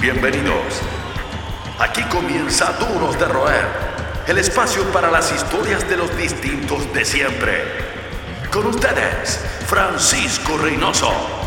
Bienvenidos. 0.00 0.80
Aquí 1.78 2.02
comienza 2.04 2.72
Duros 2.72 3.18
de 3.18 3.26
Roer, 3.26 3.66
el 4.28 4.38
espacio 4.38 4.82
para 4.92 5.10
las 5.10 5.30
historias 5.30 5.86
de 5.90 5.98
los 5.98 6.16
distintos 6.16 6.90
de 6.94 7.04
siempre. 7.04 7.64
Con 8.50 8.68
ustedes, 8.68 9.44
Francisco 9.66 10.56
Reynoso. 10.56 11.39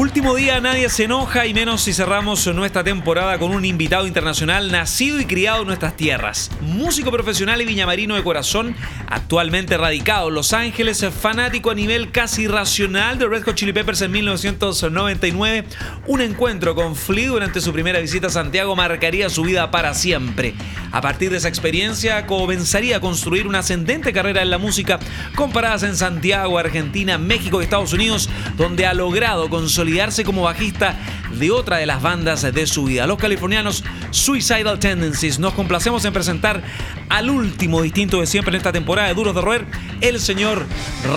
Último 0.00 0.34
día, 0.34 0.62
nadie 0.62 0.88
se 0.88 1.04
enoja 1.04 1.44
y 1.44 1.52
menos 1.52 1.82
si 1.82 1.92
cerramos 1.92 2.46
nuestra 2.46 2.82
temporada 2.82 3.38
con 3.38 3.50
un 3.50 3.66
invitado 3.66 4.06
internacional 4.06 4.72
nacido 4.72 5.20
y 5.20 5.26
criado 5.26 5.60
en 5.60 5.66
nuestras 5.66 5.94
tierras. 5.94 6.50
Músico 6.62 7.10
profesional 7.10 7.60
y 7.60 7.66
viñamarino 7.66 8.14
de 8.14 8.22
corazón, 8.22 8.74
actualmente 9.10 9.76
radicado 9.76 10.28
en 10.28 10.36
Los 10.36 10.54
Ángeles, 10.54 11.04
fanático 11.20 11.70
a 11.70 11.74
nivel 11.74 12.12
casi 12.12 12.46
racional 12.46 13.18
de 13.18 13.28
Red 13.28 13.44
Hot 13.44 13.56
Chili 13.56 13.74
Peppers 13.74 14.00
en 14.00 14.12
1999. 14.12 15.68
Un 16.06 16.22
encuentro 16.22 16.74
con 16.74 16.96
Flea 16.96 17.28
durante 17.28 17.60
su 17.60 17.70
primera 17.70 18.00
visita 18.00 18.28
a 18.28 18.30
Santiago 18.30 18.74
marcaría 18.74 19.28
su 19.28 19.42
vida 19.42 19.70
para 19.70 19.92
siempre. 19.92 20.54
A 20.92 21.02
partir 21.02 21.30
de 21.30 21.36
esa 21.36 21.48
experiencia 21.48 22.26
comenzaría 22.26 22.96
a 22.96 23.00
construir 23.00 23.46
una 23.46 23.58
ascendente 23.58 24.14
carrera 24.14 24.40
en 24.40 24.48
la 24.48 24.56
música 24.56 24.98
con 25.36 25.52
paradas 25.52 25.82
en 25.82 25.94
Santiago, 25.94 26.58
Argentina, 26.58 27.18
México 27.18 27.60
y 27.60 27.64
Estados 27.64 27.92
Unidos, 27.92 28.30
donde 28.56 28.86
ha 28.86 28.94
logrado 28.94 29.50
consolidar 29.50 29.89
como 30.24 30.42
bajista 30.42 30.96
de 31.32 31.50
otra 31.50 31.78
de 31.78 31.86
las 31.86 32.00
bandas 32.00 32.42
de 32.42 32.66
su 32.66 32.84
vida, 32.84 33.06
los 33.06 33.18
californianos 33.18 33.84
Suicidal 34.10 34.78
Tendencies. 34.78 35.38
Nos 35.38 35.54
complacemos 35.54 36.04
en 36.04 36.12
presentar 36.12 36.62
al 37.08 37.28
último 37.28 37.82
distinto 37.82 38.20
de 38.20 38.26
siempre 38.26 38.50
en 38.50 38.56
esta 38.58 38.72
temporada 38.72 39.08
de 39.08 39.14
Duros 39.14 39.34
de 39.34 39.40
Roer, 39.40 39.66
el 40.00 40.20
señor 40.20 40.64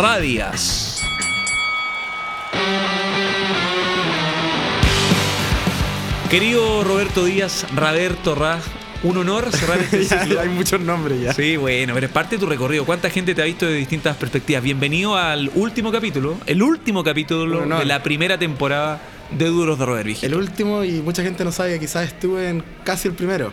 Radias. 0.01 1.01
Querido 6.29 6.83
Roberto 6.83 7.25
Díaz, 7.25 7.67
Roberto 7.75 8.33
Ra, 8.33 8.59
un 9.03 9.17
honor 9.17 9.51
cerrar 9.51 9.79
este 9.79 10.03
ciclo. 10.05 10.39
Hay 10.39 10.49
muchos 10.49 10.79
nombres 10.79 11.21
ya. 11.21 11.33
Sí, 11.33 11.57
bueno, 11.57 11.93
pero 11.93 12.07
es 12.07 12.11
parte 12.11 12.35
de 12.37 12.39
tu 12.39 12.45
recorrido. 12.47 12.85
¿Cuánta 12.85 13.09
gente 13.09 13.35
te 13.35 13.41
ha 13.41 13.45
visto 13.45 13.65
de 13.65 13.75
distintas 13.75 14.15
perspectivas? 14.17 14.63
Bienvenido 14.63 15.15
al 15.15 15.51
último 15.55 15.91
capítulo, 15.91 16.37
el 16.45 16.63
último 16.63 17.03
capítulo 17.03 17.65
de 17.77 17.85
la 17.85 18.01
primera 18.01 18.37
temporada 18.37 19.01
de 19.31 19.45
Duros 19.45 19.79
de 19.79 19.85
Roder 19.85 20.07
El 20.21 20.35
último 20.35 20.83
y 20.83 21.01
mucha 21.01 21.23
gente 21.23 21.43
no 21.43 21.51
sabe 21.51 21.73
que 21.73 21.79
quizás 21.81 22.07
estuve 22.07 22.49
en 22.49 22.63
casi 22.83 23.07
el 23.07 23.13
primero. 23.13 23.51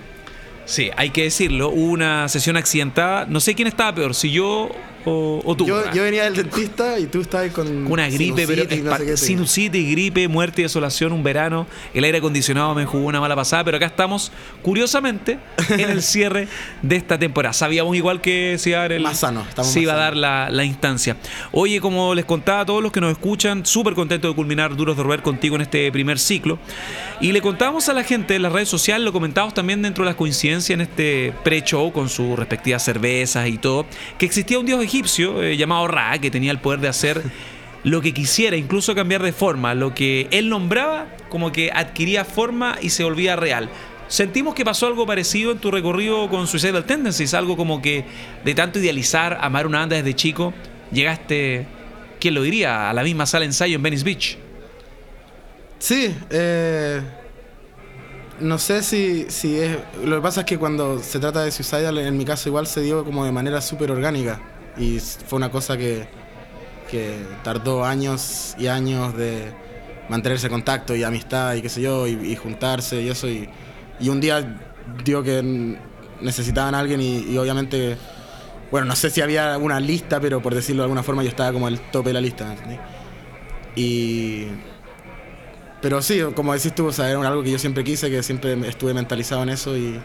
Sí, 0.67 0.91
hay 0.97 1.11
que 1.11 1.25
decirlo. 1.25 1.71
Hubo 1.71 1.91
una 1.91 2.29
sesión 2.29 2.57
accidentada. 2.57 3.27
No 3.27 3.41
sé 3.41 3.55
quién 3.55 3.67
estaba 3.67 3.95
peor, 3.95 4.15
si 4.15 4.31
yo 4.31 4.71
o, 5.05 5.55
tú. 5.57 5.67
Yo, 5.67 6.03
venía 6.03 6.25
del 6.25 6.35
dentista 6.35 6.99
y 6.99 7.07
tú 7.07 7.21
estabas 7.21 7.51
con. 7.51 7.87
Una 7.87 8.09
gripe, 8.09 8.47
pero. 8.47 9.17
sinusitis, 9.17 9.91
gripe, 9.91 10.29
muerte 10.29 10.63
y 10.63 10.65
desolación, 10.65 11.13
un 11.13 11.23
verano. 11.23 11.67
El 11.95 12.05
aire 12.05 12.19
acondicionado 12.19 12.75
me 12.75 12.85
jugó 12.85 13.07
una 13.07 13.21
mala 13.21 13.37
pasada, 13.37 13.65
pero 13.65 13.77
acá 13.77 13.87
estamos, 13.87 14.33
curiosamente, 14.63 15.39
en 15.71 15.91
el 15.91 16.03
cierre 16.11 16.49
de 16.83 16.97
esta 16.97 17.19
temporada. 17.19 17.53
Sabíamos 17.53 17.97
igual 17.97 18.21
que 18.21 18.57
se 18.59 18.71
iba 18.71 18.79
a 18.79 18.83
dar 18.83 18.93
el. 18.93 19.03
Más 19.03 19.21
sano, 19.21 19.45
Se 19.63 19.81
iba 19.81 19.95
a 19.95 19.97
dar 19.97 20.17
la, 20.17 20.65
instancia. 20.65 21.17
Oye, 21.53 21.81
como 21.81 22.15
les 22.15 22.25
contaba 22.25 22.61
a 22.61 22.67
todos 22.67 22.83
los 22.83 22.93
que 22.93 23.01
nos 23.01 23.13
escuchan, 23.13 23.65
súper 23.65 23.95
contento 23.95 24.29
de 24.29 24.35
culminar 24.35 24.77
Duros 24.77 24.97
de 24.97 25.03
Rober 25.03 25.23
contigo 25.23 25.57
en 25.57 25.63
este 25.63 25.91
primer 25.91 26.19
ciclo. 26.19 26.59
Y 27.21 27.33
le 27.33 27.41
contábamos 27.41 27.89
a 27.89 27.95
la 27.95 28.05
gente 28.05 28.37
en 28.37 28.43
las 28.43 28.53
redes 28.53 28.69
sociales, 28.69 29.05
lo 29.05 29.13
comentábamos 29.13 29.55
también 29.55 29.83
dentro 29.83 30.05
de 30.05 30.11
las 30.11 30.17
coincidencias 30.17 30.71
en 30.71 30.81
este 30.83 31.33
pre-show 31.43 31.93
con 31.93 32.09
sus 32.09 32.39
respectivas 32.39 32.83
cervezas 32.83 33.49
y 33.49 33.59
todo, 33.59 33.87
que 34.19 34.27
existía 34.27 34.59
un 34.59 34.67
dios 34.67 34.81
egipcio 34.91 35.43
eh, 35.43 35.57
llamado 35.57 35.87
Ra, 35.87 36.19
que 36.19 36.31
tenía 36.31 36.51
el 36.51 36.59
poder 36.59 36.81
de 36.81 36.89
hacer 36.89 37.23
lo 37.85 38.03
que 38.03 38.13
quisiera, 38.13 38.57
incluso 38.57 38.95
cambiar 38.95 39.23
de 39.23 39.33
forma. 39.33 39.75
Lo 39.75 39.95
que 39.95 40.29
él 40.33 40.49
nombraba, 40.49 41.07
como 41.29 41.53
que 41.53 41.71
adquiría 41.73 42.25
forma 42.25 42.77
y 42.83 42.91
se 42.91 43.05
volvía 43.05 43.37
real. 43.37 43.71
Sentimos 44.09 44.55
que 44.55 44.65
pasó 44.65 44.89
algo 44.89 45.07
parecido 45.07 45.53
en 45.53 45.59
tu 45.59 45.71
recorrido 45.71 46.29
con 46.29 46.49
Suicidal 46.49 46.85
Tendencies, 46.85 47.33
algo 47.33 47.57
como 47.57 47.81
que 47.81 48.05
de 48.45 48.55
tanto 48.55 48.81
idealizar, 48.81 49.39
amar 49.41 49.67
una 49.67 49.79
banda 49.79 49.97
desde 49.97 50.15
chico, 50.15 50.53
llegaste, 50.91 51.67
¿quién 52.19 52.35
lo 52.35 52.43
diría?, 52.43 52.91
a 52.91 52.93
la 52.93 53.05
misma 53.05 53.25
sala 53.27 53.43
de 53.43 53.47
ensayo 53.47 53.77
en 53.77 53.83
Venice 53.83 54.05
Beach. 54.05 54.37
Sí, 55.79 56.15
eh, 56.31 57.01
no 58.41 58.59
sé 58.59 58.83
si, 58.83 59.27
si 59.29 59.61
es... 59.61 59.79
Lo 60.05 60.17
que 60.17 60.23
pasa 60.23 60.41
es 60.41 60.47
que 60.47 60.59
cuando 60.59 60.99
se 60.99 61.21
trata 61.21 61.45
de 61.45 61.53
Suicidal, 61.53 61.97
en 61.99 62.19
mi 62.19 62.25
caso 62.25 62.49
igual 62.49 62.67
se 62.67 62.81
dio 62.81 63.05
como 63.05 63.25
de 63.25 63.31
manera 63.31 63.61
súper 63.61 63.93
orgánica 63.93 64.41
y 64.81 64.99
fue 64.99 65.37
una 65.37 65.51
cosa 65.51 65.77
que, 65.77 66.09
tardó 67.45 67.85
años 67.85 68.57
y 68.59 68.67
años 68.67 69.17
de 69.17 69.53
mantenerse 70.09 70.49
en 70.49 70.53
contacto 70.53 70.97
y 70.97 71.05
amistad 71.05 71.55
y 71.55 71.63
qué 71.63 71.69
sé 71.69 71.83
yo, 71.83 72.09
y, 72.09 72.35
juntarse 72.35 73.01
y 73.01 73.09
eso. 73.09 73.29
Y, 73.29 73.49
un 74.09 74.21
día 74.21 74.59
dio 75.05 75.23
que 75.23 75.77
necesitaban 76.21 76.75
a 76.75 76.81
alguien 76.81 77.01
y, 77.01 77.37
obviamente, 77.37 77.97
bueno, 78.71 78.87
no 78.87 78.97
sé 78.97 79.11
si 79.11 79.21
había 79.21 79.57
una 79.59 79.79
lista, 79.79 80.19
pero 80.19 80.41
por 80.43 80.55
decirlo 80.55 80.83
de 80.83 80.85
alguna 80.85 81.03
forma 81.03 81.23
yo 81.23 81.29
estaba 81.29 81.53
como 81.53 81.67
al 81.67 81.79
tope 81.93 82.09
de 82.11 82.15
la 82.15 82.21
lista. 82.21 82.57
Y... 83.77 84.47
Pero 85.81 86.03
sí, 86.03 86.21
como 86.35 86.53
decís 86.53 86.75
tú, 86.75 86.89
o 86.89 87.03
era 87.03 87.27
algo 87.27 87.43
que 87.43 87.51
yo 87.51 87.59
siempre 87.59 87.85
quise, 87.85 88.11
que 88.11 88.23
siempre 88.23 88.53
estuve 88.69 88.93
mentalizado 88.93 89.43
en 89.43 89.51
eso 89.51 89.77
y 89.77 89.99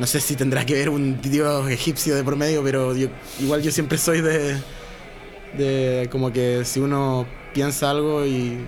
no 0.00 0.06
sé 0.06 0.18
si 0.18 0.34
tendrá 0.34 0.64
que 0.64 0.72
ver 0.72 0.88
un 0.88 1.20
dios 1.20 1.70
egipcio 1.70 2.16
de 2.16 2.24
por 2.24 2.34
medio, 2.34 2.64
pero 2.64 2.94
igual 3.38 3.60
yo 3.60 3.70
siempre 3.70 3.98
soy 3.98 4.22
de, 4.22 4.56
de 5.58 6.08
como 6.10 6.32
que 6.32 6.64
si 6.64 6.80
uno 6.80 7.26
piensa 7.52 7.90
algo 7.90 8.24
y, 8.24 8.64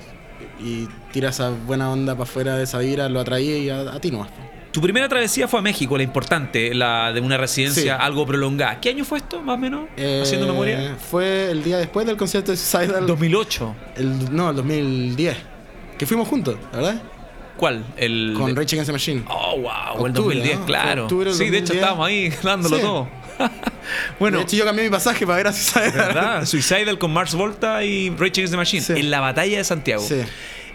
tira 1.10 1.30
esa 1.30 1.50
buena 1.50 1.90
onda 1.90 2.12
para 2.12 2.24
afuera 2.24 2.56
de 2.56 2.64
esa 2.64 2.78
vibra, 2.78 3.08
lo 3.08 3.20
atraí 3.20 3.48
y 3.48 3.70
a, 3.70 3.98
ti 3.98 4.10
no. 4.10 4.26
Tu 4.72 4.80
primera 4.80 5.08
travesía 5.08 5.48
fue 5.48 5.60
a 5.60 5.62
México, 5.62 5.96
la 5.96 6.02
importante, 6.02 6.74
la 6.74 7.12
de 7.12 7.20
una 7.20 7.38
residencia 7.38 7.96
algo 7.96 8.26
prolongada. 8.26 8.78
¿Qué 8.78 8.90
año 8.90 9.04
fue 9.04 9.18
esto, 9.18 9.40
más 9.40 9.54
o 9.54 9.58
menos? 9.58 9.88
haciendo 9.96 10.46
eh, 10.46 10.50
memoria. 10.50 10.96
Fue 11.10 11.50
el 11.50 11.64
día 11.64 11.78
después 11.78 12.06
del 12.06 12.18
concierto 12.18 12.50
de 12.50 12.58
Suicidal. 12.58 13.06
2008. 13.06 13.74
El, 13.96 14.34
no, 14.34 14.50
el 14.50 14.56
2010. 14.56 15.36
Que 15.98 16.06
fuimos 16.06 16.28
juntos, 16.28 16.56
¿verdad? 16.72 17.02
¿Cuál? 17.56 17.84
El 17.96 18.34
con 18.36 18.56
Rage 18.56 18.74
Against 18.74 18.86
the 18.86 18.92
Machine. 18.92 19.24
Oh, 19.28 19.60
wow, 19.60 20.06
el 20.06 20.12
2010, 20.12 20.60
claro. 20.66 21.08
sí, 21.32 21.50
de 21.50 21.58
hecho 21.58 21.74
estábamos 21.74 22.08
ahí 22.08 22.32
dándolo 22.42 22.78
todo. 22.78 23.08
bueno, 24.18 24.38
de 24.38 24.44
hecho 24.44 24.56
yo 24.56 24.64
cambié 24.64 24.84
mi 24.84 24.90
pasaje 24.90 25.26
para 25.26 25.36
ver 25.38 25.46
a 25.48 25.52
Suicidal. 25.52 25.92
¿Verdad? 25.92 26.46
Suicidal 26.46 26.98
con 26.98 27.12
Mars 27.12 27.34
Volta 27.34 27.84
y 27.84 28.10
Rage 28.10 28.32
Against 28.32 28.52
the 28.52 28.56
Machine 28.56 29.00
en 29.00 29.10
la 29.10 29.20
batalla 29.20 29.58
de 29.58 29.64
Santiago. 29.64 30.02
Sí. 30.02 30.22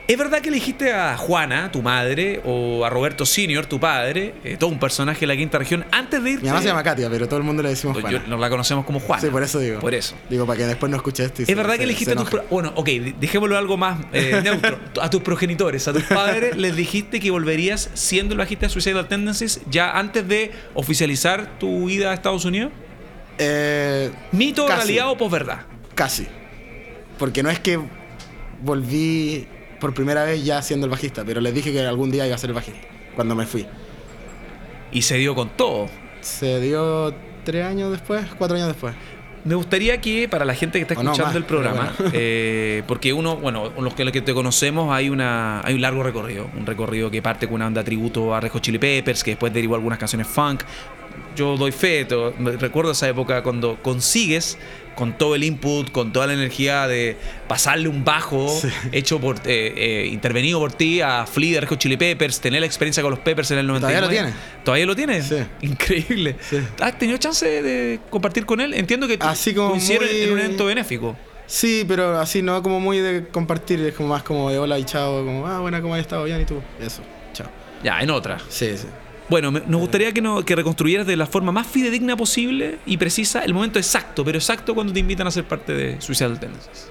¿Es 0.07 0.17
verdad 0.17 0.39
que 0.39 0.47
elegiste 0.47 0.93
a 0.93 1.17
Juana, 1.17 1.69
tu 1.69 1.81
madre, 1.81 2.41
o 2.45 2.85
a 2.85 2.89
Roberto 2.89 3.25
Senior, 3.25 3.65
tu 3.65 3.77
padre, 3.77 4.35
eh, 4.45 4.55
todo 4.57 4.69
un 4.69 4.79
personaje 4.79 5.19
de 5.19 5.27
la 5.27 5.35
quinta 5.35 5.57
región, 5.57 5.85
antes 5.91 6.23
de 6.23 6.31
irte? 6.31 6.43
Mi 6.43 6.47
mamá 6.47 6.61
se 6.61 6.69
llama 6.69 6.81
Katia, 6.81 7.09
pero 7.09 7.27
todo 7.27 7.37
el 7.37 7.43
mundo 7.43 7.61
le 7.61 7.69
decimos 7.69 7.97
pues 7.99 8.05
Juana. 8.05 8.25
nos 8.25 8.39
la 8.39 8.49
conocemos 8.49 8.85
como 8.85 9.01
Juana. 9.01 9.21
Sí, 9.21 9.27
por 9.27 9.43
eso 9.43 9.59
digo. 9.59 9.79
Por 9.81 9.93
eso. 9.93 10.15
Digo, 10.29 10.45
para 10.45 10.59
que 10.59 10.65
después 10.65 10.89
no 10.89 10.95
escuche 10.95 11.25
esto. 11.25 11.41
¿Es 11.41 11.53
verdad 11.53 11.75
que 11.75 11.83
elegiste 11.83 12.13
a 12.13 12.15
tus... 12.15 12.29
Bueno, 12.49 12.71
ok, 12.75 12.87
dejémoslo 13.19 13.57
algo 13.57 13.75
más 13.75 13.99
eh, 14.13 14.39
neutro. 14.45 14.79
a 15.01 15.09
tus 15.09 15.21
progenitores, 15.21 15.85
a 15.89 15.93
tus 15.93 16.03
padres, 16.03 16.55
les 16.55 16.77
dijiste 16.77 17.19
que 17.19 17.29
volverías 17.29 17.89
siendo 17.93 18.33
el 18.33 18.37
bajista 18.37 18.67
de 18.67 18.69
Suicidal 18.69 19.09
Tendencies 19.09 19.59
ya 19.69 19.91
antes 19.91 20.25
de 20.25 20.51
oficializar 20.73 21.59
tu 21.59 21.89
ida 21.89 22.11
a 22.11 22.13
Estados 22.13 22.45
Unidos? 22.45 22.71
Eh, 23.39 24.09
¿Mito, 24.31 24.69
realidad 24.69 25.11
o 25.11 25.17
posverdad? 25.17 25.65
Casi. 25.95 26.27
Porque 27.19 27.43
no 27.43 27.49
es 27.49 27.59
que 27.59 27.77
volví 28.61 29.47
por 29.79 29.93
primera 29.93 30.23
vez 30.23 30.43
ya 30.43 30.61
siendo 30.61 30.85
el 30.85 30.91
bajista, 30.91 31.23
pero 31.25 31.41
les 31.41 31.53
dije 31.53 31.71
que 31.71 31.85
algún 31.85 32.11
día 32.11 32.25
iba 32.25 32.35
a 32.35 32.39
ser 32.39 32.49
el 32.49 32.55
bajista, 32.55 32.87
cuando 33.15 33.35
me 33.35 33.45
fui. 33.45 33.65
Y 34.91 35.01
se 35.01 35.17
dio 35.17 35.35
con 35.35 35.49
todo. 35.49 35.89
Se 36.21 36.59
dio 36.59 37.13
tres 37.43 37.65
años 37.65 37.91
después, 37.91 38.25
cuatro 38.37 38.57
años 38.57 38.67
después. 38.67 38.93
Me 39.43 39.55
gustaría 39.55 40.01
que 40.01 40.27
para 40.27 40.43
la 40.43 40.53
gente 40.53 40.77
que 40.77 40.81
está 40.81 40.93
escuchando 40.93 41.37
el 41.37 41.45
programa, 41.45 41.93
eh, 42.11 42.83
porque 42.85 43.13
uno, 43.13 43.37
bueno, 43.37 43.71
los 43.79 43.93
que, 43.93 44.03
los 44.03 44.11
que 44.11 44.21
te 44.21 44.33
conocemos 44.33 44.93
hay 44.93 45.09
una 45.09 45.61
hay 45.63 45.73
un 45.73 45.81
largo 45.81 46.03
recorrido, 46.03 46.49
un 46.57 46.65
recorrido 46.65 47.09
que 47.09 47.21
parte 47.21 47.47
con 47.47 47.55
una 47.55 47.67
onda 47.67 47.81
tributo 47.81 48.35
a 48.35 48.41
Rejo 48.41 48.59
Chili 48.59 48.77
Peppers, 48.77 49.23
que 49.23 49.31
después 49.31 49.53
derivó 49.53 49.75
algunas 49.75 49.99
canciones 49.99 50.27
funk. 50.27 50.63
Yo 51.37 51.55
doy 51.55 51.71
fe, 51.71 52.07
recuerdo 52.59 52.91
esa 52.91 53.07
época 53.07 53.43
cuando 53.43 53.77
consigues 53.83 54.57
con 54.95 55.15
todo 55.15 55.35
el 55.35 55.43
input, 55.43 55.91
con 55.91 56.11
toda 56.11 56.25
la 56.25 56.33
energía 56.33 56.87
de 56.87 57.15
pasarle 57.47 57.87
un 57.87 58.03
bajo 58.03 58.59
hecho 58.91 59.19
por, 59.21 59.35
eh, 59.45 59.73
eh, 59.77 60.09
intervenido 60.11 60.59
por 60.59 60.73
ti 60.73 60.99
a 61.01 61.27
Flea 61.27 61.61
de 61.61 61.77
Chili 61.77 61.95
Peppers, 61.95 62.41
tener 62.41 62.61
la 62.61 62.65
experiencia 62.65 63.03
con 63.03 63.11
los 63.11 63.19
Peppers 63.19 63.51
en 63.51 63.59
el 63.59 63.67
99. 63.67 64.01
¿Todavía 64.01 64.23
lo 64.23 64.31
tiene? 64.31 64.39
¿Todavía 64.63 64.85
lo 64.87 64.95
tiene? 64.95 65.21
Sí. 65.21 65.67
Increíble. 65.67 66.35
¿Has 66.81 66.97
tenido 66.97 67.19
chance 67.19 67.45
de 67.45 67.99
compartir 68.09 68.47
con 68.47 68.59
él? 68.59 68.73
Entiendo 68.73 69.07
que 69.07 69.19
así 69.19 69.53
como 69.53 69.75
hicieron 69.75 70.09
en 70.09 70.33
un 70.33 70.39
evento 70.39 70.65
benéfico. 70.65 71.15
Sí, 71.45 71.85
pero 71.87 72.19
así 72.19 72.41
no 72.41 72.63
como 72.63 72.79
muy 72.79 72.97
de 72.97 73.27
compartir, 73.27 73.79
es 73.81 73.93
como 73.93 74.09
más 74.09 74.23
como 74.23 74.49
de 74.49 74.57
hola 74.57 74.79
y 74.79 74.83
chao, 74.83 75.23
como, 75.23 75.45
ah, 75.45 75.59
buena, 75.59 75.79
¿cómo 75.81 75.93
has 75.93 76.01
estado? 76.01 76.23
Bien, 76.23 76.41
¿y 76.41 76.45
tú? 76.45 76.59
Eso, 76.81 77.03
chao. 77.33 77.47
Ya, 77.83 78.01
en 78.01 78.09
otra. 78.09 78.39
Sí, 78.49 78.75
sí. 78.75 78.87
Bueno, 79.29 79.51
nos 79.51 79.81
gustaría 79.81 80.13
que, 80.13 80.21
no, 80.21 80.43
que 80.43 80.55
reconstruyeras 80.55 81.05
de 81.05 81.17
la 81.17 81.25
forma 81.25 81.51
más 81.51 81.67
fidedigna 81.67 82.15
posible 82.15 82.79
y 82.85 82.95
precisa 82.97 83.43
el 83.43 83.53
momento 83.53 83.77
exacto, 83.77 84.23
pero 84.23 84.37
exacto 84.37 84.73
cuando 84.73 84.93
te 84.93 84.99
invitan 84.99 85.27
a 85.27 85.31
ser 85.31 85.43
parte 85.43 85.73
de 85.73 86.01
Suicidal 86.01 86.39
Tendencies. 86.39 86.89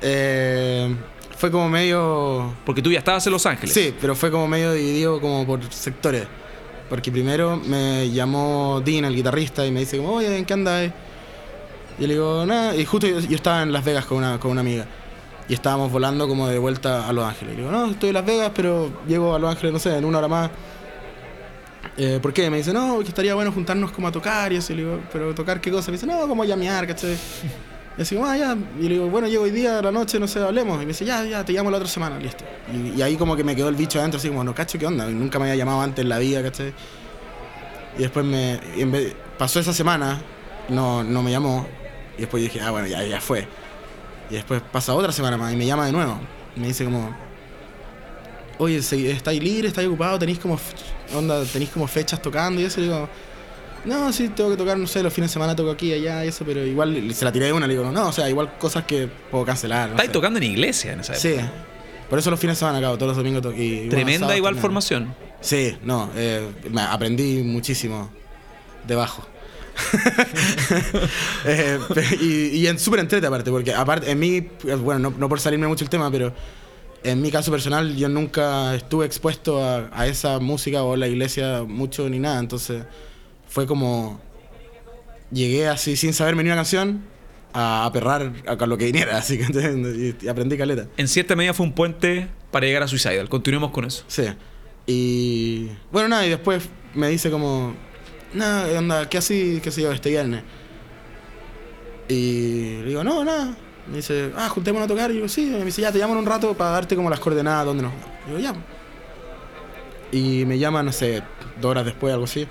Eh, 0.00 0.92
fue 1.36 1.50
como 1.50 1.68
medio... 1.68 2.54
Porque 2.66 2.82
tú 2.82 2.90
ya 2.90 2.98
estabas 2.98 3.24
en 3.26 3.32
Los 3.32 3.46
Ángeles. 3.46 3.74
Sí, 3.74 3.94
pero 4.00 4.16
fue 4.16 4.30
como 4.30 4.48
medio 4.48 4.72
dividido 4.72 5.20
como 5.20 5.46
por 5.46 5.60
sectores. 5.72 6.26
Porque 6.88 7.12
primero 7.12 7.56
me 7.56 8.10
llamó 8.10 8.82
Dean, 8.84 9.04
el 9.04 9.14
guitarrista, 9.14 9.64
y 9.64 9.70
me 9.70 9.80
dice 9.80 9.96
como, 9.98 10.14
oye, 10.14 10.36
¿en 10.36 10.44
qué 10.44 10.52
andas? 10.52 10.92
Y 11.98 12.06
le 12.06 12.14
digo, 12.14 12.44
nada, 12.44 12.74
y 12.74 12.84
justo 12.84 13.06
yo, 13.06 13.20
yo 13.20 13.36
estaba 13.36 13.62
en 13.62 13.72
Las 13.72 13.84
Vegas 13.84 14.04
con 14.04 14.18
una, 14.18 14.38
con 14.40 14.50
una 14.50 14.60
amiga. 14.60 14.86
Y 15.48 15.54
estábamos 15.54 15.90
volando 15.90 16.28
como 16.28 16.48
de 16.48 16.58
vuelta 16.58 17.08
a 17.08 17.12
Los 17.12 17.24
Ángeles. 17.24 17.54
Y 17.54 17.56
le 17.56 17.62
digo, 17.62 17.72
no, 17.72 17.90
estoy 17.90 18.10
en 18.10 18.14
Las 18.14 18.26
Vegas, 18.26 18.52
pero 18.54 19.02
llego 19.06 19.34
a 19.34 19.38
Los 19.38 19.50
Ángeles, 19.50 19.72
no 19.72 19.78
sé, 19.78 19.96
en 19.96 20.04
una 20.04 20.18
hora 20.18 20.28
más. 20.28 20.50
Eh, 21.96 22.18
¿Por 22.22 22.32
qué? 22.32 22.48
Me 22.50 22.58
dice, 22.58 22.72
no, 22.72 23.00
que 23.00 23.08
estaría 23.08 23.34
bueno 23.34 23.52
juntarnos 23.52 23.92
como 23.92 24.08
a 24.08 24.12
tocar 24.12 24.52
y. 24.52 24.56
Y 24.56 24.60
le 24.70 24.76
digo, 24.76 25.00
¿pero 25.12 25.34
tocar 25.34 25.60
qué 25.60 25.70
cosa? 25.70 25.90
Me 25.90 25.96
dice, 25.96 26.06
no, 26.06 26.26
como 26.26 26.44
llamear, 26.44 26.86
¿cachai? 26.86 27.16
Y 27.98 28.02
así 28.02 28.18
ah, 28.22 28.36
ya. 28.36 28.56
Y 28.78 28.84
le 28.84 28.94
digo, 28.94 29.08
bueno, 29.08 29.28
llego 29.28 29.44
hoy 29.44 29.50
día 29.50 29.78
a 29.78 29.82
la 29.82 29.92
noche, 29.92 30.18
no 30.18 30.26
sé, 30.26 30.40
hablemos. 30.40 30.76
Y 30.76 30.80
me 30.80 30.86
dice, 30.86 31.04
ya, 31.04 31.24
ya, 31.24 31.44
te 31.44 31.52
llamo 31.52 31.70
la 31.70 31.76
otra 31.76 31.88
semana, 31.88 32.18
listo. 32.18 32.44
Y, 32.72 33.02
ahí 33.02 33.16
como 33.16 33.36
que 33.36 33.44
me 33.44 33.54
quedó 33.54 33.68
el 33.68 33.76
bicho 33.76 33.98
adentro, 33.98 34.18
así 34.18 34.28
como, 34.28 34.42
no 34.44 34.54
cacho, 34.54 34.78
¿qué 34.78 34.86
onda? 34.86 35.06
Nunca 35.06 35.38
me 35.38 35.44
había 35.46 35.56
llamado 35.56 35.82
antes 35.82 36.02
en 36.02 36.08
la 36.08 36.18
vida, 36.18 36.42
¿cachai? 36.42 36.72
Y 37.98 38.02
después 38.02 38.24
me. 38.24 38.60
pasó 39.38 39.60
esa 39.60 39.74
semana, 39.74 40.22
no, 40.68 41.04
no 41.04 41.22
me 41.22 41.30
llamó. 41.30 41.66
Y 42.16 42.22
después 42.22 42.42
dije, 42.42 42.60
ah, 42.60 42.70
bueno, 42.70 42.86
ya, 42.86 43.04
ya 43.04 43.20
fue. 43.20 43.46
Y 44.30 44.34
después 44.34 44.62
pasa 44.72 44.94
otra 44.94 45.12
semana 45.12 45.36
más 45.36 45.52
y 45.52 45.56
me 45.56 45.66
llama 45.66 45.84
de 45.86 45.92
nuevo. 45.92 46.18
Y 46.56 46.60
me 46.60 46.68
dice 46.68 46.84
como, 46.84 47.14
oye, 48.58 48.78
¿estáis 48.78 49.42
libre? 49.42 49.68
¿Estáis 49.68 49.88
ocupado? 49.88 50.18
¿Tenéis 50.18 50.38
como, 50.38 50.58
onda, 51.14 51.44
tenéis 51.44 51.70
como 51.70 51.86
fechas 51.86 52.20
tocando 52.22 52.60
y 52.60 52.64
eso? 52.64 52.80
Y 52.80 52.84
digo, 52.84 53.08
no, 53.84 54.12
sí, 54.12 54.28
tengo 54.28 54.50
que 54.50 54.56
tocar, 54.56 54.76
no 54.78 54.86
sé, 54.86 55.02
los 55.02 55.12
fines 55.12 55.30
de 55.30 55.32
semana 55.32 55.56
toco 55.56 55.70
aquí, 55.70 55.92
allá 55.92 56.24
y 56.24 56.28
eso, 56.28 56.44
pero 56.44 56.64
igual 56.64 57.12
se 57.14 57.24
la 57.24 57.32
tiré 57.32 57.46
de 57.46 57.52
una. 57.52 57.66
Le 57.66 57.74
digo, 57.74 57.90
no, 57.90 58.08
o 58.08 58.12
sea, 58.12 58.28
igual 58.30 58.56
cosas 58.58 58.84
que 58.84 59.08
puedo 59.30 59.44
cancelar. 59.44 59.88
no 59.88 59.94
Estáis 59.94 60.08
sé. 60.08 60.12
tocando 60.12 60.38
en 60.38 60.44
iglesia 60.44 60.92
en 60.92 61.00
esa 61.00 61.14
época. 61.14 61.28
Sí. 61.28 61.48
Por 62.08 62.18
eso 62.18 62.30
los 62.30 62.38
fines 62.38 62.56
de 62.56 62.60
semana 62.60 62.78
acabo, 62.78 62.96
todos 62.96 63.08
los 63.08 63.16
domingos 63.16 63.42
toco. 63.42 63.56
y- 63.56 63.76
bueno, 63.76 63.90
Tremenda 63.90 64.18
sábados 64.20 64.36
igual 64.36 64.52
también. 64.54 64.62
formación. 64.62 65.14
Sí, 65.40 65.76
no, 65.82 66.10
eh, 66.14 66.46
aprendí 66.88 67.42
muchísimo 67.42 68.10
de 68.86 68.94
bajo. 68.94 69.26
Eh, 71.44 71.78
y, 72.20 72.26
y 72.58 72.66
en 72.66 72.78
súper 72.78 73.00
entrete 73.00 73.26
aparte, 73.26 73.50
porque 73.50 73.74
aparte, 73.74 74.10
en 74.10 74.18
mí, 74.18 74.46
bueno, 74.80 75.10
no, 75.10 75.14
no 75.18 75.28
por 75.28 75.40
salirme 75.40 75.66
mucho 75.66 75.84
el 75.84 75.90
tema, 75.90 76.10
pero 76.10 76.32
en 77.04 77.20
mi 77.20 77.30
caso 77.30 77.50
personal 77.50 77.96
yo 77.96 78.08
nunca 78.08 78.74
estuve 78.74 79.06
expuesto 79.06 79.62
a, 79.62 79.90
a 79.92 80.06
esa 80.06 80.38
música 80.38 80.82
o 80.82 80.94
a 80.94 80.96
la 80.96 81.08
iglesia 81.08 81.64
mucho 81.66 82.08
ni 82.08 82.18
nada, 82.18 82.38
entonces 82.38 82.84
fue 83.48 83.66
como, 83.66 84.20
llegué 85.30 85.68
así 85.68 85.96
sin 85.96 86.12
saberme 86.12 86.42
ni 86.42 86.48
una 86.48 86.56
canción 86.56 87.02
a, 87.52 87.84
a 87.84 87.92
perrar 87.92 88.32
a, 88.46 88.66
lo 88.66 88.78
que 88.78 88.86
viniera, 88.86 89.16
así 89.18 89.38
que 89.38 90.14
y, 90.20 90.24
y 90.24 90.28
aprendí 90.28 90.56
caleta. 90.56 90.86
En 90.96 91.08
cierta 91.08 91.36
medida 91.36 91.54
fue 91.54 91.66
un 91.66 91.72
puente 91.72 92.28
para 92.50 92.66
llegar 92.66 92.82
a 92.82 92.88
Suicidal. 92.88 93.28
Continuemos 93.28 93.70
con 93.70 93.84
eso. 93.84 94.04
Sí. 94.06 94.24
Y 94.86 95.68
bueno, 95.90 96.08
nada, 96.08 96.26
y 96.26 96.30
después 96.30 96.68
me 96.94 97.08
dice 97.08 97.30
como, 97.30 97.74
nada, 98.34 98.78
onda, 98.78 99.08
¿qué 99.08 99.18
así, 99.18 99.60
qué 99.62 99.70
sé 99.70 99.82
yo, 99.82 99.92
este 99.92 100.10
viernes? 100.10 100.42
Y 102.08 102.78
le 102.82 102.88
digo, 102.88 103.04
no, 103.04 103.24
nada. 103.24 103.56
Me 103.88 103.96
dice, 103.96 104.32
ah, 104.36 104.48
juntémonos 104.48 104.86
a 104.86 104.88
tocar. 104.88 105.10
Y 105.10 105.18
yo, 105.18 105.28
sí. 105.28 105.46
Me 105.46 105.64
dice, 105.64 105.82
ya, 105.82 105.92
te 105.92 105.98
llamo 105.98 106.14
en 106.14 106.20
un 106.20 106.26
rato 106.26 106.54
para 106.54 106.70
darte 106.70 106.96
como 106.96 107.10
las 107.10 107.20
coordenadas, 107.20 107.66
dónde 107.66 107.82
nos... 107.82 107.92
Digo, 108.26 108.38
ya. 108.38 108.54
Y 110.12 110.44
me 110.44 110.58
llama, 110.58 110.82
no 110.82 110.92
sé, 110.92 111.22
dos 111.60 111.70
horas 111.70 111.84
después, 111.84 112.12
algo 112.12 112.24
así. 112.24 112.46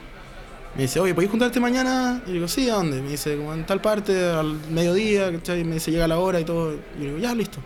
Me 0.75 0.83
dice, 0.83 1.00
oye, 1.00 1.13
¿podéis 1.13 1.31
juntarte 1.31 1.60
mañana? 1.60 2.22
Y 2.25 2.33
digo, 2.33 2.48
sí, 2.48 2.69
¿a 2.69 2.75
dónde? 2.75 3.01
Me 3.01 3.12
dice, 3.12 3.36
como 3.38 3.54
en 3.54 3.66
tal 3.66 3.81
parte, 3.81 4.30
al 4.30 4.54
mediodía, 4.69 5.31
¿cachai? 5.31 5.63
Me 5.63 5.75
dice, 5.75 5.92
llega 5.92 6.07
la 6.07 6.18
hora 6.18 6.39
y 6.39 6.45
todo. 6.45 6.74
Y 6.74 7.04
yo 7.04 7.06
digo, 7.06 7.18
ya, 7.18 7.36
listo. 7.36 7.60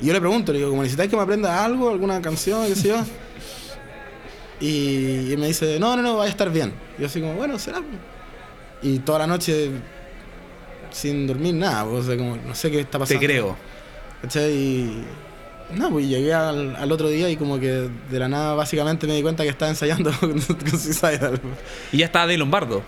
Y 0.00 0.06
yo 0.06 0.12
le 0.12 0.20
pregunto, 0.20 0.52
le 0.52 0.58
digo, 0.58 0.70
como 0.70 0.82
necesitáis 0.82 1.10
que 1.10 1.16
me 1.16 1.22
aprenda 1.22 1.64
algo, 1.64 1.90
alguna 1.90 2.20
canción, 2.20 2.66
qué 2.66 2.74
sé 2.74 2.88
yo. 2.88 2.96
Y, 4.60 5.32
y 5.32 5.36
me 5.36 5.48
dice, 5.48 5.80
no, 5.80 5.96
no, 5.96 6.02
no, 6.02 6.18
vaya 6.18 6.28
a 6.28 6.30
estar 6.30 6.48
bien. 6.48 6.72
Y 6.96 7.00
yo 7.00 7.08
así 7.08 7.20
como, 7.20 7.34
bueno, 7.34 7.58
será. 7.58 7.82
Y 8.80 9.00
toda 9.00 9.18
la 9.18 9.26
noche 9.26 9.72
sin 10.92 11.26
dormir 11.26 11.54
nada, 11.54 11.84
pues, 11.84 12.04
o 12.04 12.08
sea, 12.08 12.16
como, 12.16 12.36
no 12.36 12.54
sé 12.54 12.70
qué 12.70 12.80
está 12.80 12.92
Te 12.92 12.98
pasando. 13.00 13.20
creo. 13.26 13.56
¿Cachai? 14.22 14.52
Y 14.52 15.04
no, 15.74 15.90
pues 15.90 16.06
llegué 16.06 16.32
al, 16.34 16.76
al 16.76 16.92
otro 16.92 17.08
día 17.08 17.28
y 17.30 17.36
como 17.36 17.58
que 17.58 17.88
de 18.10 18.18
la 18.18 18.28
nada 18.28 18.54
básicamente 18.54 19.06
me 19.06 19.14
di 19.14 19.22
cuenta 19.22 19.42
que 19.42 19.48
estaba 19.48 19.70
ensayando 19.70 20.12
con, 20.20 20.38
con 20.40 20.70
Suicidal. 20.78 21.40
Y 21.92 21.98
ya 21.98 22.06
estaba 22.06 22.26
de 22.26 22.36
Lombardo. 22.36 22.82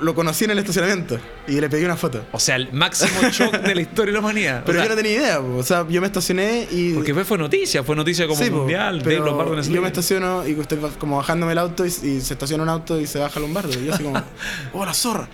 Lo 0.00 0.14
conocí 0.14 0.44
en 0.44 0.52
el 0.52 0.58
estacionamiento 0.58 1.18
y 1.48 1.60
le 1.60 1.68
pedí 1.68 1.84
una 1.84 1.96
foto. 1.96 2.24
O 2.32 2.38
sea, 2.40 2.56
el 2.56 2.72
máximo 2.72 3.28
shock 3.30 3.52
de 3.58 3.74
la 3.74 3.80
historia 3.82 4.06
de 4.06 4.12
la 4.12 4.18
humanidad. 4.20 4.62
Pero 4.64 4.78
O 4.78 4.82
sea, 4.82 4.84
yo 4.84 4.90
no 4.96 5.02
tenía 5.02 5.18
idea, 5.18 5.40
pues, 5.40 5.52
o 5.58 5.62
sea, 5.64 5.86
yo 5.88 6.00
me 6.00 6.06
estacioné 6.06 6.66
y... 6.70 6.92
Porque 6.94 7.12
fue, 7.12 7.24
fue 7.24 7.38
noticia, 7.38 7.82
fue 7.84 7.94
noticia 7.96 8.26
como 8.26 8.40
Sí, 8.42 8.50
po, 8.50 8.58
mundial, 8.58 8.98
de 9.00 9.04
pero 9.04 9.24
Lombardo 9.24 9.52
en 9.54 9.58
ese 9.58 9.72
Yo 9.72 9.82
me 9.82 9.88
estaciono 9.88 10.46
y 10.46 10.52
estoy 10.58 10.78
como 10.98 11.16
bajándome 11.18 11.52
el 11.52 11.58
auto 11.58 11.84
y, 11.84 11.88
y 11.88 12.20
se 12.20 12.32
estaciona 12.34 12.62
un 12.62 12.68
auto 12.68 13.00
y 13.00 13.06
se 13.06 13.18
baja 13.18 13.38
Lombardo. 13.40 13.78
Y 13.78 13.86
yo 13.86 13.94
así 13.94 14.04
como, 14.04 14.22
¡oh, 14.72 14.84
la 14.86 14.94
zorra! 14.94 15.28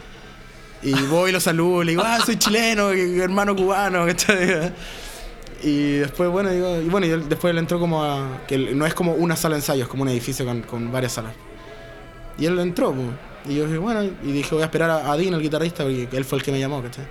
Y 0.82 0.92
voy 1.06 1.30
y 1.30 1.32
lo 1.32 1.40
saludo, 1.40 1.82
le 1.82 1.92
digo, 1.92 2.02
¡ah, 2.04 2.18
soy 2.24 2.36
chileno, 2.36 2.90
hermano 2.90 3.56
cubano! 3.56 4.06
¿cachai? 4.06 4.72
Y 5.62 5.94
después, 5.94 6.30
bueno, 6.30 6.50
digo, 6.50 6.80
y 6.80 6.88
bueno, 6.88 7.06
y 7.06 7.10
después 7.10 7.50
él 7.50 7.58
entró 7.58 7.80
como 7.80 8.04
a. 8.04 8.42
que 8.46 8.56
no 8.58 8.86
es 8.86 8.94
como 8.94 9.14
una 9.14 9.34
sala 9.34 9.56
de 9.56 9.60
ensayo, 9.60 9.82
es 9.82 9.88
como 9.88 10.02
un 10.02 10.08
edificio 10.08 10.46
con, 10.46 10.62
con 10.62 10.92
varias 10.92 11.12
salas. 11.12 11.32
Y 12.38 12.46
él 12.46 12.56
entró, 12.60 12.92
po. 12.92 13.02
y 13.44 13.56
yo 13.56 13.66
dije, 13.66 13.78
bueno, 13.78 14.04
y 14.04 14.32
dije, 14.32 14.54
voy 14.54 14.62
a 14.62 14.66
esperar 14.66 14.90
a, 14.90 15.12
a 15.12 15.16
Dean, 15.16 15.34
el 15.34 15.42
guitarrista, 15.42 15.82
porque 15.82 16.08
él 16.12 16.24
fue 16.24 16.38
el 16.38 16.44
que 16.44 16.52
me 16.52 16.60
llamó, 16.60 16.80
¿cachai? 16.80 17.04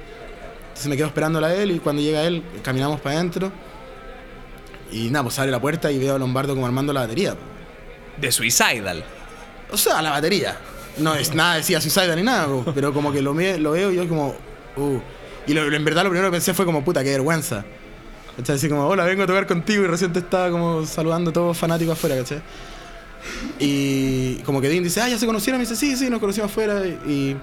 Entonces 0.68 0.88
me 0.88 0.96
quedo 0.96 1.08
esperándola 1.08 1.48
a 1.48 1.56
él 1.56 1.72
y 1.72 1.80
cuando 1.80 2.02
llega 2.02 2.24
él, 2.24 2.44
caminamos 2.64 3.02
para 3.02 3.16
adentro. 3.16 3.52
Y 4.92 5.10
nada, 5.10 5.24
pues 5.24 5.38
abre 5.40 5.52
la 5.52 5.60
puerta 5.60 5.92
y 5.92 6.00
veo 6.00 6.16
a 6.16 6.20
Lombardo 6.20 6.54
como 6.54 6.66
armando 6.66 6.94
la 6.94 7.02
batería. 7.02 7.34
po. 7.34 7.42
De 8.16 8.32
Suicidal. 8.32 9.04
O 9.72 9.76
sea, 9.76 10.02
la 10.02 10.12
batería. 10.12 10.58
No 11.00 11.16
es 11.16 11.34
nada, 11.34 11.56
decía 11.56 11.80
Suicida 11.80 12.16
ni 12.16 12.24
nada, 12.24 12.48
pero 12.74 12.94
como 12.94 13.12
que 13.12 13.22
lo, 13.22 13.34
veo 13.34 13.92
y 13.92 13.96
yo 13.96 14.08
como, 14.08 14.36
uh. 14.78 15.00
Y 15.46 15.54
lo- 15.54 15.72
en 15.72 15.86
verdad 15.86 16.04
lo 16.04 16.10
primero 16.10 16.30
que 16.30 16.34
pensé 16.34 16.54
fue 16.54 16.66
como, 16.66 16.84
puta, 16.84 17.04
qué 17.04 17.12
vergüenza. 17.12 17.64
¿Cachai? 18.36 18.56
Así 18.56 18.70
como, 18.70 18.86
hola, 18.86 19.04
vengo 19.06 19.24
a 19.24 19.28
tocar 19.28 19.48
contigo 19.48 19.84
y 19.84 19.88
recién 19.88 20.14
te 20.14 20.20
estaba 20.20 20.52
como 20.52 20.86
saludando 20.86 21.32
a 21.32 21.34
todos 21.34 21.58
fanáticos 21.58 21.94
afuera, 21.94 22.16
¿cachai? 22.18 22.42
Y 23.60 24.36
como 24.44 24.62
que 24.62 24.70
Dean 24.70 24.84
dice, 24.84 25.02
ah, 25.02 25.10
ya 25.10 25.18
se 25.18 25.26
conocieron, 25.26 25.60
me 25.60 25.66
dice, 25.66 25.76
sí, 25.76 25.96
sí, 25.96 26.10
nos 26.10 26.20
conocimos 26.20 26.52
afuera. 26.52 26.86
Y, 26.86 27.36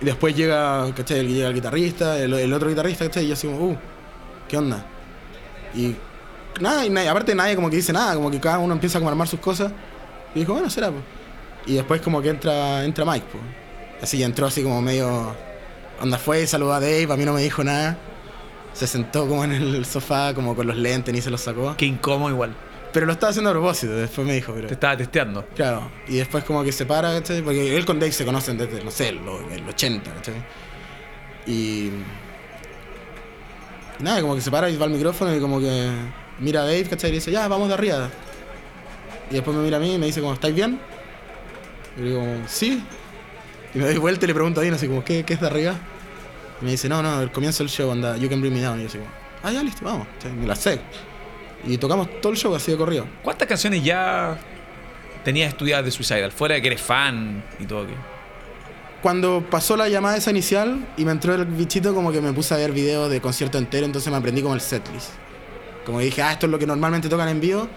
y 0.00 0.04
después 0.04 0.34
llega, 0.34 0.92
¿cachai? 0.94 1.26
Llega 1.26 1.48
el 1.48 1.54
guitarrista, 1.54 2.18
el, 2.18 2.52
otro 2.52 2.68
guitarrista, 2.68 3.04
¿cachai? 3.06 3.24
Y 3.24 3.28
yo 3.28 3.34
así 3.34 3.46
como, 3.46 3.70
uh, 3.70 3.76
¿qué 4.48 4.56
onda? 4.56 4.84
Y 5.74 5.94
nada, 6.60 6.84
y 6.86 7.06
aparte 7.06 7.34
nadie 7.34 7.54
como 7.54 7.70
que 7.70 7.76
dice 7.76 7.92
nada, 7.92 8.14
como 8.14 8.30
que 8.30 8.40
cada 8.40 8.58
uno 8.58 8.74
empieza 8.74 8.98
como 8.98 9.08
a 9.08 9.12
armar 9.12 9.28
sus 9.28 9.40
cosas. 9.40 9.70
Y 10.34 10.40
dijo, 10.40 10.52
bueno, 10.54 10.68
será, 10.70 10.90
pues. 10.90 11.02
Y 11.66 11.74
después 11.74 12.00
como 12.00 12.22
que 12.22 12.28
entra, 12.30 12.84
entra 12.84 13.04
Mike, 13.04 13.26
pues. 13.32 13.42
Así 14.02 14.22
entró 14.22 14.46
así 14.46 14.62
como 14.62 14.80
medio. 14.82 15.34
Onda 16.00 16.18
fue, 16.18 16.46
saludó 16.46 16.74
a 16.74 16.80
Dave, 16.80 17.06
a 17.10 17.16
mí 17.16 17.24
no 17.24 17.32
me 17.32 17.42
dijo 17.42 17.64
nada. 17.64 17.96
Se 18.72 18.86
sentó 18.86 19.26
como 19.26 19.42
en 19.44 19.52
el 19.52 19.84
sofá, 19.86 20.34
como 20.34 20.54
con 20.54 20.66
los 20.66 20.76
lentes, 20.76 21.12
ni 21.14 21.20
se 21.22 21.30
los 21.30 21.40
sacó. 21.40 21.74
Qué 21.76 21.86
incómodo 21.86 22.30
igual. 22.30 22.54
Pero 22.92 23.06
lo 23.06 23.12
estaba 23.12 23.30
haciendo 23.30 23.50
a 23.50 23.52
propósito, 23.54 23.94
después 23.94 24.26
me 24.26 24.34
dijo, 24.34 24.52
pero. 24.54 24.68
Te 24.68 24.74
estaba 24.74 24.96
testeando. 24.96 25.46
Claro, 25.54 25.90
y 26.08 26.16
después 26.16 26.44
como 26.44 26.62
que 26.62 26.72
se 26.72 26.86
para, 26.86 27.12
¿cachai? 27.12 27.42
Porque 27.42 27.74
él 27.76 27.84
con 27.84 27.98
Dave 27.98 28.12
se 28.12 28.24
conocen 28.24 28.56
desde, 28.58 28.84
no 28.84 28.90
sé, 28.90 29.12
lo- 29.12 29.50
el 29.50 29.66
80, 29.68 30.12
¿cachai? 30.14 30.34
Y... 31.46 31.52
y 33.98 34.02
Nada, 34.02 34.20
como 34.20 34.34
que 34.34 34.40
se 34.42 34.50
para 34.50 34.68
y 34.70 34.76
va 34.76 34.84
al 34.84 34.90
micrófono 34.92 35.34
y 35.34 35.40
como 35.40 35.58
que 35.58 35.88
mira 36.38 36.60
a 36.60 36.64
Dave, 36.64 36.84
¿cachai? 36.84 37.10
Y 37.10 37.14
dice, 37.14 37.30
ya, 37.30 37.48
vamos 37.48 37.68
de 37.68 37.74
arriba. 37.74 38.10
Y 39.30 39.34
después 39.34 39.56
me 39.56 39.62
mira 39.62 39.78
a 39.78 39.80
mí 39.80 39.94
y 39.94 39.98
me 39.98 40.06
dice 40.06 40.20
como, 40.20 40.34
¿estáis 40.34 40.54
bien? 40.54 40.78
Y 41.96 42.00
le 42.00 42.08
digo, 42.10 42.24
sí. 42.46 42.82
Y 43.74 43.78
me 43.78 43.84
doy 43.86 43.98
vuelta 43.98 44.24
y 44.24 44.28
le 44.28 44.34
pregunto 44.34 44.60
a 44.60 44.62
Dino 44.62 44.76
así 44.76 44.86
como, 44.86 45.04
¿qué, 45.04 45.24
qué 45.24 45.34
es 45.34 45.40
de 45.40 45.46
arriba? 45.46 45.74
Y 46.60 46.64
me 46.64 46.70
dice, 46.70 46.88
no, 46.88 47.02
no, 47.02 47.20
el 47.20 47.30
comienzo 47.30 47.62
del 47.62 47.70
show, 47.70 47.90
anda, 47.90 48.16
You 48.16 48.28
Can 48.28 48.40
Bring 48.40 48.54
Me 48.54 48.60
Down. 48.60 48.78
Y 48.78 48.82
yo 48.82 48.88
así 48.88 48.98
como, 48.98 49.10
ah, 49.42 49.52
ya, 49.52 49.62
listo, 49.62 49.84
vamos. 49.84 50.06
¿cachai? 50.14 50.32
Me 50.32 50.46
la 50.46 50.56
sé. 50.56 50.80
Y 51.66 51.78
tocamos 51.78 52.20
todo 52.20 52.32
el 52.32 52.38
show 52.38 52.54
así 52.54 52.70
de 52.72 52.78
corrido. 52.78 53.06
¿Cuántas 53.22 53.48
canciones 53.48 53.82
ya 53.82 54.38
tenías 55.24 55.48
estudiadas 55.48 55.84
de 55.84 55.90
Suicidal? 55.90 56.32
Fuera 56.32 56.54
de 56.54 56.62
que 56.62 56.68
eres 56.68 56.80
fan 56.80 57.42
y 57.58 57.64
todo. 57.64 57.86
¿qué? 57.86 57.94
Cuando 59.02 59.44
pasó 59.48 59.76
la 59.76 59.88
llamada 59.88 60.16
esa 60.16 60.30
inicial 60.30 60.84
y 60.96 61.04
me 61.04 61.12
entró 61.12 61.34
el 61.34 61.44
bichito, 61.44 61.94
como 61.94 62.12
que 62.12 62.20
me 62.20 62.32
puse 62.32 62.54
a 62.54 62.56
ver 62.56 62.72
videos 62.72 63.10
de 63.10 63.20
concierto 63.20 63.58
entero, 63.58 63.86
entonces 63.86 64.10
me 64.10 64.16
aprendí 64.16 64.42
como 64.42 64.54
el 64.54 64.60
setlist. 64.60 65.10
Como 65.84 66.00
dije, 66.00 66.22
ah, 66.22 66.32
esto 66.32 66.46
es 66.46 66.52
lo 66.52 66.58
que 66.58 66.66
normalmente 66.66 67.08
tocan 67.08 67.28
en 67.28 67.40
vivo. 67.40 67.68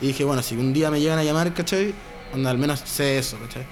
Y 0.00 0.08
dije, 0.08 0.24
bueno, 0.24 0.42
si 0.42 0.56
un 0.56 0.72
día 0.72 0.90
me 0.90 1.00
llegan 1.00 1.18
a 1.18 1.24
llamar, 1.24 1.54
¿cachai? 1.54 1.94
Onda, 2.32 2.50
al 2.50 2.58
menos 2.58 2.80
sé 2.80 3.18
eso, 3.18 3.38
¿cachai? 3.38 3.64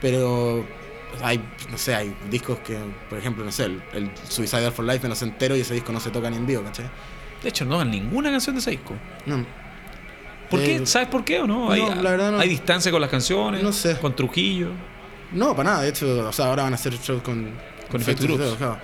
Pero 0.00 0.64
pues, 1.10 1.22
hay, 1.22 1.42
no 1.70 1.78
sé, 1.78 1.94
hay 1.94 2.14
discos 2.30 2.58
que, 2.60 2.78
por 3.08 3.18
ejemplo, 3.18 3.44
no 3.44 3.50
sé, 3.52 3.64
el, 3.64 3.82
el 3.94 4.10
Suicidal 4.28 4.72
for 4.72 4.84
Life 4.84 5.00
me 5.02 5.08
lo 5.08 5.14
sé 5.14 5.24
entero 5.24 5.56
y 5.56 5.60
ese 5.60 5.74
disco 5.74 5.92
no 5.92 6.00
se 6.00 6.10
toca 6.10 6.28
ni 6.30 6.36
en 6.36 6.46
vivo, 6.46 6.62
¿cachai? 6.62 6.88
De 7.42 7.48
hecho, 7.48 7.64
no 7.64 7.78
dan 7.78 7.90
ninguna 7.90 8.30
canción 8.30 8.54
de 8.56 8.60
ese 8.60 8.70
disco. 8.72 8.94
No, 9.26 9.44
¿Por 10.50 10.60
Eh, 10.60 10.78
qué? 10.78 10.86
¿Sabes 10.86 11.08
por 11.08 11.24
qué 11.24 11.40
o 11.40 11.46
no? 11.46 11.66
no, 11.66 11.72
¿Hay, 11.72 11.80
la 11.80 12.10
verdad 12.10 12.32
no. 12.32 12.38
¿Hay 12.38 12.48
distancia 12.48 12.90
con 12.92 13.00
las 13.00 13.10
canciones? 13.10 13.62
No 13.62 13.72
sé. 13.72 13.96
¿Con 13.98 14.14
Trujillo? 14.14 14.68
no, 15.32 15.56
para 15.56 15.70
nada, 15.70 15.82
de 15.82 15.88
hecho, 15.88 16.28
o 16.28 16.32
sea, 16.32 16.46
ahora 16.46 16.62
van 16.64 16.72
a 16.72 16.76
hacer 16.76 16.94
shows 16.98 17.20
con, 17.22 17.50
Con 17.90 18.00
Groups. 18.00 18.26
todo, 18.26 18.56
claro. 18.56 18.78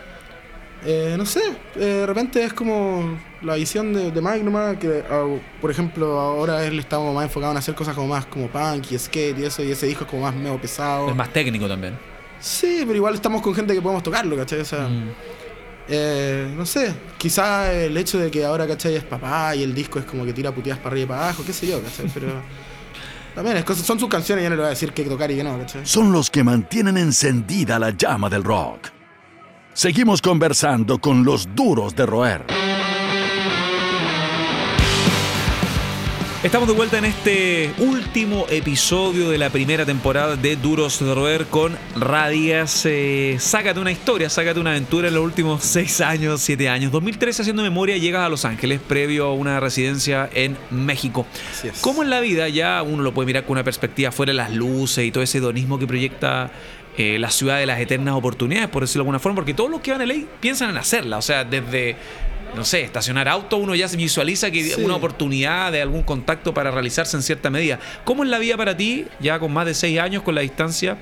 Eh, 0.85 1.15
no 1.17 1.25
sé, 1.25 1.41
eh, 1.77 1.79
de 1.79 2.07
repente 2.07 2.43
es 2.43 2.53
como 2.53 3.17
la 3.43 3.55
visión 3.55 3.93
de, 3.93 4.11
de 4.11 4.21
Mike 4.21 4.43
nomás, 4.43 4.77
que 4.79 5.05
ah, 5.09 5.27
por 5.61 5.71
ejemplo 5.71 6.19
ahora 6.19 6.65
él 6.67 6.79
está 6.81 6.97
como 6.97 7.15
más 7.15 7.25
enfocado 7.25 7.53
en 7.53 7.59
hacer 7.59 7.75
cosas 7.77 7.95
como 7.95 8.09
más 8.09 8.27
como 8.27 8.49
punk 8.49 8.91
y 8.91 8.99
skate 8.99 9.39
y 9.39 9.45
eso, 9.45 9.63
y 9.63 9.71
ese 9.71 9.87
disco 9.87 10.03
es 10.05 10.11
como 10.11 10.23
más 10.23 10.35
medio 10.35 10.61
pesado. 10.61 11.09
Es 11.09 11.15
más 11.15 11.33
técnico 11.33 11.69
también. 11.69 11.97
Sí, 12.41 12.79
pero 12.85 12.97
igual 12.97 13.15
estamos 13.15 13.41
con 13.43 13.55
gente 13.55 13.73
que 13.75 13.81
podemos 13.81 14.03
tocarlo, 14.03 14.37
¿cachai? 14.37 14.61
O 14.61 14.65
sea, 14.65 14.89
Mm. 14.89 15.11
eh, 15.89 16.53
no 16.57 16.67
sé, 16.67 16.93
quizá 17.17 17.73
el 17.73 17.97
hecho 17.97 18.19
de 18.19 18.29
que 18.31 18.45
ahora, 18.45 18.67
¿cachai? 18.67 18.97
Es 18.97 19.05
papá 19.05 19.55
y 19.55 19.63
el 19.63 19.73
disco 19.75 20.01
es 20.01 20.05
como 20.05 20.25
que 20.25 20.33
tira 20.33 20.51
puteadas 20.53 20.81
para 20.83 20.95
arriba 20.95 21.05
y 21.05 21.09
para 21.09 21.23
abajo, 21.27 21.45
qué 21.47 21.53
sé 21.53 21.69
yo, 21.69 21.81
¿cachai? 21.81 22.07
Pero 22.13 22.27
también 23.37 23.57
es 23.57 23.65
cosas, 23.65 23.87
son 23.87 24.01
sus 24.01 24.09
canciones, 24.09 24.43
yo 24.43 24.51
no 24.51 24.57
le 24.57 24.63
voy 24.63 24.67
a 24.67 24.71
decir 24.71 24.93
qué 24.93 25.05
tocar 25.05 25.31
y 25.31 25.37
qué 25.37 25.45
no, 25.45 25.57
¿cachai? 25.59 25.87
Son 25.87 26.11
los 26.13 26.29
que 26.29 26.43
mantienen 26.43 26.97
encendida 26.97 27.79
la 27.79 27.91
llama 27.91 28.29
del 28.29 28.43
rock. 28.43 28.89
Seguimos 29.75 30.21
conversando 30.21 30.99
con 30.99 31.25
los 31.25 31.49
duros 31.55 31.97
de 31.97 32.05
roer. 32.05 32.45
Estamos 36.43 36.69
de 36.69 36.75
vuelta 36.75 36.99
en 36.99 37.05
este 37.07 37.73
último 37.79 38.47
episodio 38.51 39.31
de 39.31 39.39
la 39.39 39.49
primera 39.49 39.87
temporada 39.87 40.37
de 40.37 40.57
Duros 40.57 40.99
de 40.99 41.15
Roer 41.15 41.47
con 41.47 41.79
Radias. 41.95 42.83
Eh, 42.85 43.37
sácate 43.39 43.79
una 43.79 43.93
historia, 43.93 44.29
sácate 44.29 44.59
una 44.59 44.71
aventura 44.73 45.09
en 45.09 45.15
los 45.15 45.25
últimos 45.25 45.63
6 45.65 46.01
años, 46.01 46.43
7 46.43 46.69
años. 46.69 46.93
2013, 46.93 47.43
haciendo 47.43 47.63
memoria, 47.63 47.97
llegas 47.97 48.27
a 48.27 48.29
Los 48.29 48.45
Ángeles 48.45 48.81
previo 48.87 49.27
a 49.27 49.33
una 49.33 49.59
residencia 49.61 50.29
en 50.35 50.59
México. 50.71 51.27
Así 51.51 51.69
es. 51.69 51.79
¿Cómo 51.81 52.03
en 52.03 52.11
la 52.11 52.21
vida 52.21 52.49
ya 52.49 52.83
uno 52.83 53.05
lo 53.05 53.15
puede 53.15 53.27
mirar 53.27 53.45
con 53.45 53.53
una 53.53 53.65
perspectiva 53.65 54.11
fuera 54.11 54.33
de 54.33 54.37
las 54.37 54.53
luces 54.53 55.07
y 55.07 55.13
todo 55.13 55.23
ese 55.23 55.39
hedonismo 55.39 55.79
que 55.79 55.87
proyecta 55.87 56.51
eh, 56.99 57.19
la 57.19 57.31
ciudad 57.31 57.59
de 57.59 57.67
las 57.67 57.81
eternas 57.81 58.15
oportunidades, 58.15 58.69
por 58.69 58.83
decirlo 58.83 59.01
de 59.03 59.07
alguna 59.07 59.19
forma? 59.19 59.37
Porque 59.37 59.55
todos 59.55 59.71
los 59.71 59.81
que 59.81 59.93
van 59.93 60.01
a 60.03 60.07
ley 60.07 60.29
piensan 60.41 60.71
en 60.71 60.77
hacerla. 60.77 61.19
O 61.19 61.23
sea, 61.23 61.45
desde, 61.45 61.97
no 62.55 62.65
sé, 62.65 62.83
estacionar 62.83 63.29
auto, 63.29 63.57
uno 63.57 63.75
ya 63.75 63.89
se 63.89 63.97
visualiza 63.97 64.51
que 64.51 64.63
Sí. 64.65 64.83
una 64.83 64.97
oportunidad 64.97 65.73
de 65.73 65.81
algún 65.83 66.03
contacto 66.03 66.53
para 66.53 66.71
realizarse 66.71 67.17
en 67.17 67.23
cierta 67.23 67.49
medida. 67.51 67.79
¿Cómo 68.05 68.25
es 68.25 68.31
la 68.31 68.39
vida 68.39 68.57
para 68.57 68.77
ti, 68.77 69.07
ya 69.21 69.39
con 69.39 69.53
más 69.53 69.67
de 69.67 69.75
6 69.75 69.99
años, 69.99 70.23
con 70.23 70.35
la 70.35 70.43
distancia 70.43 70.99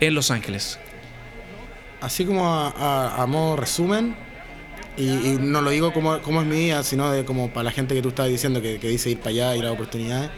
en 0.00 0.14
Los 0.14 0.30
Ángeles? 0.30 0.78
Así 2.00 2.24
como 2.24 2.46
a, 2.46 2.68
a- 2.70 3.22
a 3.22 3.26
modo 3.26 3.56
resumen, 3.56 4.14
y, 4.96 5.04
y 5.04 5.38
no 5.40 5.60
lo 5.62 5.70
digo 5.70 5.92
como, 5.92 6.18
como 6.20 6.40
es 6.40 6.46
mi 6.46 6.56
vida, 6.56 6.82
sino 6.82 7.10
de 7.10 7.24
como 7.24 7.50
para 7.50 7.64
la 7.64 7.70
gente 7.70 7.94
que 7.94 8.02
tú 8.02 8.08
estabas 8.10 8.30
diciendo 8.30 8.60
que, 8.62 8.78
que 8.80 8.88
dice 8.88 9.10
ir 9.10 9.18
para 9.18 9.30
allá 9.30 9.56
y 9.56 9.62
las 9.62 9.70
oportunidades. 9.72 10.30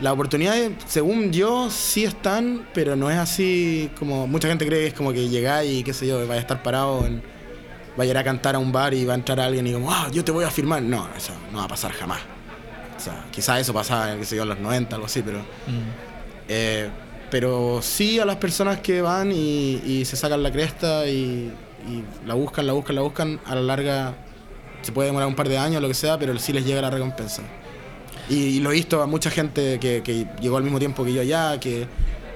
Las 0.00 0.12
oportunidades, 0.12 0.72
según 0.86 1.32
yo, 1.32 1.70
sí 1.70 2.04
están, 2.04 2.68
pero 2.74 2.96
no 2.96 3.10
es 3.10 3.16
así 3.16 3.90
como 3.98 4.26
mucha 4.26 4.46
gente 4.48 4.66
cree 4.66 4.80
que 4.80 4.86
es 4.88 4.94
como 4.94 5.12
que 5.12 5.28
llegáis 5.28 5.72
y 5.72 5.82
qué 5.82 5.94
sé 5.94 6.06
yo, 6.06 6.18
vaya 6.26 6.34
a 6.34 6.38
estar 6.40 6.62
parado, 6.62 7.06
en, 7.06 7.22
vaya 7.96 8.10
a 8.10 8.12
ir 8.12 8.18
a 8.18 8.24
cantar 8.24 8.56
a 8.56 8.58
un 8.58 8.72
bar 8.72 8.92
y 8.92 9.04
va 9.06 9.14
a 9.14 9.16
entrar 9.16 9.40
alguien 9.40 9.66
y 9.66 9.72
como, 9.72 9.90
ah, 9.90 10.08
yo 10.12 10.22
te 10.22 10.32
voy 10.32 10.44
a 10.44 10.50
firmar. 10.50 10.82
No, 10.82 11.08
eso 11.16 11.32
no 11.50 11.58
va 11.58 11.64
a 11.64 11.68
pasar 11.68 11.92
jamás. 11.92 12.20
O 12.96 13.00
sea, 13.00 13.24
quizás 13.30 13.60
eso 13.60 13.72
pasaba, 13.72 14.16
qué 14.16 14.24
sé 14.24 14.36
yo, 14.36 14.42
en 14.42 14.50
los 14.50 14.58
90, 14.58 14.96
algo 14.96 15.06
así, 15.06 15.22
pero... 15.22 15.40
Eh, 16.48 16.88
pero 17.30 17.80
sí 17.82 18.20
a 18.20 18.24
las 18.24 18.36
personas 18.36 18.80
que 18.80 19.00
van 19.00 19.32
y, 19.32 19.82
y 19.84 20.04
se 20.04 20.16
sacan 20.16 20.42
la 20.42 20.52
cresta 20.52 21.08
y, 21.08 21.52
y 21.88 22.04
la 22.24 22.34
buscan, 22.34 22.66
la 22.66 22.72
buscan, 22.72 22.94
la 22.94 23.02
buscan, 23.02 23.40
a 23.44 23.54
la 23.56 23.62
larga 23.62 24.14
se 24.82 24.92
puede 24.92 25.08
demorar 25.08 25.28
un 25.28 25.34
par 25.34 25.48
de 25.48 25.58
años, 25.58 25.82
lo 25.82 25.88
que 25.88 25.94
sea, 25.94 26.16
pero 26.18 26.38
sí 26.38 26.52
les 26.52 26.64
llega 26.64 26.80
la 26.80 26.90
recompensa. 26.90 27.42
Y, 28.28 28.34
y 28.34 28.60
lo 28.60 28.70
he 28.70 28.74
visto 28.74 29.02
a 29.02 29.06
mucha 29.06 29.30
gente 29.30 29.78
que, 29.78 30.02
que 30.02 30.26
llegó 30.40 30.56
al 30.56 30.62
mismo 30.62 30.78
tiempo 30.78 31.04
que 31.04 31.12
yo 31.12 31.20
allá, 31.20 31.58
que, 31.60 31.86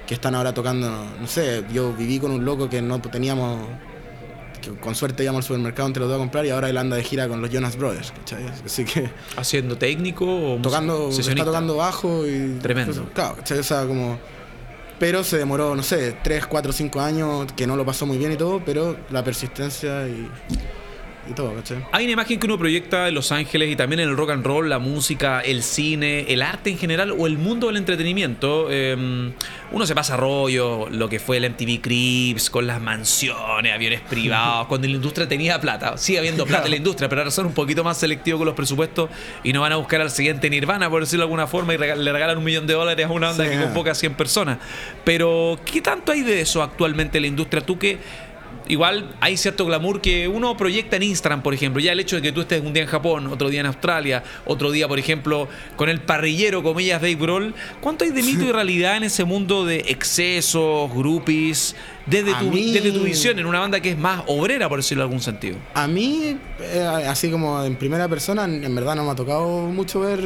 que 0.07 0.13
están 0.13 0.35
ahora 0.35 0.53
tocando, 0.53 0.89
no 1.19 1.27
sé, 1.27 1.63
yo 1.73 1.93
viví 1.93 2.19
con 2.19 2.31
un 2.31 2.45
loco 2.45 2.69
que 2.69 2.81
no 2.81 3.01
teníamos, 3.01 3.59
que 4.61 4.71
con 4.71 4.95
suerte 4.95 5.23
íbamos 5.23 5.39
al 5.39 5.47
supermercado 5.47 5.87
entre 5.87 6.01
los 6.01 6.09
dos 6.09 6.15
a 6.17 6.19
comprar 6.19 6.45
y 6.45 6.49
ahora 6.49 6.69
él 6.69 6.77
anda 6.77 6.95
de 6.95 7.03
gira 7.03 7.27
con 7.27 7.41
los 7.41 7.49
Jonas 7.49 7.77
Brothers, 7.77 8.11
¿cachai? 8.11 8.45
Así 8.65 8.85
que 8.85 9.09
¿Haciendo 9.35 9.77
técnico 9.77 10.25
o 10.25 10.57
tocando, 10.61 11.09
está 11.09 11.15
sesionista? 11.17 11.45
tocando 11.45 11.77
bajo 11.77 12.25
y 12.27 12.57
Tremendo. 12.61 13.09
claro, 13.13 13.35
¿cachai? 13.37 13.59
O 13.59 13.63
sea, 13.63 13.85
como 13.85 14.19
pero 14.99 15.23
se 15.23 15.39
demoró, 15.39 15.75
no 15.75 15.81
sé, 15.81 16.15
3, 16.23 16.45
4, 16.45 16.71
5 16.73 17.01
años, 17.01 17.51
que 17.55 17.65
no 17.65 17.75
lo 17.75 17.83
pasó 17.83 18.05
muy 18.05 18.19
bien 18.19 18.33
y 18.33 18.35
todo, 18.37 18.61
pero 18.63 18.95
la 19.09 19.23
persistencia 19.23 20.07
y, 20.07 20.29
y 21.29 21.33
todo, 21.33 21.53
¿cachai? 21.55 21.85
Hay 21.91 22.03
una 22.05 22.13
imagen 22.13 22.39
que 22.39 22.45
uno 22.47 22.57
proyecta 22.57 23.07
en 23.07 23.13
Los 23.15 23.31
Ángeles 23.31 23.69
y 23.69 23.75
también 23.75 23.99
en 24.01 24.09
el 24.09 24.17
rock 24.17 24.31
and 24.31 24.45
roll, 24.45 24.67
la 24.69 24.79
música, 24.79 25.41
el 25.41 25.63
cine, 25.63 26.25
el 26.33 26.41
arte 26.41 26.69
en 26.71 26.77
general 26.77 27.13
o 27.17 27.27
el 27.27 27.37
mundo 27.37 27.67
del 27.67 27.77
entretenimiento. 27.77 28.67
Eh, 28.69 29.31
uno 29.71 29.85
se 29.85 29.95
pasa 29.95 30.17
rollo, 30.17 30.89
lo 30.89 31.07
que 31.09 31.19
fue 31.19 31.37
el 31.37 31.49
MTV 31.49 31.79
Cribs, 31.81 32.49
con 32.49 32.65
las 32.67 32.81
mansiones, 32.81 33.73
aviones 33.73 34.01
privados, 34.01 34.67
cuando 34.67 34.87
la 34.87 34.93
industria 34.95 35.27
tenía 35.27 35.59
plata. 35.61 35.97
Sigue 35.97 36.19
habiendo 36.19 36.45
plata 36.45 36.65
en 36.65 36.71
la 36.71 36.77
industria, 36.77 37.07
pero 37.07 37.21
ahora 37.21 37.31
son 37.31 37.45
un 37.45 37.53
poquito 37.53 37.83
más 37.83 37.97
selectivos 37.97 38.39
con 38.39 38.45
los 38.47 38.55
presupuestos 38.55 39.09
y 39.43 39.53
no 39.53 39.61
van 39.61 39.71
a 39.73 39.75
buscar 39.77 40.01
al 40.01 40.09
siguiente 40.11 40.49
Nirvana, 40.49 40.89
por 40.89 41.01
decirlo 41.01 41.21
de 41.23 41.25
alguna 41.27 41.47
forma, 41.47 41.73
y 41.73 41.77
le 41.77 42.11
regalan 42.11 42.37
un 42.37 42.43
millón 42.43 42.67
de 42.67 42.73
dólares 42.73 43.05
a 43.05 43.09
una 43.09 43.27
banda 43.27 43.45
Sí. 43.45 43.51
que 43.51 43.61
convoca 43.61 43.91
a 43.91 43.95
100 43.95 44.15
personas. 44.15 44.57
Pero, 45.03 45.59
¿qué 45.65 45.81
tanto 45.81 46.11
hay 46.11 46.21
de 46.21 46.41
eso 46.41 46.61
actualmente 46.63 47.17
en 47.17 47.21
la 47.23 47.27
industria? 47.27 47.61
Tú 47.65 47.77
que 47.77 47.97
igual 48.67 49.15
hay 49.19 49.37
cierto 49.37 49.65
glamour 49.65 50.01
que 50.01 50.27
uno 50.27 50.55
proyecta 50.57 50.95
en 50.95 51.03
Instagram, 51.03 51.41
por 51.43 51.53
ejemplo. 51.53 51.81
Ya 51.81 51.91
el 51.91 51.99
hecho 51.99 52.15
de 52.15 52.21
que 52.21 52.31
tú 52.31 52.41
estés 52.41 52.61
un 52.61 52.73
día 52.73 52.83
en 52.83 52.89
Japón, 52.89 53.27
otro 53.27 53.49
día 53.49 53.59
en 53.61 53.65
Australia, 53.65 54.23
otro 54.45 54.71
día, 54.71 54.87
por 54.87 54.99
ejemplo, 54.99 55.47
con 55.75 55.89
el 55.89 55.99
parrillero, 56.01 56.63
comillas, 56.63 57.01
Dave 57.01 57.15
Grohl. 57.15 57.53
¿Cuánto 57.81 58.03
hay 58.05 58.11
de 58.11 58.23
mito 58.23 58.43
y 58.45 58.51
realidad 58.51 58.97
en 58.97 59.03
ese 59.03 59.23
mundo 59.25 59.65
de 59.65 59.85
excesos, 59.87 60.93
groupies, 60.93 61.75
desde 62.05 62.33
tu, 62.35 62.45
mí- 62.51 62.71
desde 62.71 62.91
tu 62.91 63.03
visión, 63.03 63.37
en 63.39 63.45
una 63.45 63.59
banda 63.59 63.79
que 63.79 63.89
es 63.91 63.97
más 63.97 64.23
obrera, 64.27 64.69
por 64.69 64.79
decirlo 64.79 65.03
en 65.03 65.07
algún 65.07 65.21
sentido? 65.21 65.57
A 65.73 65.87
mí, 65.87 66.37
eh, 66.61 66.87
así 67.07 67.29
como 67.29 67.63
en 67.63 67.75
primera 67.75 68.07
persona, 68.07 68.45
en 68.45 68.75
verdad 68.75 68.95
no 68.95 69.03
me 69.05 69.11
ha 69.11 69.15
tocado 69.15 69.61
mucho 69.67 69.99
ver 70.01 70.19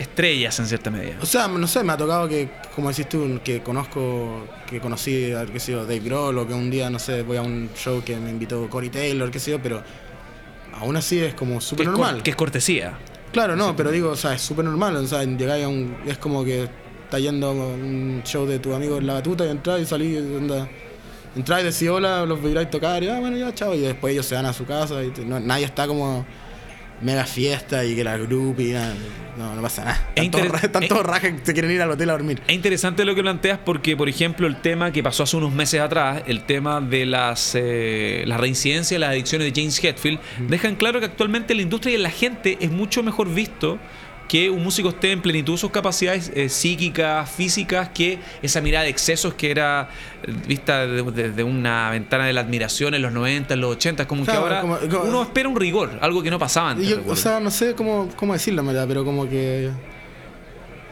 Estrellas 0.00 0.58
en 0.58 0.66
cierta 0.66 0.90
medida. 0.90 1.16
O 1.22 1.26
sea, 1.26 1.46
no 1.48 1.66
sé, 1.66 1.82
me 1.84 1.92
ha 1.92 1.96
tocado 1.96 2.28
que, 2.28 2.48
como 2.74 2.88
decís 2.88 3.08
tú, 3.08 3.38
que 3.44 3.62
conozco, 3.62 4.46
que 4.66 4.80
conocí 4.80 5.32
a, 5.32 5.44
qué 5.46 5.60
sé 5.60 5.72
yo, 5.72 5.82
Dave 5.82 6.00
Grohl 6.00 6.38
o 6.38 6.46
que 6.46 6.54
un 6.54 6.70
día, 6.70 6.88
no 6.90 6.98
sé, 6.98 7.22
voy 7.22 7.36
a 7.36 7.42
un 7.42 7.68
show 7.76 8.02
que 8.04 8.16
me 8.16 8.30
invitó 8.30 8.68
Corey 8.68 8.88
Taylor, 8.90 9.30
qué 9.30 9.38
sé 9.38 9.50
yo, 9.52 9.60
pero 9.62 9.82
aún 10.74 10.96
así 10.96 11.18
es 11.20 11.34
como 11.34 11.60
súper 11.60 11.86
normal. 11.86 12.22
que 12.22 12.30
es 12.30 12.36
cortesía. 12.36 12.98
Claro, 13.32 13.54
no, 13.54 13.76
pero 13.76 13.90
digo, 13.90 14.10
o 14.10 14.16
sea, 14.16 14.34
es 14.34 14.40
súper 14.42 14.64
normal, 14.64 14.96
o 14.96 15.06
sea, 15.06 15.22
llegáis 15.22 15.64
a 15.64 15.68
un, 15.68 15.96
es 16.06 16.18
como 16.18 16.44
que 16.44 16.68
está 17.04 17.18
yendo 17.18 17.48
a 17.48 17.52
un 17.52 18.22
show 18.24 18.46
de 18.46 18.58
tu 18.58 18.74
amigo 18.74 18.98
en 18.98 19.06
la 19.06 19.14
batuta 19.14 19.44
y 19.46 19.50
entráis 19.50 19.82
y 19.82 19.86
salís, 19.86 20.18
onda, 20.18 20.68
entráis 21.36 21.62
y 21.64 21.70
decís 21.72 21.88
hola, 21.90 22.24
los 22.24 22.42
veráis 22.42 22.70
tocar 22.70 23.02
y 23.04 23.08
ah, 23.08 23.20
bueno, 23.20 23.36
ya, 23.36 23.54
chao, 23.54 23.74
y 23.74 23.80
después 23.80 24.12
ellos 24.14 24.26
se 24.26 24.34
van 24.34 24.46
a 24.46 24.52
su 24.52 24.64
casa 24.64 25.02
y 25.04 25.12
no- 25.26 25.38
nadie 25.40 25.64
está 25.66 25.86
como 25.86 26.24
mega 27.00 27.24
fiesta 27.24 27.84
y 27.84 27.94
que 27.94 28.04
la 28.04 28.16
group 28.16 28.60
y 28.60 28.72
nada, 28.72 28.94
no, 29.36 29.54
no 29.54 29.62
pasa 29.62 29.84
nada. 29.84 30.10
Es 30.14 30.24
Están 30.62 30.88
todos 30.88 31.04
rajas 31.04 31.32
que 31.32 31.38
se 31.44 31.52
quieren 31.52 31.70
ir 31.70 31.80
al 31.82 31.90
hotel 31.90 32.10
a 32.10 32.12
dormir. 32.12 32.42
Es 32.46 32.54
interesante 32.54 33.04
lo 33.04 33.14
que 33.14 33.22
planteas 33.22 33.58
porque, 33.64 33.96
por 33.96 34.08
ejemplo, 34.08 34.46
el 34.46 34.60
tema 34.60 34.92
que 34.92 35.02
pasó 35.02 35.22
hace 35.22 35.36
unos 35.36 35.52
meses 35.52 35.80
atrás, 35.80 36.22
el 36.26 36.44
tema 36.44 36.80
de 36.80 37.06
las, 37.06 37.54
eh, 37.54 38.24
las 38.26 38.40
reincidencias, 38.40 39.00
las 39.00 39.10
adicciones 39.10 39.52
de 39.52 39.60
James 39.60 39.82
Hetfield, 39.82 40.20
dejan 40.48 40.76
claro 40.76 41.00
que 41.00 41.06
actualmente 41.06 41.54
la 41.54 41.62
industria 41.62 41.94
y 41.94 41.98
la 41.98 42.10
gente 42.10 42.58
es 42.60 42.70
mucho 42.70 43.02
mejor 43.02 43.32
visto 43.32 43.78
que 44.30 44.48
un 44.48 44.62
músico 44.62 44.90
esté 44.90 45.10
en 45.10 45.20
plenitud 45.22 45.54
de 45.54 45.58
sus 45.58 45.72
capacidades 45.72 46.30
eh, 46.36 46.48
psíquicas, 46.48 47.28
físicas, 47.28 47.88
que 47.88 48.20
esa 48.42 48.60
mirada 48.60 48.84
de 48.84 48.90
excesos 48.90 49.34
que 49.34 49.50
era 49.50 49.88
eh, 50.22 50.32
vista 50.46 50.86
desde 50.86 51.32
de, 51.32 51.42
una 51.42 51.90
ventana 51.90 52.26
de 52.26 52.32
la 52.32 52.42
admiración 52.42 52.94
en 52.94 53.02
los 53.02 53.10
90, 53.10 53.54
en 53.54 53.60
los 53.60 53.72
80, 53.74 54.06
como 54.06 54.22
Claro, 54.24 54.38
que 54.38 54.44
ahora 54.54 54.60
como- 54.60 54.78
como- 54.78 55.02
uno 55.10 55.22
espera 55.24 55.48
un 55.48 55.56
rigor, 55.56 55.98
algo 56.00 56.22
que 56.22 56.30
no 56.30 56.38
pasaba 56.38 56.70
antes. 56.70 56.86
Yo, 56.88 56.98
o 57.08 57.16
sea, 57.16 57.40
no 57.40 57.50
sé 57.50 57.74
cómo, 57.74 58.08
cómo 58.14 58.32
decirlo, 58.34 58.62
verdad, 58.62 58.84
pero 58.86 59.04
como 59.04 59.28
que. 59.28 59.68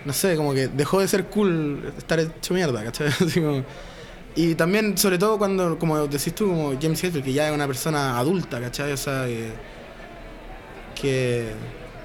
No 0.05 0.13
sé, 0.13 0.35
como 0.35 0.53
que 0.53 0.67
dejó 0.67 0.99
de 1.01 1.07
ser 1.07 1.27
cool 1.27 1.93
estar 1.97 2.19
hecho 2.19 2.55
mierda, 2.55 2.83
¿cachai? 2.83 3.07
Así 3.25 3.41
como- 3.41 3.63
y 4.35 4.57
también, 4.57 4.99
sobre 4.99 5.17
todo, 5.17 5.39
cuando, 5.39 5.79
como 5.79 6.09
decís 6.09 6.35
tú, 6.35 6.49
como 6.49 6.73
James 6.81 7.05
Hetfield, 7.05 7.25
que 7.25 7.33
ya 7.33 7.49
es 7.49 7.55
una 7.55 7.69
persona 7.69 8.19
adulta, 8.19 8.61
¿cachai? 8.61 8.91
O 8.91 8.97
sea, 8.97 9.27
que, 9.27 9.51
que 11.01 11.53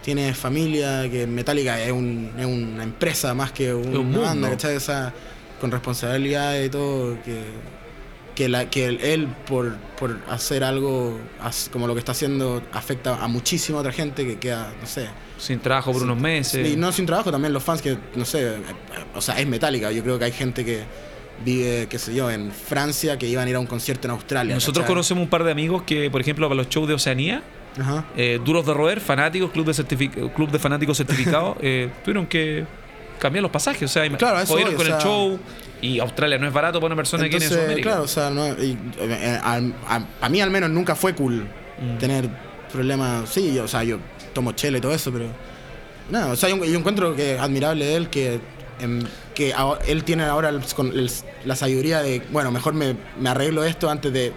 tiene 0.03 0.33
familia, 0.33 1.09
que 1.09 1.25
Metallica 1.25 1.81
es, 1.81 1.91
un, 1.91 2.31
es 2.37 2.45
una 2.45 2.83
empresa 2.83 3.33
más 3.33 3.51
que 3.51 3.73
un- 3.73 3.95
un 3.95 4.07
una 4.07 4.19
banda, 4.19 4.49
¿cachai? 4.51 4.75
O 4.75 4.79
sea, 4.79 5.13
con 5.61 5.71
responsabilidad 5.71 6.61
y 6.61 6.69
todo, 6.69 7.17
que, 7.23 7.41
que, 8.35 8.49
la, 8.49 8.69
que 8.69 8.85
él, 8.85 8.99
él 9.01 9.27
por, 9.47 9.75
por 9.97 10.19
hacer 10.29 10.63
algo 10.63 11.17
como 11.71 11.87
lo 11.87 11.93
que 11.93 11.99
está 11.99 12.11
haciendo 12.11 12.61
afecta 12.73 13.23
a 13.23 13.27
muchísima 13.27 13.79
otra 13.79 13.91
gente 13.93 14.25
que 14.25 14.37
queda, 14.39 14.73
no 14.81 14.87
sé. 14.87 15.07
Sin 15.37 15.59
trabajo 15.59 15.91
por 15.91 16.03
unos 16.03 16.19
meses. 16.19 16.67
Y 16.67 16.75
no 16.75 16.91
sin 16.91 17.05
trabajo, 17.05 17.31
también 17.31 17.53
los 17.53 17.63
fans 17.63 17.81
que, 17.81 17.97
no 18.15 18.25
sé, 18.25 18.55
o 19.15 19.21
sea, 19.21 19.39
es 19.39 19.47
Metallica. 19.47 19.91
Yo 19.91 20.03
creo 20.03 20.19
que 20.19 20.25
hay 20.25 20.31
gente 20.31 20.63
que 20.65 20.83
vive, 21.43 21.87
qué 21.89 21.97
sé 21.99 22.13
yo, 22.13 22.29
en 22.31 22.51
Francia 22.51 23.17
que 23.17 23.27
iban 23.27 23.47
a 23.47 23.49
ir 23.49 23.55
a 23.55 23.59
un 23.59 23.65
concierto 23.65 24.07
en 24.07 24.11
Australia. 24.11 24.53
Nosotros 24.55 24.83
¿cachai? 24.83 24.93
conocemos 24.95 25.23
un 25.23 25.29
par 25.29 25.43
de 25.43 25.51
amigos 25.51 25.83
que, 25.83 26.09
por 26.11 26.21
ejemplo, 26.21 26.47
para 26.47 26.57
los 26.57 26.69
shows 26.69 26.87
de 26.87 26.93
Oceanía, 26.93 27.41
Ajá. 27.79 28.05
eh, 28.15 28.39
duros 28.43 28.65
de 28.65 28.73
roer, 28.73 28.99
fanáticos, 29.01 29.51
club 29.51 29.65
de, 29.65 30.29
club 30.35 30.51
de 30.51 30.59
fanáticos 30.59 30.97
certificados, 30.97 31.57
eh, 31.61 31.89
tuvieron 32.03 32.25
que 32.27 32.65
cambian 33.19 33.41
los 33.43 33.51
pasajes. 33.51 33.83
O 33.83 33.93
sea, 33.93 34.07
Claro, 34.17 34.37
a 34.37 34.43
eso 34.43 34.53
jodieron 34.53 34.75
voy, 34.75 34.83
con 34.85 34.91
o 34.93 34.95
el 34.95 35.01
sea- 35.01 35.09
show 35.09 35.39
y 35.81 35.99
Australia 35.99 36.37
no 36.37 36.47
es 36.47 36.53
barato 36.53 36.79
para 36.79 36.87
una 36.87 36.95
persona 36.95 37.23
que 37.23 37.29
viene 37.29 37.45
de 37.45 37.45
Entonces, 37.45 37.63
Sudamérica. 37.65 37.89
claro, 37.89 38.03
o 38.03 38.07
sea, 38.07 38.29
no, 38.29 38.47
y, 38.63 38.77
eh, 38.99 39.39
a, 39.41 39.59
a 40.21 40.29
mí 40.29 40.39
al 40.41 40.49
menos 40.51 40.69
nunca 40.69 40.95
fue 40.95 41.13
cool 41.13 41.47
Mm. 41.81 41.97
tener 41.97 42.29
problemas. 42.71 43.27
Sí, 43.29 43.53
yo, 43.55 43.63
o 43.63 43.67
sea, 43.67 43.83
yo 43.83 43.97
tomo 44.33 44.51
chela 44.51 44.77
y 44.77 44.81
todo 44.81 44.93
eso, 44.93 45.11
pero. 45.11 45.25
No, 46.11 46.29
o 46.31 46.35
sea, 46.35 46.49
yo, 46.49 46.63
yo 46.63 46.77
encuentro 46.77 47.15
que 47.15 47.39
admirable 47.39 47.85
de 47.85 47.95
él 47.95 48.09
que, 48.09 48.39
em, 48.79 49.01
que 49.33 49.53
él 49.87 50.03
tiene 50.03 50.23
ahora 50.25 50.49
el- 50.49 50.61
con 50.75 50.87
el- 50.87 51.09
la 51.45 51.55
sabiduría 51.55 52.01
de, 52.01 52.21
bueno, 52.31 52.51
mejor 52.51 52.73
me, 52.73 52.95
me 53.19 53.29
arreglo 53.29 53.63
esto 53.63 53.89
antes 53.89 54.13
de 54.13 54.31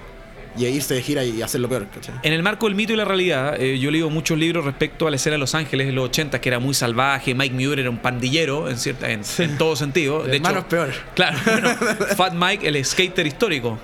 y 0.56 0.66
irse 0.66 0.94
de 0.94 1.02
gira 1.02 1.24
y 1.24 1.42
hacerlo 1.42 1.68
peor, 1.68 1.86
¿cachai? 1.88 2.14
En 2.22 2.32
el 2.32 2.42
marco 2.42 2.66
del 2.66 2.74
mito 2.74 2.92
y 2.92 2.96
la 2.96 3.04
realidad, 3.04 3.60
eh, 3.60 3.78
yo 3.78 3.88
he 3.88 3.92
leído 3.92 4.10
muchos 4.10 4.38
libros 4.38 4.64
respecto 4.64 5.06
a 5.06 5.10
la 5.10 5.16
escena 5.16 5.34
de 5.34 5.38
Los 5.38 5.54
Ángeles 5.54 5.88
en 5.88 5.94
los 5.94 6.06
80, 6.06 6.40
que 6.40 6.48
era 6.48 6.58
muy 6.58 6.74
salvaje. 6.74 7.34
Mike 7.34 7.54
Muir 7.54 7.80
era 7.80 7.90
un 7.90 7.98
pandillero 7.98 8.68
en, 8.68 8.78
cierta, 8.78 9.10
en, 9.10 9.22
en 9.38 9.58
todo 9.58 9.76
sentido. 9.76 10.22
De 10.22 10.36
hecho, 10.36 10.58
es 10.58 10.64
peor. 10.64 10.92
Claro, 11.14 11.38
bueno, 11.44 11.68
Fat 12.16 12.34
Mike, 12.34 12.66
el 12.68 12.84
skater 12.84 13.26
histórico. 13.26 13.78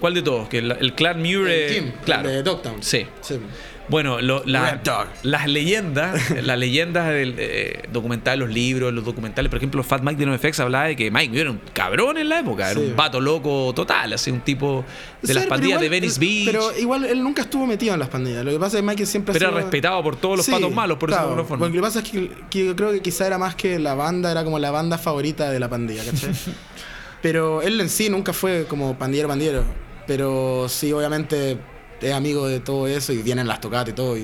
¿Cuál 0.00 0.14
de 0.14 0.22
todos? 0.22 0.48
Que 0.48 0.58
el, 0.58 0.72
el 0.72 0.94
clan 0.94 1.18
Muir. 1.18 1.48
El 1.48 1.48
eh, 1.48 1.74
Jim, 1.74 1.92
claro. 2.04 2.28
el 2.28 2.36
de 2.36 2.42
Dogtown. 2.42 2.82
Sí. 2.82 3.06
Sí. 3.20 3.38
Bueno, 3.88 4.20
lo- 4.20 4.42
la- 4.44 4.80
las 5.22 5.46
leyendas, 5.48 6.30
las 6.42 6.58
leyendas 6.58 7.08
del 7.08 7.34
eh, 7.38 7.82
documental, 7.92 8.38
los 8.40 8.50
libros, 8.50 8.92
los 8.92 9.04
documentales, 9.04 9.48
por 9.48 9.56
ejemplo, 9.56 9.82
Fat 9.82 10.02
Mike 10.02 10.18
de 10.18 10.26
NoFX 10.26 10.60
hablaba 10.60 10.84
de 10.86 10.96
que 10.96 11.10
Mike 11.10 11.40
era 11.40 11.50
un 11.50 11.60
cabrón 11.72 12.18
en 12.18 12.28
la 12.28 12.40
época, 12.40 12.70
era 12.70 12.78
un 12.80 12.94
vato 12.94 13.20
loco 13.20 13.72
total, 13.74 14.12
así 14.12 14.30
un 14.30 14.40
tipo 14.40 14.84
de 15.22 15.28
Sí, 15.28 15.34
las 15.34 15.46
pandillas 15.46 15.80
de 15.80 15.88
Venice 15.88 16.20
Beach. 16.20 16.46
Pero 16.46 16.76
igual 16.78 17.04
él 17.04 17.22
nunca 17.22 17.42
estuvo 17.42 17.66
metido 17.66 17.94
en 17.94 18.00
las 18.00 18.08
pandillas. 18.08 18.44
Lo 18.44 18.50
que 18.50 18.58
pasa 18.58 18.76
es 18.76 18.82
que 18.82 18.86
Mike 18.88 19.06
siempre 19.06 19.32
ha 19.32 19.34
Pero 19.34 19.46
era 19.46 19.56
sido- 19.56 19.62
respetado 19.62 20.02
por 20.02 20.16
todos 20.16 20.36
los 20.38 20.46
Sí, 20.46 20.52
patos 20.52 20.72
malos, 20.72 20.98
por 20.98 21.08
claro, 21.08 21.22
eso 21.22 21.28
de 21.28 21.32
alguna 21.34 21.48
forma. 21.48 21.66
Lo 21.66 21.72
que 21.72 21.80
pasa 21.80 22.00
es 22.00 22.10
que, 22.10 22.30
que 22.50 22.66
yo 22.66 22.76
creo 22.76 22.92
que 22.92 23.00
quizá 23.00 23.26
era 23.26 23.38
más 23.38 23.54
que 23.54 23.78
la 23.78 23.94
banda, 23.94 24.30
era 24.30 24.44
como 24.44 24.58
la 24.58 24.70
banda 24.70 24.98
favorita 24.98 25.50
de 25.50 25.58
la 25.60 25.68
pandilla, 25.68 26.04
¿cachai? 26.04 26.30
Pero 27.22 27.62
él 27.62 27.80
en 27.80 27.88
sí 27.88 28.08
nunca 28.10 28.32
fue 28.32 28.66
como 28.68 28.96
pandillero, 28.96 29.28
pandillero. 29.28 29.64
Pero 30.06 30.66
sí, 30.68 30.92
obviamente 30.92 31.58
es 32.00 32.12
amigo 32.12 32.46
de 32.46 32.60
todo 32.60 32.86
eso 32.86 33.12
y 33.12 33.18
vienen 33.22 33.46
las 33.46 33.60
tocatas 33.60 33.90
y 33.90 33.92
todo. 33.92 34.16
Y, 34.16 34.22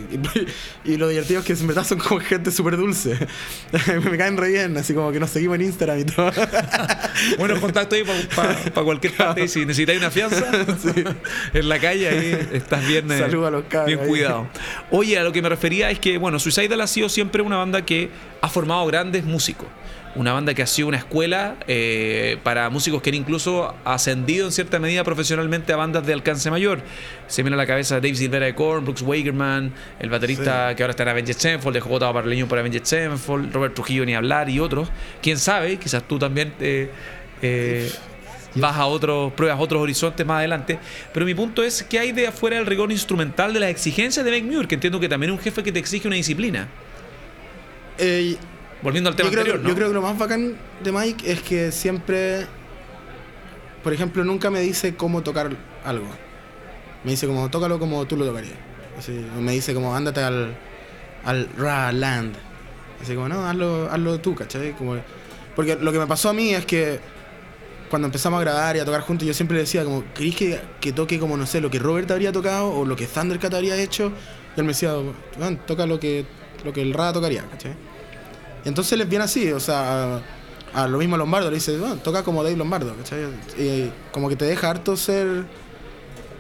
y- 0.84 0.92
y 0.92 0.96
lo 0.96 1.08
divertido 1.08 1.40
es 1.40 1.46
que 1.46 1.52
en 1.54 1.66
verdad 1.66 1.84
son 1.84 1.98
como 1.98 2.20
gente 2.20 2.50
súper 2.50 2.76
dulce. 2.76 3.16
Me 4.10 4.16
caen 4.18 4.36
re 4.36 4.48
bien, 4.48 4.76
así 4.76 4.94
como 4.94 5.10
que 5.12 5.20
nos 5.20 5.30
seguimos 5.30 5.56
en 5.56 5.62
Instagram 5.62 6.00
y 6.00 6.04
todo. 6.04 6.30
Bueno, 7.38 7.60
contacto 7.60 7.94
ahí 7.94 8.02
para 8.34 8.84
cualquier 8.84 9.14
parte. 9.14 9.46
Si 9.48 9.60
necesitáis 9.64 9.98
una 9.98 10.10
fianza 10.10 10.44
en 11.54 11.68
la 11.68 11.78
calle, 11.78 12.08
ahí 12.08 12.48
estás 12.52 12.86
bien, 12.86 13.10
eh, 13.10 13.18
Saludos 13.18 13.48
a 13.48 13.50
los 13.50 13.64
cabros 13.64 13.86
bien 13.86 14.00
ahí. 14.00 14.06
cuidado. 14.08 14.48
Oye, 14.90 15.18
a 15.18 15.22
lo 15.22 15.32
que 15.32 15.40
me 15.42 15.48
refería 15.48 15.90
es 15.90 15.98
que, 16.00 16.18
bueno, 16.18 16.38
Suicidal 16.38 16.80
ha 16.80 16.86
sido 16.86 17.08
siempre 17.08 17.42
una 17.42 17.56
banda 17.56 17.84
que 17.84 18.10
ha 18.40 18.48
formado 18.48 18.84
grandes 18.86 19.24
músicos. 19.24 19.68
Una 20.16 20.32
banda 20.32 20.54
que 20.54 20.62
ha 20.62 20.66
sido 20.66 20.86
una 20.86 20.98
escuela 20.98 21.56
eh, 21.66 22.38
para 22.44 22.70
músicos 22.70 23.02
que 23.02 23.10
han 23.10 23.16
incluso 23.16 23.74
ascendido 23.84 24.46
en 24.46 24.52
cierta 24.52 24.78
medida 24.78 25.02
profesionalmente 25.02 25.72
a 25.72 25.76
bandas 25.76 26.06
de 26.06 26.12
alcance 26.12 26.50
mayor. 26.52 26.82
Se 27.26 27.42
viene 27.42 27.54
a 27.54 27.58
la 27.58 27.66
cabeza 27.66 27.96
Dave 27.96 28.14
Silvera 28.14 28.46
de 28.46 28.54
Korn, 28.54 28.84
Brooks 28.84 29.02
Wagerman, 29.02 29.72
el 29.98 30.10
baterista 30.10 30.76
que 30.76 30.84
ahora 30.84 30.92
está 30.92 31.02
en 31.02 31.08
Avenged 31.08 31.36
Sevenfold, 31.36 31.74
dejó 31.74 31.88
Gotado 31.88 32.12
Parleño 32.12 32.46
por 32.46 32.58
Avenged 32.58 32.84
Sevenfold, 32.84 33.52
Robert 33.52 33.74
Trujillo 33.74 34.06
ni 34.06 34.14
hablar 34.14 34.48
y 34.48 34.60
otros. 34.60 34.88
Quién 35.20 35.36
sabe, 35.36 35.78
quizás 35.78 36.04
tú 36.04 36.16
también 36.16 36.54
eh, 36.60 36.90
eh, 37.42 37.90
vas 38.54 38.76
a 38.76 38.86
otros, 38.86 39.32
pruebas 39.32 39.58
otros 39.60 39.82
horizontes 39.82 40.24
más 40.24 40.38
adelante. 40.38 40.78
Pero 41.12 41.26
mi 41.26 41.34
punto 41.34 41.64
es 41.64 41.82
que 41.82 41.98
hay 41.98 42.12
de 42.12 42.28
afuera 42.28 42.56
el 42.58 42.66
rigor 42.66 42.92
instrumental 42.92 43.52
de 43.52 43.58
las 43.58 43.70
exigencias 43.70 44.24
de 44.24 44.30
Mike 44.30 44.46
Muir, 44.46 44.68
que 44.68 44.76
entiendo 44.76 45.00
que 45.00 45.08
también 45.08 45.32
es 45.32 45.38
un 45.38 45.42
jefe 45.42 45.64
que 45.64 45.72
te 45.72 45.80
exige 45.80 46.06
una 46.06 46.16
disciplina. 46.16 46.68
Volviendo 48.84 49.10
al 49.10 49.16
tema 49.16 49.30
yo, 49.30 49.32
creo, 49.32 49.40
anterior, 49.54 49.58
que- 49.58 49.62
¿no? 49.64 49.68
yo 49.70 49.74
creo 49.74 49.88
que 49.88 49.94
lo 49.94 50.02
más 50.02 50.16
bacán 50.18 50.56
de 50.82 50.92
Mike 50.92 51.32
es 51.32 51.40
que 51.42 51.72
siempre, 51.72 52.46
por 53.82 53.92
ejemplo, 53.92 54.22
nunca 54.24 54.50
me 54.50 54.60
dice 54.60 54.94
cómo 54.94 55.22
tocar 55.22 55.50
algo. 55.84 56.06
Me 57.02 57.10
dice 57.12 57.26
como, 57.26 57.50
tócalo 57.50 57.78
como 57.78 58.04
tú 58.06 58.16
lo 58.16 58.24
tocarías. 58.26 58.54
Así, 58.98 59.12
me 59.40 59.52
dice 59.52 59.74
como, 59.74 59.94
ándate 59.96 60.20
al, 60.22 60.54
al 61.24 61.48
Ra 61.56 61.90
Land. 61.92 62.34
Así 63.02 63.14
como, 63.14 63.28
no, 63.28 63.46
hazlo, 63.46 63.88
hazlo 63.90 64.20
tú, 64.20 64.34
¿cachai? 64.34 64.72
Como, 64.72 64.96
porque 65.56 65.76
lo 65.76 65.90
que 65.92 65.98
me 65.98 66.06
pasó 66.06 66.28
a 66.28 66.32
mí 66.32 66.54
es 66.54 66.64
que 66.64 67.00
cuando 67.90 68.06
empezamos 68.06 68.38
a 68.38 68.40
grabar 68.42 68.76
y 68.76 68.80
a 68.80 68.84
tocar 68.84 69.00
juntos, 69.02 69.26
yo 69.26 69.34
siempre 69.34 69.58
decía 69.58 69.84
como, 69.84 70.04
¿querés 70.14 70.36
que, 70.36 70.60
que 70.80 70.92
toque 70.92 71.18
como, 71.18 71.36
no 71.36 71.46
sé, 71.46 71.60
lo 71.60 71.70
que 71.70 71.78
Robert 71.78 72.10
habría 72.10 72.32
tocado 72.32 72.70
o 72.70 72.84
lo 72.84 72.96
que 72.96 73.06
Thundercat 73.06 73.52
habría 73.54 73.76
hecho? 73.76 74.12
Y 74.56 74.60
él 74.60 74.64
me 74.66 74.72
decía, 74.72 74.94
"Bueno, 75.38 75.58
toca 75.66 75.84
lo 75.86 75.98
que, 76.00 76.24
lo 76.64 76.72
que 76.72 76.80
el 76.82 76.92
Ra 76.94 77.12
tocaría, 77.12 77.42
¿cachai? 77.50 77.74
Entonces 78.64 78.92
él 78.94 79.02
es 79.02 79.08
bien 79.08 79.22
así, 79.22 79.52
o 79.52 79.60
sea, 79.60 80.20
a, 80.72 80.88
lo 80.88 80.98
mismo 80.98 81.16
Lombardo 81.16 81.50
le 81.50 81.56
dice, 81.56 81.76
bueno, 81.78 81.96
toca 81.96 82.22
como 82.22 82.42
Dave 82.42 82.56
Lombardo, 82.56 82.94
¿cachai? 82.96 83.24
Y 83.58 83.90
como 84.12 84.28
que 84.28 84.36
te 84.36 84.44
deja 84.46 84.70
harto 84.70 84.96
ser 84.96 85.44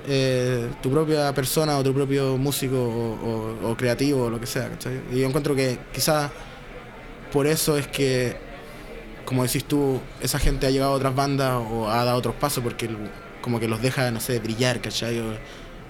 eh, 0.06 0.70
tu 0.82 0.90
propia 0.90 1.32
persona 1.34 1.78
o 1.78 1.82
tu 1.82 1.94
propio 1.94 2.36
músico 2.36 2.76
o, 2.76 3.74
creativo 3.76 4.24
o 4.24 4.30
lo 4.30 4.40
que 4.40 4.46
sea, 4.46 4.68
¿cachai? 4.70 5.00
Y 5.12 5.20
yo 5.20 5.26
encuentro 5.26 5.54
que 5.54 5.78
quizás 5.92 6.30
por 7.32 7.46
eso 7.46 7.76
es 7.76 7.86
que, 7.88 8.36
como 9.24 9.42
decís 9.44 9.64
tú, 9.64 10.00
esa 10.20 10.38
gente 10.38 10.66
ha 10.66 10.70
llegado 10.70 10.92
a 10.92 10.96
otras 10.96 11.14
bandas 11.14 11.60
o 11.70 11.88
ha 11.90 12.04
dado 12.04 12.18
otros 12.18 12.34
pasos 12.36 12.62
porque 12.62 12.88
como 13.40 13.60
que 13.60 13.68
los 13.68 13.82
deja, 13.82 14.10
no 14.10 14.20
sé, 14.20 14.38
brillar, 14.38 14.80
¿cachai? 14.80 15.20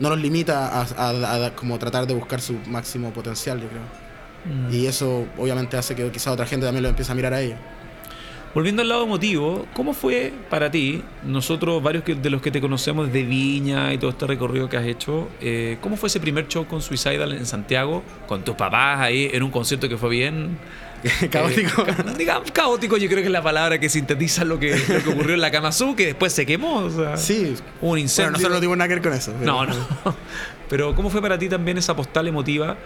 No 0.01 0.11
los 0.11 0.19
limita 0.21 0.69
a, 0.69 0.83
a- 0.83 1.47
a 1.47 1.55
como 1.57 1.79
tratar 1.79 2.07
de 2.07 2.15
buscar 2.15 2.41
su 2.41 2.55
máximo 2.67 3.13
potencial, 3.13 3.61
yo 3.61 3.69
creo. 3.69 4.04
Mm. 4.45 4.73
Y 4.75 4.87
eso 4.87 5.27
obviamente 5.39 5.77
hace 5.77 5.95
que 5.95 6.11
quizá 6.11 6.33
otra 6.33 6.47
gente 6.47 6.67
también 6.67 6.83
lo 6.83 6.89
empiece 6.91 7.11
a 7.11 7.15
mirar 7.15 7.33
a 7.35 7.41
ellos. 7.41 7.59
Volviendo 8.55 8.83
al 8.83 8.89
lado 8.89 9.03
emotivo, 9.03 9.67
¿cómo 9.75 9.95
fue 9.95 10.33
para 10.49 10.71
ti, 10.71 11.03
nosotros 11.25 11.83
varios 11.83 12.05
que- 12.05 12.15
de 12.15 12.31
los 12.31 12.41
que 12.41 12.53
te 12.53 12.61
conocemos 12.61 13.07
desde 13.09 13.25
Viña 13.27 13.93
y 13.93 13.99
todo 13.99 14.11
este 14.11 14.29
recorrido 14.29 14.69
que 14.69 14.77
has 14.77 14.87
hecho, 14.87 15.29
eh, 15.41 15.77
¿cómo 15.81 15.97
fue 15.97 16.07
ese 16.07 16.21
primer 16.21 16.47
show 16.47 16.65
con 16.65 16.81
Suicidal 16.81 17.33
en 17.33 17.47
Santiago, 17.47 18.05
con 18.29 18.45
tus 18.45 18.55
papás 18.55 19.01
ahí, 19.01 19.29
en 19.33 19.43
un 19.43 19.51
concierto 19.51 19.89
que 19.89 19.97
fue 19.97 20.09
bien... 20.11 20.57
Caótico. 21.33 21.83
eh, 21.83 21.95
ca- 21.97 22.13
digamos, 22.17 22.51
caótico 22.53 22.97
yo 22.97 23.09
creo 23.09 23.19
que 23.21 23.27
es 23.27 23.31
la 23.33 23.43
palabra 23.43 23.79
que 23.79 23.89
sintetiza 23.91 24.45
lo 24.45 24.59
que, 24.61 24.71
lo 24.89 25.03
que 25.03 25.11
ocurrió 25.11 25.35
en 25.35 25.41
la 25.41 25.51
Kamazú, 25.51 25.95
que 25.97 26.07
después 26.07 26.33
se 26.33 26.47
quemó. 26.47 26.77
o 26.77 26.91
sea, 26.91 27.17
Sí. 27.17 27.57
Un 27.83 27.99
incendio. 27.99 28.31
Bueno, 28.31 28.39
nosotros 28.39 28.53
no 28.53 28.59
tuvimos 28.59 28.79
nada 28.79 28.89
que 28.89 28.95
ver 28.95 29.03
con 29.03 29.13
eso. 29.13 29.33
pero- 29.39 29.53
No, 29.53 29.67
no. 29.67 29.75
Pero 30.71 30.95
¿cómo 30.95 31.11
fue 31.11 31.21
para 31.21 31.39
ti 31.39 31.49
también 31.49 31.77
esa 31.77 31.95
postal 31.95 32.27
emotiva? 32.27 32.77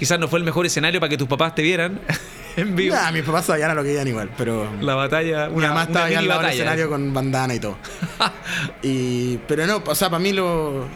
Quizás 0.00 0.18
no 0.18 0.26
fue 0.28 0.38
el 0.38 0.44
mejor 0.46 0.64
escenario 0.64 0.98
para 0.98 1.10
que 1.10 1.18
tus 1.18 1.28
papás 1.28 1.54
te 1.54 1.60
vieran 1.60 2.00
en 2.56 2.74
vivo. 2.74 2.94
Nah, 2.96 3.12
mis 3.12 3.22
papás 3.22 3.44
todavía 3.44 3.68
no 3.68 3.74
lo 3.74 3.82
querían 3.84 4.08
igual, 4.08 4.30
pero... 4.36 4.66
La 4.80 4.94
batalla, 4.94 5.48
Mi 5.50 5.56
una, 5.56 5.68
mamá 5.68 5.80
una 5.82 5.82
estaba 5.82 6.04
ahí 6.06 6.10
mini 6.12 6.22
al 6.22 6.28
lado 6.28 6.40
del 6.40 6.50
escenario 6.52 6.88
con 6.88 7.12
bandana 7.14 7.54
y 7.54 7.60
todo. 7.60 7.76
y, 8.82 9.36
pero 9.46 9.66
no, 9.66 9.82
o 9.86 9.94
sea, 9.94 10.08
para 10.08 10.20
mí 10.20 10.32
lo, 10.32 10.86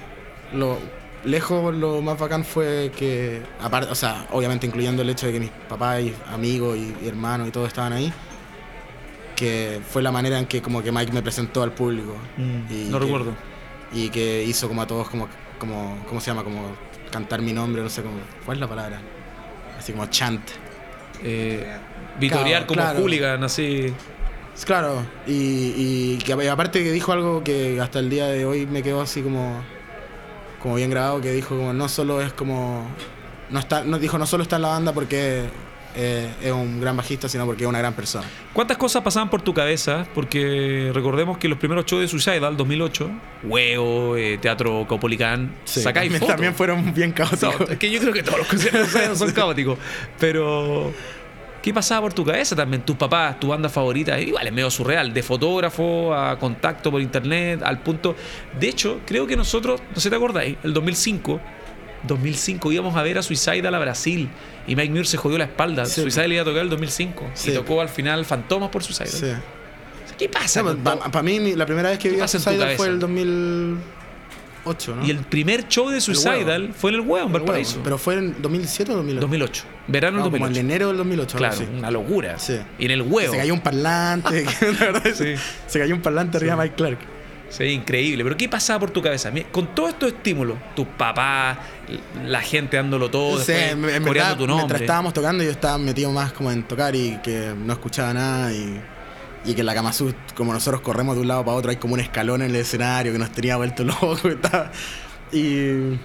lo 0.54 0.78
lejos 1.24 1.74
lo 1.74 2.00
más 2.00 2.18
bacán 2.18 2.44
fue 2.46 2.90
que, 2.96 3.42
aparte, 3.60 3.90
o 3.92 3.94
sea, 3.94 4.26
obviamente 4.32 4.66
incluyendo 4.66 5.02
el 5.02 5.10
hecho 5.10 5.26
de 5.26 5.34
que 5.34 5.40
mis 5.40 5.50
papás 5.68 6.00
y 6.00 6.14
amigos 6.32 6.76
y, 6.78 6.94
y 7.04 7.06
hermanos 7.08 7.48
y 7.48 7.50
todos 7.50 7.68
estaban 7.68 7.92
ahí, 7.92 8.10
que 9.36 9.80
fue 9.90 10.02
la 10.02 10.12
manera 10.12 10.38
en 10.38 10.46
que 10.46 10.62
como 10.62 10.82
que 10.82 10.92
Mike 10.92 11.12
me 11.12 11.22
presentó 11.22 11.62
al 11.62 11.72
público. 11.72 12.14
Mm, 12.36 12.72
Y 12.72 12.84
no 12.88 12.98
que- 12.98 13.04
recuerdo. 13.04 13.32
Y 13.92 14.08
que 14.08 14.42
hizo 14.44 14.66
como 14.66 14.82
a 14.82 14.86
todos 14.86 15.08
como, 15.08 15.28
como, 15.58 15.98
¿cómo 16.08 16.20
se 16.20 16.28
llama? 16.30 16.42
Como 16.42 16.74
cantar 17.14 17.40
mi 17.42 17.52
nombre, 17.52 17.80
no 17.80 17.88
sé 17.88 18.02
cómo, 18.02 18.16
¿cuál 18.44 18.56
es 18.56 18.60
la 18.60 18.66
palabra? 18.68 19.00
Así 19.78 19.92
como 19.92 20.06
chant. 20.06 20.42
Eh, 21.22 21.64
vitorear 22.18 22.62
Claro, 22.62 22.66
como 22.66 22.80
claro. 22.80 22.98
hooligan, 22.98 23.44
así. 23.44 23.94
Claro, 24.64 25.06
y, 25.26 25.74
y 25.76 26.18
que 26.24 26.32
aparte 26.50 26.82
que 26.82 26.90
dijo 26.90 27.12
algo 27.12 27.44
que 27.44 27.80
hasta 27.80 28.00
el 28.00 28.10
día 28.10 28.26
de 28.26 28.44
hoy 28.44 28.66
me 28.66 28.82
quedó 28.82 29.00
así 29.00 29.22
como, 29.22 29.62
como 30.60 30.74
bien 30.74 30.90
grabado, 30.90 31.20
que 31.20 31.30
dijo 31.30 31.56
como 31.56 31.72
no 31.72 31.88
solo 31.88 32.20
es 32.20 32.32
como, 32.32 32.84
no 33.50 33.58
está, 33.60 33.84
no 33.84 33.98
dijo 34.00 34.18
no 34.18 34.26
solo 34.26 34.42
está 34.42 34.56
en 34.56 34.62
la 34.62 34.68
banda 34.68 34.92
porque 34.92 35.44
eh, 35.96 36.28
es 36.42 36.52
un 36.52 36.80
gran 36.80 36.96
bajista, 36.96 37.28
sino 37.28 37.46
porque 37.46 37.64
es 37.64 37.68
una 37.68 37.78
gran 37.78 37.94
persona. 37.94 38.26
¿Cuántas 38.52 38.76
cosas 38.76 39.02
pasaban 39.02 39.30
por 39.30 39.42
tu 39.42 39.54
cabeza? 39.54 40.06
Porque 40.14 40.90
recordemos 40.92 41.38
que 41.38 41.48
los 41.48 41.58
primeros 41.58 41.86
shows 41.86 42.02
de 42.02 42.08
Suicidal, 42.08 42.56
2008, 42.56 43.10
Huevo, 43.44 44.16
eh, 44.16 44.38
Teatro 44.38 44.86
Caupolicán, 44.88 45.54
sacáis 45.64 46.18
también, 46.26 46.54
fueron 46.54 46.92
bien 46.92 47.12
caóticos. 47.12 47.60
No, 47.60 47.66
es 47.66 47.78
que 47.78 47.90
yo 47.90 48.00
creo 48.00 48.12
que 48.12 48.22
todos 48.22 48.38
los 48.38 48.48
conciertos 48.48 49.18
son 49.18 49.30
caóticos. 49.32 49.78
Pero, 50.18 50.92
¿qué 51.62 51.72
pasaba 51.72 52.02
por 52.02 52.12
tu 52.12 52.24
cabeza 52.24 52.56
también? 52.56 52.82
Tus 52.82 52.96
papás, 52.96 53.38
tu 53.38 53.48
banda 53.48 53.68
favorita, 53.68 54.18
igual 54.20 54.46
es 54.46 54.52
medio 54.52 54.70
surreal, 54.70 55.14
de 55.14 55.22
fotógrafo 55.22 56.12
a 56.12 56.38
contacto 56.38 56.90
por 56.90 57.00
internet, 57.00 57.62
al 57.62 57.80
punto. 57.80 58.16
De 58.58 58.68
hecho, 58.68 59.00
creo 59.06 59.26
que 59.26 59.36
nosotros, 59.36 59.80
no 59.90 59.96
sé 59.96 60.02
si 60.02 60.10
te 60.10 60.16
acordáis, 60.16 60.56
el 60.64 60.72
2005. 60.72 61.40
2005 62.06 62.72
íbamos 62.72 62.96
a 62.96 63.02
ver 63.02 63.18
a 63.18 63.22
Suicidal 63.22 63.74
a 63.74 63.78
Brasil 63.78 64.28
y 64.66 64.76
Mike 64.76 64.90
Muir 64.90 65.06
se 65.06 65.16
jodió 65.16 65.38
la 65.38 65.44
espalda. 65.44 65.84
Sí. 65.86 66.02
Suicidal 66.02 66.32
iba 66.32 66.42
a 66.42 66.44
tocar 66.44 66.62
el 66.62 66.70
2005 66.70 67.30
Sí. 67.34 67.50
y 67.50 67.54
tocó 67.54 67.80
al 67.80 67.88
final 67.88 68.24
Fantomas 68.24 68.70
por 68.70 68.82
Suicidal. 68.82 69.08
Sí. 69.08 69.32
¿Qué 70.18 70.28
pasa? 70.28 70.62
todo? 70.62 70.76
Para 71.10 71.22
mí 71.22 71.54
la 71.56 71.66
primera 71.66 71.90
vez 71.90 71.98
que 71.98 72.08
¿Qué 72.10 72.16
vi 72.16 72.20
a 72.22 72.28
Suicidal 72.28 72.76
fue 72.76 72.86
el 72.88 72.98
2008, 73.00 74.96
¿no? 74.96 75.04
Y 75.06 75.10
el 75.10 75.18
primer 75.18 75.66
show 75.68 75.88
de 75.90 76.00
Suicidal 76.00 76.72
fue 76.74 76.90
en 76.90 76.96
el 76.96 77.00
Huevo, 77.02 77.26
en 77.26 77.32
Valparaíso. 77.32 77.80
Pero 77.82 77.98
fue 77.98 78.14
en 78.14 78.40
2007 78.40 78.92
o 78.92 78.96
2008. 78.96 79.20
2008. 79.20 79.64
Verano 79.88 80.18
No, 80.18 80.22
del 80.24 80.32
como 80.32 80.46
en 80.46 80.52
2008. 80.52 80.60
enero 80.66 80.88
del 80.88 80.96
2008. 80.98 81.36
algo 81.38 81.56
Claro, 81.56 81.70
una 81.78 81.90
locura. 81.90 82.36
Y 82.78 82.84
en 82.84 82.90
el 82.90 83.02
Huevo. 83.02 83.32
Se 83.32 83.38
cayó 83.38 83.54
un 83.54 83.60
parlante. 83.60 84.44
que 84.60 84.66
la 84.72 84.78
verdad 84.78 85.06
es- 85.06 85.16
Sí. 85.18 85.34
Se 85.66 85.78
cayó 85.78 85.94
un 85.94 86.00
parlante 86.02 86.36
arriba 86.36 86.54
de 86.56 86.62
Mike 86.62 86.74
Clark. 86.76 86.98
Sí, 87.56 87.64
increíble. 87.64 88.24
Pero 88.24 88.36
¿qué 88.36 88.48
pasaba 88.48 88.80
por 88.80 88.90
tu 88.90 89.00
cabeza? 89.00 89.30
Con 89.52 89.74
todos 89.74 89.90
estos 89.90 90.12
estímulos, 90.12 90.56
tus 90.74 90.86
papás, 90.86 91.58
la 92.26 92.40
gente 92.40 92.76
dándolo 92.76 93.10
todo, 93.10 93.38
Sí, 93.38 93.52
después 93.52 93.94
en, 93.94 94.04
verdad, 94.04 94.36
tu 94.36 94.46
nombre. 94.46 94.56
mientras 94.56 94.80
estábamos 94.80 95.12
tocando, 95.12 95.44
yo 95.44 95.50
estaba 95.50 95.78
metido 95.78 96.10
más 96.10 96.32
como 96.32 96.50
en 96.50 96.64
tocar 96.64 96.96
y 96.96 97.18
que 97.22 97.54
no 97.56 97.72
escuchaba 97.74 98.12
nada 98.12 98.52
y, 98.52 98.80
y 99.44 99.54
que 99.54 99.60
en 99.60 99.66
la 99.66 99.74
Kamazú, 99.74 100.12
como 100.34 100.52
nosotros 100.52 100.80
corremos 100.80 101.14
de 101.14 101.22
un 101.22 101.28
lado 101.28 101.44
para 101.44 101.56
otro, 101.56 101.70
hay 101.70 101.76
como 101.76 101.94
un 101.94 102.00
escalón 102.00 102.42
en 102.42 102.50
el 102.50 102.56
escenario 102.56 103.12
que 103.12 103.18
nos 103.18 103.30
tenía 103.30 103.56
vuelto 103.56 103.84
loco 103.84 104.18
y 104.24 104.28
estaba- 104.28 104.72
Y 105.32 105.96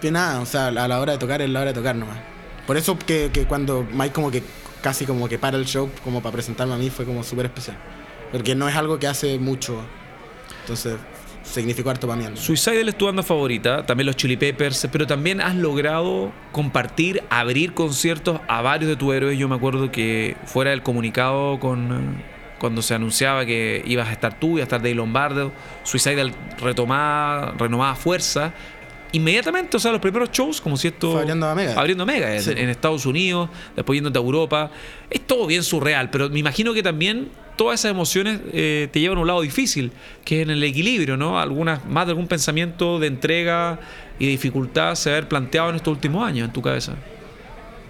que 0.00 0.10
nada, 0.10 0.40
o 0.40 0.46
sea, 0.46 0.66
a 0.68 0.70
la 0.88 1.00
hora 1.00 1.12
de 1.12 1.18
tocar 1.18 1.40
es 1.42 1.48
la 1.48 1.60
hora 1.60 1.70
de 1.72 1.74
tocar 1.74 1.96
nomás. 1.96 2.18
Por 2.66 2.76
eso 2.76 2.98
que, 2.98 3.30
que 3.32 3.44
cuando 3.44 3.86
Mike 3.90 4.12
como 4.12 4.30
que 4.30 4.42
casi 4.82 5.06
como 5.06 5.26
que 5.28 5.38
para 5.38 5.56
el 5.56 5.64
show 5.64 5.90
como 6.04 6.20
para 6.22 6.34
presentarme 6.34 6.74
a 6.74 6.76
mí 6.76 6.90
fue 6.90 7.04
como 7.06 7.22
súper 7.24 7.46
especial. 7.46 7.76
Porque 8.30 8.54
no 8.54 8.68
es 8.68 8.76
algo 8.76 8.98
que 8.98 9.06
hace 9.06 9.38
mucho. 9.38 9.80
Entonces 10.68 10.96
significó 11.42 11.88
harto 11.88 12.06
para 12.06 12.20
mí. 12.20 12.36
Suicidal 12.36 12.86
es 12.90 12.98
tu 12.98 13.06
banda 13.06 13.22
favorita, 13.22 13.86
también 13.86 14.06
los 14.06 14.16
Chili 14.16 14.36
Peppers, 14.36 14.86
pero 14.92 15.06
también 15.06 15.40
has 15.40 15.54
logrado 15.56 16.30
compartir, 16.52 17.22
abrir 17.30 17.72
conciertos 17.72 18.38
a 18.48 18.60
varios 18.60 18.90
de 18.90 18.96
tus 18.96 19.14
héroes. 19.14 19.38
Yo 19.38 19.48
me 19.48 19.54
acuerdo 19.56 19.90
que 19.90 20.36
fuera 20.44 20.72
del 20.72 20.82
comunicado 20.82 21.58
con 21.58 21.90
eh, 21.90 22.24
cuando 22.58 22.82
se 22.82 22.94
anunciaba 22.94 23.46
que 23.46 23.82
ibas 23.86 24.08
a 24.08 24.12
estar 24.12 24.38
tú, 24.38 24.50
iba 24.50 24.60
a 24.60 24.62
estar 24.64 24.82
Dave 24.82 24.94
Lombardo, 24.94 25.50
Suicidal 25.84 26.32
retomaba, 26.60 27.54
renovaba 27.58 27.94
fuerza. 27.94 28.52
Inmediatamente, 29.12 29.74
o 29.78 29.80
sea, 29.80 29.90
los 29.90 30.02
primeros 30.02 30.30
shows, 30.30 30.60
como 30.60 30.76
si 30.76 30.88
esto. 30.88 31.12
Fue 31.12 31.20
abriendo 31.20 31.46
a 31.46 31.54
Mega. 31.54 31.80
Abriendo 31.80 32.02
a 32.02 32.06
Mega 32.06 32.34
en, 32.34 32.42
Sí. 32.42 32.50
en 32.54 32.68
Estados 32.68 33.06
Unidos, 33.06 33.48
después 33.74 33.96
yéndote 33.96 34.18
a 34.18 34.20
Europa. 34.22 34.70
Es 35.08 35.26
todo 35.26 35.46
bien 35.46 35.62
surreal, 35.62 36.10
pero 36.10 36.28
me 36.28 36.40
imagino 36.40 36.74
que 36.74 36.82
también 36.82 37.30
todas 37.58 37.78
esas 37.80 37.90
emociones 37.90 38.40
eh, 38.54 38.88
te 38.90 39.00
llevan 39.00 39.18
a 39.18 39.20
un 39.20 39.26
lado 39.26 39.42
difícil, 39.42 39.92
que 40.24 40.38
es 40.40 40.42
en 40.44 40.50
el 40.50 40.62
equilibrio, 40.64 41.18
¿no? 41.18 41.38
Algunas, 41.38 41.84
más 41.84 42.06
de 42.06 42.12
algún 42.12 42.26
pensamiento 42.26 42.98
de 42.98 43.08
entrega 43.08 43.78
y 44.18 44.24
de 44.24 44.30
dificultad 44.30 44.94
se 44.94 45.10
haber 45.10 45.28
planteado 45.28 45.68
en 45.68 45.76
estos 45.76 45.92
últimos 45.92 46.26
años 46.26 46.46
en 46.46 46.52
tu 46.54 46.62
cabeza. 46.62 46.94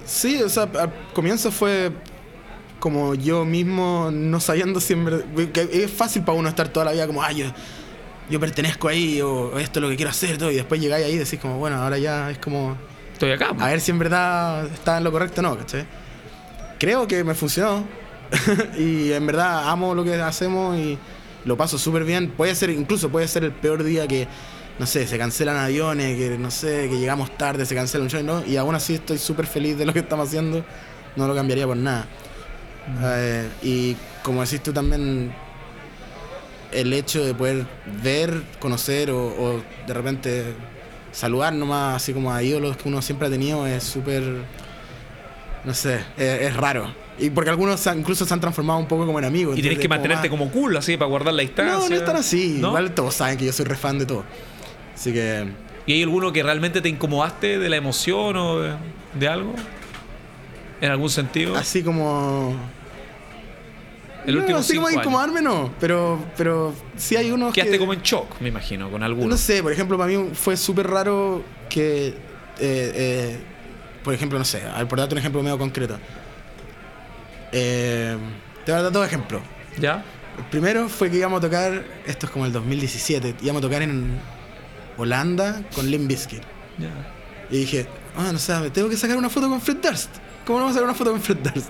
Sí, 0.04 0.42
o 0.42 0.48
sea, 0.48 0.64
al 0.64 0.92
comienzo 1.12 1.52
fue 1.52 1.92
como 2.80 3.14
yo 3.14 3.44
mismo 3.44 4.10
no 4.12 4.40
sabiendo 4.40 4.80
si 4.80 4.94
en 4.94 5.04
verdad- 5.04 5.24
que 5.52 5.68
es 5.70 5.90
fácil 5.90 6.22
para 6.22 6.38
uno 6.38 6.48
estar 6.48 6.68
toda 6.68 6.86
la 6.86 6.92
vida 6.92 7.06
como, 7.06 7.22
ay, 7.22 7.36
yo, 7.38 7.46
yo 8.30 8.40
pertenezco 8.40 8.88
ahí 8.88 9.20
o 9.20 9.58
esto 9.58 9.78
es 9.78 9.82
lo 9.82 9.88
que 9.90 9.96
quiero 9.96 10.10
hacer 10.10 10.38
todo 10.38 10.50
y 10.50 10.56
después 10.56 10.80
llegáis 10.80 11.04
ahí 11.06 11.12
y 11.12 11.18
decís 11.18 11.38
como, 11.40 11.58
bueno, 11.58 11.76
ahora 11.76 11.98
ya 11.98 12.30
es 12.30 12.38
como 12.38 12.76
Estoy 13.12 13.32
acá. 13.32 13.50
a 13.58 13.66
ver 13.66 13.80
si 13.80 13.90
en 13.90 13.98
verdad 13.98 14.66
está 14.66 14.98
en 14.98 15.04
lo 15.04 15.12
correcto 15.12 15.40
o 15.40 15.42
no, 15.42 15.58
¿cachai? 15.58 15.84
Creo 16.78 17.06
que 17.08 17.22
me 17.24 17.34
funcionó 17.34 17.84
y 18.78 19.12
en 19.12 19.26
verdad 19.26 19.68
amo 19.68 19.94
lo 19.94 20.04
que 20.04 20.14
hacemos 20.14 20.76
y 20.76 20.98
lo 21.44 21.56
paso 21.56 21.78
súper 21.78 22.04
bien. 22.04 22.30
Puede 22.30 22.54
ser, 22.54 22.70
incluso 22.70 23.08
puede 23.08 23.28
ser 23.28 23.44
el 23.44 23.52
peor 23.52 23.82
día 23.82 24.06
que, 24.06 24.28
no 24.78 24.86
sé, 24.86 25.06
se 25.06 25.18
cancelan 25.18 25.56
aviones, 25.56 26.16
que 26.16 26.38
no 26.38 26.50
sé, 26.50 26.88
que 26.88 26.98
llegamos 26.98 27.36
tarde, 27.36 27.64
se 27.66 27.74
cancela 27.74 28.04
un 28.04 28.10
show, 28.10 28.22
¿no? 28.22 28.44
Y 28.44 28.56
aún 28.56 28.74
así 28.74 28.94
estoy 28.94 29.18
súper 29.18 29.46
feliz 29.46 29.78
de 29.78 29.86
lo 29.86 29.92
que 29.92 30.00
estamos 30.00 30.28
haciendo, 30.28 30.64
no 31.16 31.26
lo 31.26 31.34
cambiaría 31.34 31.66
por 31.66 31.76
nada. 31.76 32.06
Eh, 33.02 33.48
y 33.62 33.96
como 34.22 34.42
decís 34.42 34.62
tú 34.62 34.72
también, 34.72 35.32
el 36.72 36.92
hecho 36.92 37.24
de 37.24 37.34
poder 37.34 37.66
ver, 38.02 38.42
conocer 38.58 39.10
o, 39.10 39.62
de 39.86 39.94
repente 39.94 40.54
saludar 41.12 41.52
nomás, 41.54 41.96
así 41.96 42.12
como 42.12 42.32
a 42.32 42.42
ídolos 42.42 42.76
que 42.76 42.88
uno 42.88 43.00
siempre 43.02 43.28
ha 43.28 43.30
tenido, 43.30 43.66
es 43.66 43.82
súper, 43.82 44.22
no 45.64 45.74
sé, 45.74 46.00
es 46.16 46.54
raro. 46.54 47.07
Y 47.18 47.30
porque 47.30 47.50
algunos 47.50 47.84
incluso 47.96 48.24
se 48.24 48.32
han 48.32 48.40
transformado 48.40 48.78
un 48.78 48.86
poco 48.86 49.04
como 49.06 49.18
en 49.18 49.24
amigos. 49.24 49.58
y 49.58 49.60
tienes 49.60 49.78
que 49.78 49.82
es 49.84 49.88
como 49.88 49.96
mantenerte 49.98 50.28
más- 50.28 50.38
como 50.38 50.50
cool, 50.52 50.76
así, 50.76 50.96
para 50.96 51.08
guardar 51.08 51.34
la 51.34 51.42
distancia. 51.42 51.78
No, 51.78 51.88
no 51.88 51.94
es 51.94 52.04
tan 52.04 52.16
así. 52.16 52.58
¿No? 52.60 52.68
Igual 52.68 52.94
todos 52.94 53.14
saben 53.14 53.36
que 53.38 53.44
yo 53.46 53.52
soy 53.52 53.64
re 53.64 53.76
fan 53.76 53.98
de 53.98 54.06
todo. 54.06 54.24
Así 54.94 55.12
que... 55.12 55.46
¿Y 55.86 55.94
hay 55.94 56.02
alguno 56.02 56.32
que 56.32 56.42
realmente 56.42 56.80
te 56.80 56.88
incomodaste 56.88 57.58
de 57.58 57.68
la 57.68 57.76
emoción 57.76 58.36
o 58.36 58.60
de, 58.60 58.74
de 59.18 59.28
algo? 59.28 59.54
¿En 60.80 60.90
algún 60.90 61.10
sentido? 61.10 61.56
Así 61.56 61.82
como... 61.82 62.54
El 64.26 64.34
no, 64.34 64.40
último 64.40 64.58
así 64.58 64.76
como 64.76 64.90
incomodarme 64.90 65.40
no, 65.40 65.70
pero, 65.80 66.18
pero 66.36 66.74
sí 66.96 67.16
hay 67.16 67.30
unos 67.30 67.52
Quedaste 67.54 67.72
que... 67.72 67.78
como 67.78 67.94
en 67.94 68.02
shock, 68.02 68.40
me 68.40 68.48
imagino, 68.48 68.90
con 68.90 69.02
alguno. 69.02 69.26
No 69.28 69.36
sé, 69.38 69.62
por 69.62 69.72
ejemplo, 69.72 69.96
para 69.96 70.10
mí 70.10 70.30
fue 70.34 70.56
súper 70.56 70.86
raro 70.88 71.42
que, 71.70 72.08
eh, 72.08 72.14
eh, 72.60 73.38
por 74.04 74.12
ejemplo, 74.12 74.38
no 74.38 74.44
sé, 74.44 74.60
por 74.88 74.98
darte 74.98 75.14
un 75.14 75.18
ejemplo 75.20 75.42
medio 75.42 75.56
concreto. 75.56 75.98
Eh, 77.52 78.16
te 78.64 78.72
voy 78.72 78.80
a 78.80 78.82
dar 78.84 78.92
dos 78.92 79.06
ejemplos. 79.06 79.42
¿Ya? 79.78 80.04
El 80.36 80.44
primero 80.44 80.88
fue 80.88 81.10
que 81.10 81.16
íbamos 81.16 81.38
a 81.38 81.40
tocar, 81.40 81.84
esto 82.06 82.26
es 82.26 82.32
como 82.32 82.46
el 82.46 82.52
2017, 82.52 83.36
íbamos 83.42 83.60
a 83.60 83.66
tocar 83.66 83.82
en 83.82 84.20
Holanda 84.96 85.62
con 85.74 85.90
Limp 85.90 86.08
Bizkit. 86.08 86.42
Ya. 86.78 86.90
Y 87.50 87.60
dije, 87.60 87.86
ah, 88.16 88.30
no 88.32 88.38
sé, 88.38 88.70
tengo 88.70 88.88
que 88.88 88.96
sacar 88.96 89.16
una 89.16 89.30
foto 89.30 89.48
con 89.48 89.60
Fred 89.60 89.78
Durst. 89.78 90.10
¿Cómo 90.46 90.58
no 90.58 90.64
vamos 90.66 90.76
a 90.76 90.80
sacar 90.80 90.88
una 90.88 90.98
foto 90.98 91.10
con 91.12 91.20
Fred 91.20 91.38
Durst? 91.38 91.68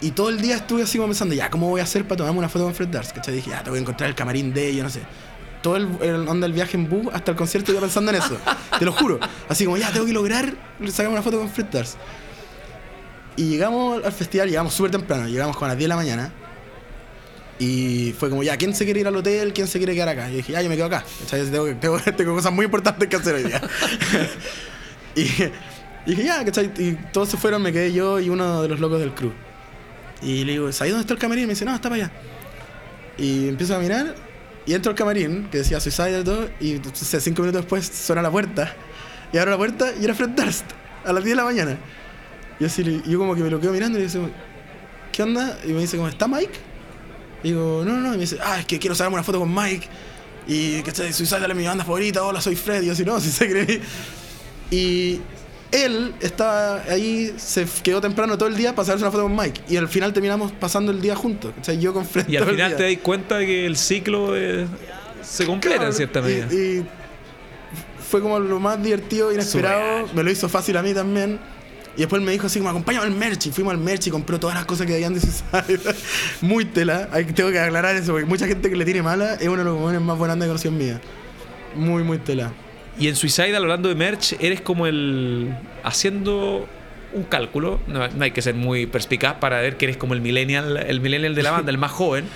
Y 0.00 0.10
todo 0.10 0.28
el 0.28 0.40
día 0.40 0.56
estuve 0.56 0.82
así 0.82 0.98
como 0.98 1.08
pensando, 1.08 1.34
ya, 1.34 1.48
¿cómo 1.48 1.68
voy 1.68 1.80
a 1.80 1.84
hacer 1.84 2.04
para 2.04 2.18
tomarme 2.18 2.40
una 2.40 2.48
foto 2.48 2.64
con 2.64 2.74
Fred 2.74 2.88
Durst? 2.88 3.12
¿Cachai? 3.12 3.34
Dije, 3.34 3.50
ya, 3.50 3.62
tengo 3.62 3.74
que 3.74 3.80
encontrar 3.80 4.10
el 4.10 4.14
camarín 4.14 4.52
de 4.52 4.68
ella, 4.68 4.82
no 4.82 4.90
sé. 4.90 5.00
Todo 5.62 5.76
el, 5.76 5.88
el 6.02 6.28
onda 6.28 6.46
del 6.46 6.52
viaje 6.52 6.76
en 6.76 6.88
bus 6.88 7.06
hasta 7.12 7.30
el 7.30 7.36
concierto 7.36 7.72
iba 7.72 7.80
pensando 7.80 8.10
en 8.10 8.18
eso. 8.18 8.36
te 8.78 8.84
lo 8.84 8.92
juro. 8.92 9.18
Así 9.48 9.64
como, 9.64 9.78
ya, 9.78 9.90
tengo 9.92 10.04
que 10.04 10.12
lograr 10.12 10.52
sacarme 10.88 11.14
una 11.14 11.22
foto 11.22 11.38
con 11.38 11.48
Fred 11.48 11.66
Durst. 11.66 11.96
Y 13.36 13.44
llegamos 13.50 14.04
al 14.04 14.12
festival, 14.12 14.48
llegamos 14.48 14.74
súper 14.74 14.90
temprano, 14.90 15.28
llegamos 15.28 15.56
como 15.56 15.66
a 15.66 15.68
las 15.68 15.78
10 15.78 15.84
de 15.84 15.88
la 15.88 15.96
mañana. 15.96 16.32
Y 17.58 18.14
fue 18.18 18.28
como, 18.28 18.42
ya, 18.42 18.56
¿quién 18.56 18.74
se 18.74 18.84
quiere 18.84 19.00
ir 19.00 19.06
al 19.06 19.16
hotel? 19.16 19.52
¿Quién 19.52 19.66
se 19.66 19.78
quiere 19.78 19.94
quedar 19.94 20.10
acá? 20.10 20.30
Y 20.30 20.36
dije, 20.36 20.52
ya, 20.52 20.62
yo 20.62 20.68
me 20.68 20.76
quedo 20.76 20.86
acá. 20.86 21.04
Tengo, 21.30 21.74
tengo, 21.76 21.98
tengo 22.16 22.34
cosas 22.34 22.52
muy 22.52 22.64
importantes 22.66 23.08
que 23.08 23.16
hacer 23.16 23.34
hoy 23.34 23.44
día. 23.44 23.60
y, 25.14 25.20
y 25.20 26.10
dije, 26.10 26.24
ya, 26.24 26.44
¿cachai? 26.44 26.70
Y 26.78 26.92
todos 27.12 27.30
se 27.30 27.36
fueron, 27.36 27.62
me 27.62 27.72
quedé 27.72 27.92
yo 27.92 28.20
y 28.20 28.28
uno 28.28 28.62
de 28.62 28.68
los 28.68 28.80
locos 28.80 29.00
del 29.00 29.14
crew. 29.14 29.32
Y 30.22 30.44
le 30.44 30.52
digo, 30.52 30.72
¿sabes 30.72 30.92
dónde 30.92 31.02
está 31.02 31.14
el 31.14 31.20
camarín? 31.20 31.44
Y 31.44 31.46
me 31.46 31.52
dice, 31.52 31.64
no, 31.64 31.74
está 31.74 31.88
para 31.88 32.04
allá. 32.04 32.12
Y 33.18 33.48
empiezo 33.48 33.74
a 33.76 33.78
mirar 33.78 34.14
y 34.66 34.74
entro 34.74 34.90
al 34.90 34.96
camarín, 34.96 35.48
que 35.50 35.58
decía 35.58 35.78
Suicide 35.78 36.20
y 36.20 36.24
todo, 36.24 36.48
y 36.60 36.80
sé, 36.92 37.20
cinco 37.20 37.42
minutos 37.42 37.62
después 37.62 37.86
suena 37.86 38.20
la 38.20 38.30
puerta. 38.30 38.74
Y 39.32 39.38
abro 39.38 39.52
la 39.52 39.56
puerta 39.56 39.92
y 39.98 40.04
era 40.04 40.14
Fred 40.14 40.30
Durst, 40.30 40.64
a 41.04 41.12
las 41.12 41.22
10 41.22 41.36
de 41.36 41.42
la 41.42 41.44
mañana. 41.44 41.78
Y 42.58 42.64
así, 42.64 42.82
le- 42.84 43.02
yo 43.08 43.18
como 43.18 43.34
que 43.34 43.42
me 43.42 43.50
lo 43.50 43.60
quedo 43.60 43.72
mirando 43.72 43.98
y 43.98 44.02
le 44.02 44.08
digo, 44.08 44.30
¿qué 45.12 45.22
onda? 45.22 45.58
Y 45.64 45.68
me 45.68 45.80
dice, 45.80 45.96
como, 45.96 46.08
¿está 46.08 46.26
Mike? 46.26 46.58
Y 47.42 47.48
digo, 47.48 47.82
no, 47.84 47.92
no, 47.92 48.00
no. 48.00 48.08
Y 48.08 48.16
me 48.16 48.22
dice, 48.22 48.38
ah, 48.42 48.58
es 48.60 48.66
que 48.66 48.78
quiero 48.78 48.94
sacarme 48.94 49.14
una 49.14 49.22
foto 49.24 49.38
con 49.38 49.54
Mike. 49.54 49.86
Y 50.48 50.82
que 50.82 50.92
Suicide 51.12 51.46
es 51.46 51.54
mi 51.54 51.66
banda 51.66 51.84
favorita. 51.84 52.22
Hola, 52.22 52.40
soy 52.40 52.56
Fred. 52.56 52.82
Y 52.82 52.86
yo 52.86 52.92
así, 52.92 53.04
no, 53.04 53.20
si 53.20 53.30
se 53.30 53.48
cree. 53.48 53.80
Y 54.70 55.20
él 55.72 56.14
estaba 56.20 56.82
ahí, 56.88 57.34
se 57.36 57.66
quedó 57.82 58.00
temprano 58.00 58.38
todo 58.38 58.48
el 58.48 58.56
día 58.56 58.74
para 58.74 58.86
sacarse 58.86 59.04
una 59.04 59.10
foto 59.10 59.24
con 59.24 59.36
Mike. 59.36 59.62
Y 59.68 59.76
al 59.76 59.88
final 59.88 60.12
terminamos 60.12 60.52
pasando 60.52 60.92
el 60.92 61.00
día 61.00 61.14
juntos. 61.14 61.52
O 61.60 61.64
sea, 61.64 61.74
yo 61.74 61.92
con 61.92 62.06
Fred. 62.06 62.28
Y 62.28 62.36
al 62.36 62.46
final 62.46 62.76
te 62.76 62.84
das 62.84 63.02
cuenta 63.02 63.38
de 63.38 63.46
que 63.46 63.66
el 63.66 63.76
ciclo 63.76 64.36
eh, 64.36 64.66
se 65.22 65.44
completa 65.46 65.76
Claro, 65.76 65.90
en 65.90 65.96
cierta 65.96 66.22
medida. 66.22 66.46
Y, 66.52 66.86
fue 68.08 68.20
como 68.20 68.38
lo 68.38 68.60
más 68.60 68.80
divertido, 68.82 69.32
inesperado. 69.32 70.08
Me 70.14 70.22
lo 70.22 70.30
hizo 70.30 70.48
fácil 70.48 70.76
a 70.76 70.82
mí 70.82 70.94
también. 70.94 71.40
Y 71.96 72.00
después 72.00 72.20
me 72.20 72.30
dijo 72.32 72.46
así 72.46 72.58
como, 72.58 72.70
acompáñame 72.70 73.06
al 73.06 73.12
merch. 73.12 73.46
Y 73.46 73.50
fuimos 73.52 73.72
al 73.72 73.78
merch 73.78 74.06
y 74.06 74.10
compró 74.10 74.38
todas 74.38 74.54
las 74.54 74.66
cosas 74.66 74.86
que 74.86 74.94
habían 74.94 75.18
Suicide. 75.18 75.94
Muy 76.42 76.66
tela. 76.66 77.08
Tengo 77.34 77.50
que 77.50 77.58
aclarar 77.58 77.96
eso, 77.96 78.12
porque 78.12 78.26
mucha 78.26 78.46
gente 78.46 78.68
que 78.68 78.76
le 78.76 78.84
tiene 78.84 79.02
mala 79.02 79.34
es 79.34 79.48
uno 79.48 79.58
de 79.58 79.64
los 79.64 79.78
momentos 79.78 80.04
más 80.04 80.18
buenos 80.18 80.38
de 80.38 80.46
conocido 80.46 80.72
en 80.72 80.78
vida. 80.78 81.00
Muy, 81.74 82.02
muy 82.02 82.18
tela. 82.18 82.52
Y 82.98 83.08
en 83.08 83.16
Suicide, 83.16 83.56
hablando 83.56 83.88
de 83.88 83.94
merch, 83.94 84.34
eres 84.40 84.60
como 84.60 84.86
el. 84.86 85.54
haciendo 85.82 86.68
un 87.14 87.24
cálculo. 87.24 87.80
No, 87.86 88.06
no 88.08 88.24
hay 88.24 88.30
que 88.30 88.42
ser 88.42 88.54
muy 88.54 88.86
perspicaz 88.86 89.34
para 89.34 89.60
ver 89.60 89.78
que 89.78 89.86
eres 89.86 89.96
como 89.96 90.12
el 90.12 90.20
millennial, 90.20 90.76
el 90.76 91.00
millennial 91.00 91.34
de 91.34 91.42
la 91.42 91.50
banda, 91.50 91.70
el 91.70 91.78
más 91.78 91.92
joven. 91.92 92.26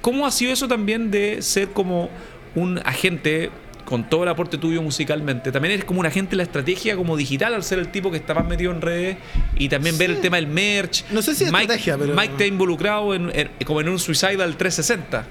¿Cómo 0.00 0.26
ha 0.26 0.30
sido 0.30 0.52
eso 0.52 0.68
también 0.68 1.10
de 1.10 1.42
ser 1.42 1.68
como 1.68 2.08
un 2.54 2.80
agente 2.84 3.50
con 3.84 4.08
todo 4.08 4.22
el 4.22 4.28
aporte 4.28 4.58
tuyo 4.58 4.80
musicalmente? 4.82 5.52
También 5.52 5.72
eres 5.74 5.84
como 5.84 6.00
un 6.00 6.06
agente 6.06 6.34
en 6.34 6.38
la 6.38 6.42
estrategia 6.44 6.96
como 6.96 7.16
digital 7.16 7.54
al 7.54 7.62
ser 7.64 7.78
el 7.78 7.88
tipo 7.90 8.10
que 8.10 8.16
está 8.16 8.34
más 8.34 8.46
metido 8.46 8.72
en 8.72 8.80
redes 8.80 9.16
y 9.56 9.68
también 9.68 9.98
ver 9.98 10.10
el 10.10 10.20
tema 10.20 10.36
del 10.36 10.46
merch. 10.46 11.04
No 11.10 11.20
sé 11.22 11.34
si 11.34 11.44
Mike, 11.44 11.58
estrategia, 11.62 11.98
pero- 11.98 12.14
Mike 12.14 12.34
te 12.38 12.44
ha 12.44 12.46
involucrado 12.46 13.14
en, 13.14 13.30
en- 13.34 13.50
como 13.66 13.80
en 13.80 13.88
un 13.88 13.98
Suicidal 13.98 14.56
360. 14.56 15.20
No 15.20 15.26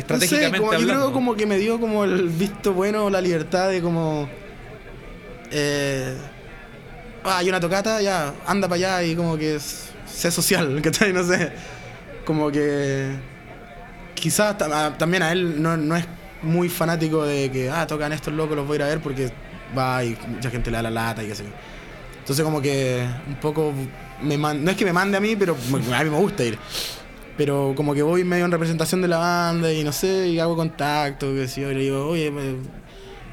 Estratégicamente 0.00 0.56
sé, 0.58 0.60
como, 0.60 0.72
yo 0.72 0.78
hablando. 0.78 1.02
creo 1.02 1.12
como 1.12 1.34
que 1.36 1.46
me 1.46 1.58
dio 1.58 1.80
como 1.80 2.04
el 2.04 2.28
visto 2.28 2.72
bueno, 2.74 3.08
la 3.10 3.20
libertad 3.20 3.70
de 3.70 3.80
como... 3.80 4.28
Eh, 5.50 6.14
ah, 7.24 7.38
hay 7.38 7.48
una 7.48 7.60
tocata, 7.60 8.00
ya, 8.02 8.34
anda 8.46 8.68
para 8.68 8.76
allá 8.98 9.02
y 9.04 9.14
como 9.16 9.36
que 9.38 9.56
es- 9.56 9.90
sé 10.06 10.30
social, 10.30 10.80
¿cachai? 10.84 11.12
No 11.12 11.24
sé. 11.24 11.52
Como 12.24 12.50
que... 12.50 13.12
Quizás 14.14 14.56
también 14.98 15.22
a 15.22 15.30
él 15.32 15.62
no, 15.62 15.76
no 15.76 15.94
es 15.96 16.04
muy 16.46 16.68
fanático 16.68 17.24
de 17.24 17.50
que, 17.50 17.68
ah, 17.70 17.86
tocan 17.86 18.12
estos 18.12 18.32
locos, 18.32 18.56
los 18.56 18.66
voy 18.66 18.74
a 18.74 18.76
ir 18.76 18.82
a 18.82 18.86
ver 18.86 19.00
porque 19.00 19.30
va 19.76 20.02
y 20.04 20.16
mucha 20.28 20.50
gente 20.50 20.70
le 20.70 20.76
da 20.78 20.82
la 20.84 20.90
lata 20.90 21.22
y 21.22 21.26
qué 21.28 21.34
sé 21.34 21.44
yo. 21.44 21.50
Entonces 22.20 22.44
como 22.44 22.60
que 22.62 23.06
un 23.28 23.36
poco, 23.36 23.72
me 24.22 24.36
man- 24.38 24.64
no 24.64 24.70
es 24.70 24.76
que 24.76 24.84
me 24.84 24.92
mande 24.92 25.16
a 25.16 25.20
mí, 25.20 25.36
pero 25.36 25.54
a 25.54 26.04
mí 26.04 26.10
me 26.10 26.16
gusta 26.16 26.42
ir. 26.44 26.58
Pero 27.36 27.74
como 27.76 27.94
que 27.94 28.02
voy 28.02 28.24
medio 28.24 28.46
en 28.46 28.50
representación 28.50 29.02
de 29.02 29.08
la 29.08 29.18
banda 29.18 29.70
y 29.72 29.84
no 29.84 29.92
sé, 29.92 30.28
y 30.28 30.38
hago 30.38 30.56
contacto, 30.56 31.34
qué 31.34 31.46
sé 31.46 31.60
yo, 31.60 31.70
y 31.70 31.74
le 31.74 31.80
digo, 31.82 32.06
oye, 32.08 32.30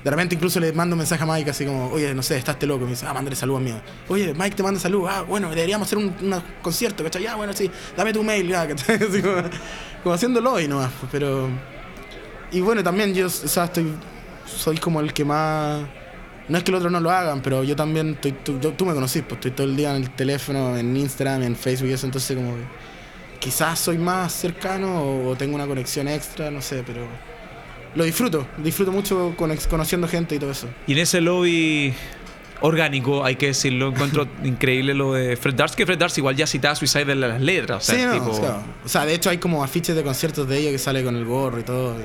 de 0.03 0.09
repente 0.11 0.35
incluso 0.35 0.59
le 0.59 0.73
mando 0.73 0.95
un 0.95 0.97
mensaje 0.97 1.23
a 1.23 1.25
Mike 1.25 1.49
así 1.51 1.65
como, 1.65 1.89
oye, 1.89 2.13
no 2.13 2.21
sé, 2.21 2.37
estás 2.37 2.61
loco. 2.63 2.83
Me 2.83 2.91
dice, 2.91 3.05
ah, 3.07 3.13
mándale 3.13 3.37
saludos 3.37 3.61
mío. 3.61 3.75
Oye, 4.09 4.33
Mike 4.33 4.57
te 4.57 4.61
manda 4.63 4.77
saludos. 4.79 5.09
Ah, 5.13 5.21
bueno, 5.21 5.49
deberíamos 5.49 5.87
hacer 5.87 5.97
un, 5.97 6.05
un 6.21 6.43
concierto, 6.61 7.03
¿cachai? 7.05 7.23
Ya, 7.23 7.35
bueno, 7.35 7.53
sí, 7.53 7.71
dame 7.95 8.11
tu 8.11 8.21
mail, 8.21 8.47
ya, 8.49 8.67
como, 9.23 9.43
como 10.03 10.15
haciéndolo 10.15 10.59
y 10.59 10.67
nomás, 10.67 10.91
pues, 10.99 11.09
pero... 11.11 11.49
Y 12.53 12.61
bueno, 12.61 12.83
también 12.83 13.13
yo, 13.13 13.25
o 13.27 13.29
sea, 13.29 13.65
estoy, 13.65 13.87
soy 14.45 14.77
como 14.77 14.99
el 15.01 15.11
que 15.13 15.25
más... 15.25 15.81
No 16.47 16.57
es 16.57 16.63
que 16.63 16.71
los 16.71 16.79
otros 16.79 16.91
no 16.91 16.99
lo 16.99 17.09
hagan, 17.09 17.41
pero 17.41 17.63
yo 17.63 17.75
también, 17.75 18.11
estoy, 18.11 18.33
tú, 18.33 18.59
yo- 18.59 18.73
tú 18.73 18.85
me 18.85 18.93
conocís, 18.93 19.21
pues 19.23 19.35
estoy 19.35 19.51
todo 19.51 19.65
el 19.67 19.75
día 19.77 19.95
en 19.95 20.03
el 20.03 20.09
teléfono, 20.11 20.75
en 20.77 20.95
Instagram, 20.95 21.41
en 21.43 21.55
Facebook 21.55 21.89
y 21.89 21.93
eso, 21.93 22.05
entonces 22.05 22.35
como 22.35 22.53
que 22.55 22.63
quizás 23.39 23.79
soy 23.79 23.97
más 23.97 24.33
cercano 24.33 25.01
o, 25.03 25.29
o 25.29 25.35
tengo 25.35 25.55
una 25.55 25.65
conexión 25.67 26.07
extra, 26.09 26.51
no 26.51 26.61
sé, 26.61 26.83
pero 26.85 27.07
lo 27.95 28.03
disfruto, 28.03 28.45
disfruto 28.57 28.91
mucho 28.91 29.33
conex- 29.37 29.67
conociendo 29.67 30.05
gente 30.07 30.35
y 30.35 30.39
todo 30.39 30.51
eso. 30.51 30.67
Y 30.85 30.91
en 30.93 30.99
ese 30.99 31.21
lobby 31.21 31.93
orgánico, 32.59 33.23
hay 33.23 33.35
que 33.37 33.47
decirlo, 33.47 33.87
encuentro 33.89 34.27
increíble 34.43 34.93
lo 34.93 35.13
de 35.13 35.37
Fred 35.37 35.55
Darst, 35.55 35.75
que 35.75 35.85
Fred 35.85 35.97
Darst 35.97 36.17
igual 36.17 36.35
ya 36.35 36.45
citaba 36.45 36.75
Suicide 36.75 37.09
en 37.11 37.21
las 37.21 37.41
letras. 37.41 37.83
O 37.89 37.91
sea, 37.91 37.95
sí, 37.99 38.05
no, 38.05 38.13
tipo- 38.13 38.31
o, 38.31 38.33
sea, 38.33 38.57
o 38.85 38.89
sea, 38.89 39.05
de 39.05 39.13
hecho 39.15 39.29
hay 39.29 39.37
como 39.37 39.63
afiches 39.63 39.95
de 39.95 40.03
conciertos 40.03 40.47
de 40.49 40.57
ellos 40.59 40.71
que 40.73 40.77
sale 40.79 41.03
con 41.05 41.15
el 41.15 41.23
gorro 41.25 41.59
y 41.59 41.63
todo. 41.63 41.95
y- 41.99 42.03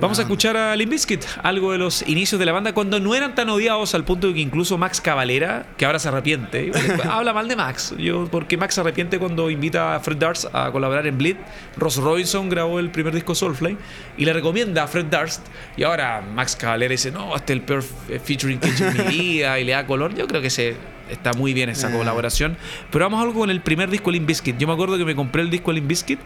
Vamos 0.00 0.18
a 0.18 0.22
escuchar 0.22 0.56
a 0.56 0.74
Limp 0.76 0.92
Bizkit, 0.92 1.22
algo 1.42 1.72
de 1.72 1.78
los 1.78 2.00
inicios 2.08 2.38
de 2.38 2.46
la 2.46 2.52
banda 2.52 2.72
cuando 2.72 2.98
no 3.00 3.14
eran 3.14 3.34
tan 3.34 3.50
odiados 3.50 3.94
al 3.94 4.02
punto 4.04 4.28
de 4.28 4.34
que 4.34 4.40
incluso 4.40 4.78
Max 4.78 4.98
Cavalera, 4.98 5.66
que 5.76 5.84
ahora 5.84 5.98
se 5.98 6.08
arrepiente, 6.08 6.72
habla 7.10 7.34
mal 7.34 7.48
de 7.48 7.54
Max, 7.56 7.94
yo 7.98 8.26
porque 8.30 8.56
Max 8.56 8.76
se 8.76 8.80
arrepiente 8.80 9.18
cuando 9.18 9.50
invita 9.50 9.94
a 9.94 10.00
Fred 10.00 10.16
Darst 10.16 10.46
a 10.54 10.72
colaborar 10.72 11.06
en 11.06 11.18
Bleed. 11.18 11.36
Ross 11.76 11.98
Robinson 11.98 12.48
grabó 12.48 12.78
el 12.78 12.90
primer 12.90 13.12
disco 13.12 13.34
Soulfly 13.34 13.76
y 14.16 14.24
le 14.24 14.32
recomienda 14.32 14.84
a 14.84 14.86
Fred 14.86 15.04
Darst 15.04 15.46
y 15.76 15.82
ahora 15.82 16.22
Max 16.22 16.56
Cavalera 16.56 16.92
dice, 16.92 17.10
"No, 17.10 17.36
este 17.36 17.52
es 17.52 17.58
el 17.58 17.62
peor 17.66 17.80
f- 17.80 18.18
featuring 18.20 18.58
que 18.58 18.68
he 18.68 18.70
hecho 18.72 18.86
en 18.88 18.96
mi 18.96 19.02
vida" 19.18 19.60
y 19.60 19.64
le 19.64 19.72
da 19.72 19.86
color. 19.86 20.14
Yo 20.14 20.26
creo 20.26 20.40
que 20.40 20.48
se 20.48 20.76
está 21.10 21.34
muy 21.34 21.52
bien 21.52 21.68
esa 21.68 21.90
Eh. 21.92 21.96
colaboración, 21.98 22.56
pero 22.90 23.04
vamos 23.04 23.18
a 23.20 23.24
algo 23.24 23.38
con 23.40 23.50
el 23.50 23.60
primer 23.60 23.90
disco 23.90 24.10
Limp 24.10 24.26
Bizkit. 24.26 24.56
Yo 24.56 24.66
me 24.66 24.72
acuerdo 24.72 24.96
que 24.96 25.04
me 25.04 25.14
compré 25.14 25.42
el 25.42 25.50
disco 25.50 25.72
Limp 25.72 25.88
Bizkit 25.88 26.20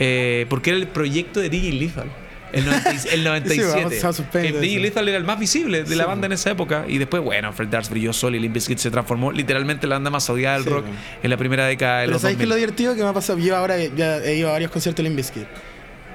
eh, 0.00 0.44
porque 0.50 0.70
era 0.70 0.78
el 0.80 0.88
proyecto 0.88 1.38
de 1.38 1.48
DJ 1.50 1.72
Lethal. 1.72 2.08
El, 2.52 2.64
90 2.64 2.90
el 2.90 2.98
Sí, 3.00 3.18
97. 3.22 3.82
vamos 3.84 4.04
a 4.04 4.12
suspender 4.12 4.52
que 4.52 4.60
DJ. 4.60 4.80
Lethal 4.80 5.08
era 5.08 5.18
el 5.18 5.24
más 5.24 5.38
visible 5.38 5.82
de 5.84 5.96
la 5.96 6.04
Sí, 6.04 6.08
banda 6.08 6.26
en 6.26 6.32
esa 6.32 6.50
época. 6.50 6.84
Y 6.88 6.98
después, 6.98 7.22
bueno, 7.22 7.52
Fred 7.52 7.68
Darst 7.68 7.90
brilló 7.90 8.12
solo 8.12 8.36
y 8.36 8.40
Limp 8.40 8.54
Bizkit 8.54 8.78
se 8.78 8.90
transformó 8.90 9.32
literalmente 9.32 9.86
en 9.86 9.90
la 9.90 9.96
banda 9.96 10.10
más 10.10 10.28
odiada 10.30 10.56
del 10.56 10.64
Sí, 10.64 10.70
rock 10.70 10.84
en 11.22 11.30
la 11.30 11.36
primera 11.36 11.66
década 11.66 11.98
de 12.00 12.04
Pero 12.06 12.12
los 12.14 12.22
¿sabéis 12.22 12.38
qué 12.38 12.44
es 12.44 12.48
2000. 12.48 12.50
lo 12.50 12.54
divertido 12.66 12.94
que 12.94 13.02
me 13.02 13.08
ha 13.08 13.12
pasado? 13.12 13.38
Yo 13.38 13.56
ahora 13.56 13.76
ya 13.78 14.18
he 14.18 14.36
ido 14.36 14.48
a 14.48 14.52
varios 14.52 14.70
conciertos 14.70 15.02
de 15.02 15.08
Limp 15.08 15.16
Bizkit. 15.16 15.46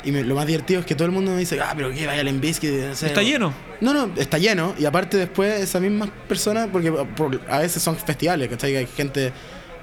Y 0.03 0.11
me- 0.11 0.23
lo 0.23 0.33
más 0.33 0.47
divertido 0.47 0.79
es 0.79 0.85
que 0.85 0.95
todo 0.95 1.05
el 1.05 1.11
mundo 1.11 1.31
me 1.31 1.37
dice, 1.37 1.59
ah, 1.61 1.73
pero 1.75 1.91
¿qué 1.91 2.07
vaya 2.07 2.21
a 2.21 2.23
Limp 2.23 2.41
Bizkit? 2.41 2.71
No 2.71 2.95
sé, 2.95 3.07
Está 3.07 3.21
lleno. 3.21 3.53
No, 3.81 3.93
no, 3.93 4.09
está 4.17 4.37
lleno. 4.39 4.73
Y 4.79 4.85
aparte 4.85 5.17
después 5.17 5.59
esas 5.61 5.79
mismas 5.81 6.09
personas, 6.27 6.69
porque 6.71 6.91
por- 6.91 7.39
a 7.49 7.59
veces 7.59 7.83
son 7.83 7.95
festivales, 7.97 8.49
¿cachai? 8.49 8.71
Que 8.71 8.77
hay 8.79 8.87
gente 8.87 9.31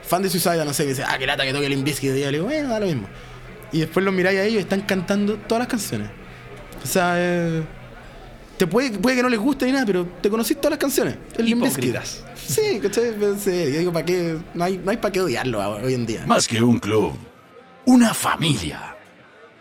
fan 0.02 0.22
de 0.22 0.30
Suicide, 0.30 0.64
no 0.64 0.72
sé, 0.72 0.84
que 0.84 0.88
dice, 0.90 1.04
ah, 1.06 1.16
qué 1.18 1.26
lata 1.26 1.44
que 1.44 1.52
toque 1.52 1.68
Limp 1.68 1.84
Bizkit. 1.84 2.16
Y 2.16 2.20
yo 2.20 2.26
le 2.26 2.38
digo, 2.38 2.46
bueno, 2.46 2.68
da 2.70 2.80
lo 2.80 2.86
mismo. 2.86 3.06
Y 3.70 3.80
después 3.80 4.02
los 4.04 4.12
miráis 4.14 4.38
a 4.40 4.44
ellos 4.44 4.56
y 4.56 4.62
están 4.62 4.80
cantando 4.80 5.34
todas 5.36 5.60
las 5.60 5.68
canciones. 5.68 6.08
O 6.82 6.86
sea, 6.86 7.14
eh, 7.16 7.62
te 8.56 8.66
puede, 8.66 8.90
puede 8.98 9.16
que 9.16 9.22
no 9.22 9.28
les 9.28 9.38
guste 9.38 9.66
ni 9.66 9.72
nada, 9.72 9.86
pero 9.86 10.06
te 10.20 10.28
conocís 10.28 10.56
todas 10.56 10.70
las 10.70 10.78
canciones. 10.78 11.16
El. 11.36 11.48
Hipócritas. 11.48 12.24
Sí, 12.34 12.80
¿cachai? 12.82 13.14
Sí, 13.38 13.72
yo 13.72 13.78
digo, 13.78 13.92
¿para 13.92 14.04
qué? 14.04 14.36
No 14.54 14.64
hay, 14.64 14.78
no 14.78 14.90
hay 14.90 14.96
para 14.96 15.12
qué 15.12 15.20
odiarlo 15.20 15.60
hoy 15.60 15.94
en 15.94 16.06
día. 16.06 16.24
Más 16.26 16.48
que 16.48 16.62
un 16.62 16.78
club, 16.78 17.12
una 17.84 18.14
familia. 18.14 18.96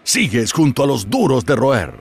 Sigues 0.04 0.54
junto 0.54 0.84
a 0.84 0.88
los 0.88 1.10
duros 1.10 1.46
de 1.46 1.56
roer. 1.56 1.94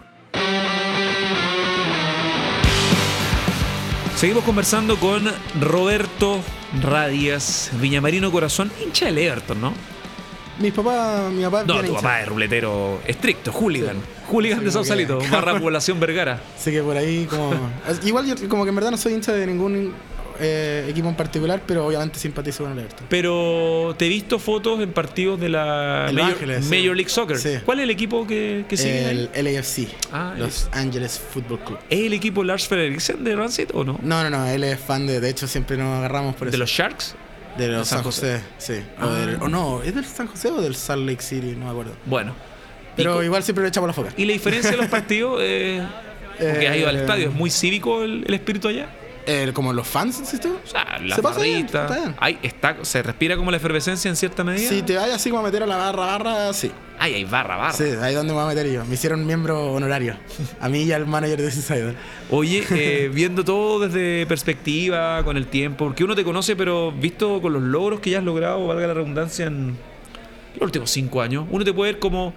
Seguimos 4.16 4.44
conversando 4.44 4.98
con 4.98 5.24
Roberto 5.61 6.40
Radias, 6.81 7.70
Viñamarino 7.81 8.33
Corazón, 8.33 8.72
hincha 8.83 9.07
del 9.07 9.18
Everton, 9.18 9.61
¿no? 9.61 9.74
Mis 10.59 10.72
papás, 10.72 11.31
mi 11.33 11.42
papá. 11.42 11.64
No, 11.64 11.81
tu 11.81 11.87
hincha. 11.87 11.94
papá 11.96 12.22
es 12.22 12.29
ruletero 12.29 13.02
estricto, 13.07 13.52
hooligan. 13.52 13.96
Hooligan 14.30 14.64
de 14.64 14.70
Sausalito, 14.70 15.18
barra 15.30 15.58
población 15.60 15.98
Vergara. 16.00 16.40
Así 16.56 16.70
que 16.70 16.82
por 16.82 16.96
ahí 16.96 17.26
como... 17.26 17.52
Igual 18.04 18.26
yo 18.26 18.48
como 18.48 18.64
que 18.64 18.70
en 18.70 18.74
verdad 18.76 18.90
no 18.90 18.96
soy 18.96 19.14
hincha 19.14 19.32
de 19.32 19.46
ningún 19.46 19.92
eh, 20.38 20.86
equipo 20.90 21.08
en 21.08 21.14
particular, 21.14 21.62
pero 21.66 21.86
obviamente 21.86 22.18
simpatizo 22.18 22.64
con 22.64 22.72
el 22.72 22.80
Everton. 22.80 23.06
Pero 23.08 23.94
te 23.98 24.06
he 24.06 24.08
visto 24.08 24.38
fotos 24.38 24.80
en 24.80 24.92
partidos 24.92 25.40
de 25.40 25.48
la 25.48 26.10
Major, 26.12 26.30
Ángeles. 26.32 26.64
Major 26.66 26.94
League 26.96 27.08
Soccer. 27.08 27.38
Sí. 27.38 27.54
¿Cuál 27.64 27.78
es 27.80 27.84
el 27.84 27.90
equipo 27.90 28.26
que, 28.26 28.64
que 28.68 28.76
sigue? 28.76 29.06
ahí? 29.06 29.30
El 29.32 29.44
LAFC, 29.54 29.88
Ah, 30.12 30.34
Los 30.36 30.68
Angeles 30.72 31.18
Football 31.18 31.60
Club. 31.60 31.78
¿Es 31.88 32.00
el 32.00 32.12
equipo 32.12 32.44
Lars 32.44 32.66
Frederiksen 32.68 33.24
de 33.24 33.34
Rancid 33.36 33.68
o 33.72 33.84
no? 33.84 33.98
No, 34.02 34.22
no, 34.24 34.30
no, 34.30 34.46
él 34.46 34.64
es 34.64 34.78
fan 34.78 35.06
de... 35.06 35.20
De 35.20 35.30
hecho 35.30 35.46
siempre 35.46 35.76
nos 35.76 35.96
agarramos 35.98 36.34
por 36.36 36.48
eso. 36.48 36.52
¿De 36.52 36.58
los 36.58 36.70
Sharks? 36.70 37.14
de 37.56 37.68
los 37.68 37.78
de 37.78 37.84
San 37.86 37.98
San 38.00 38.04
José, 38.04 38.40
sí. 38.58 38.74
O, 39.00 39.04
Ah. 39.06 39.14
del- 39.14 39.36
o 39.40 39.48
no, 39.48 39.82
¿es 39.82 39.94
del 39.94 40.04
San 40.04 40.26
José 40.26 40.50
o 40.50 40.60
del 40.60 40.74
Salt 40.76 41.08
Lake 41.08 41.22
City? 41.22 41.54
No 41.56 41.64
me 41.64 41.70
acuerdo. 41.70 41.92
Bueno. 42.04 42.34
Pero 42.96 43.12
¿Y, 43.12 43.14
co- 43.16 43.22
igual 43.24 43.42
siempre 43.42 43.62
le 43.62 43.68
echamos 43.68 43.88
la 43.88 43.94
foca. 43.94 44.11
y 44.16 44.24
la 44.24 44.32
diferencia 44.32 44.70
de 44.70 44.76
los 44.78 44.87
partidos? 44.90 45.38
Eh, 45.42 45.82
porque 46.38 46.68
has 46.68 46.76
ido 46.76 46.88
al 46.88 46.96
Eh, 46.96 47.00
estadio, 47.00 47.28
¿es 47.28 47.35
muy 47.35 47.50
cívico 47.50 48.02
el, 48.02 48.24
el 48.26 48.35
espíritu 48.35 48.68
allá? 48.68 48.88
Eh, 49.28 49.50
como 49.52 49.72
los 49.72 49.88
fans, 49.88 50.22
¿sí 50.24 50.38
tú? 50.38 50.56
O 50.64 50.68
sea, 50.68 51.00
la 51.04 51.16
Se 51.16 51.20
pasa 51.22 51.40
bien, 51.40 51.66
está 51.66 51.88
bien. 51.88 52.38
Está, 52.44 52.76
se 52.82 53.02
respira 53.02 53.37
como 53.37 53.50
la 53.50 53.56
efervescencia 53.56 54.09
en 54.09 54.14
cierta 54.14 54.44
medida. 54.44 54.68
Si 54.68 54.82
te 54.82 54.94
vayas 54.96 55.16
así 55.16 55.30
como 55.30 55.42
a 55.42 55.44
meter 55.46 55.64
a 55.64 55.66
la 55.66 55.76
barra, 55.76 56.06
barra, 56.06 56.52
sí. 56.52 56.70
Ay, 56.96 57.14
hay 57.14 57.24
barra, 57.24 57.56
barra. 57.56 57.72
Sí, 57.72 57.82
ahí 58.00 58.11
es 58.12 58.14
donde 58.16 58.32
me 58.32 58.38
voy 58.40 58.44
a 58.44 58.54
meter 58.54 58.70
yo. 58.70 58.85
Me 58.85 58.94
hicieron 58.94 59.26
miembro 59.26 59.72
honorario. 59.72 60.16
A 60.61 60.68
mí 60.68 60.82
y 60.85 60.92
al 60.92 61.06
manager 61.09 61.42
de 61.42 61.50
Suicide. 61.50 61.94
Oye, 62.30 62.64
eh, 62.70 63.11
viendo 63.12 63.42
todo 63.44 63.80
desde 63.80 64.26
perspectiva, 64.26 65.24
con 65.24 65.37
el 65.37 65.48
tiempo, 65.48 65.87
porque 65.87 66.04
uno 66.04 66.14
te 66.14 66.22
conoce, 66.22 66.54
pero 66.54 66.92
visto 66.92 67.42
con 67.42 67.52
los 67.52 67.62
logros 67.62 67.98
que 67.98 68.11
ya 68.11 68.18
has 68.18 68.24
logrado, 68.24 68.64
valga 68.68 68.87
la 68.87 68.94
redundancia, 68.94 69.46
en 69.46 69.76
los 70.54 70.62
últimos 70.62 70.88
cinco 70.88 71.20
años, 71.20 71.46
uno 71.50 71.64
te 71.64 71.72
puede 71.72 71.94
ver 71.94 71.98
como 71.98 72.32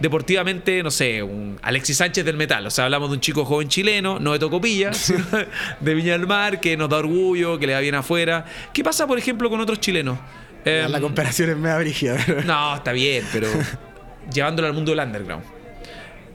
deportivamente, 0.00 0.82
no 0.82 0.90
sé, 0.90 1.22
un 1.22 1.58
Alexis 1.62 1.96
Sánchez 1.98 2.24
del 2.24 2.36
metal. 2.36 2.66
O 2.66 2.70
sea, 2.70 2.84
hablamos 2.86 3.10
de 3.10 3.14
un 3.16 3.20
chico 3.20 3.44
joven 3.44 3.68
chileno, 3.68 4.18
no 4.18 4.32
de 4.32 4.38
Tocopilla, 4.38 4.92
sino 4.94 5.24
de 5.80 5.94
Viña 5.94 6.12
del 6.12 6.26
Mar, 6.26 6.60
que 6.60 6.76
nos 6.76 6.88
da 6.88 6.96
orgullo, 6.98 7.58
que 7.58 7.66
le 7.66 7.74
va 7.74 7.80
bien 7.80 7.94
afuera. 7.94 8.44
¿Qué 8.72 8.82
pasa, 8.82 9.06
por 9.06 9.18
ejemplo, 9.18 9.48
con 9.50 9.60
otros 9.60 9.78
chilenos? 9.80 10.18
Em, 10.64 10.90
la 10.90 11.00
comparación 11.00 11.50
es 11.50 11.56
media 11.56 11.78
brígida. 11.78 12.16
pero- 12.26 12.42
no, 12.42 12.74
está 12.76 12.92
bien, 12.92 13.24
pero 13.32 13.48
llevándolo 14.32 14.66
al 14.68 14.74
mundo 14.74 14.90
del 14.90 15.00
underground. 15.00 15.44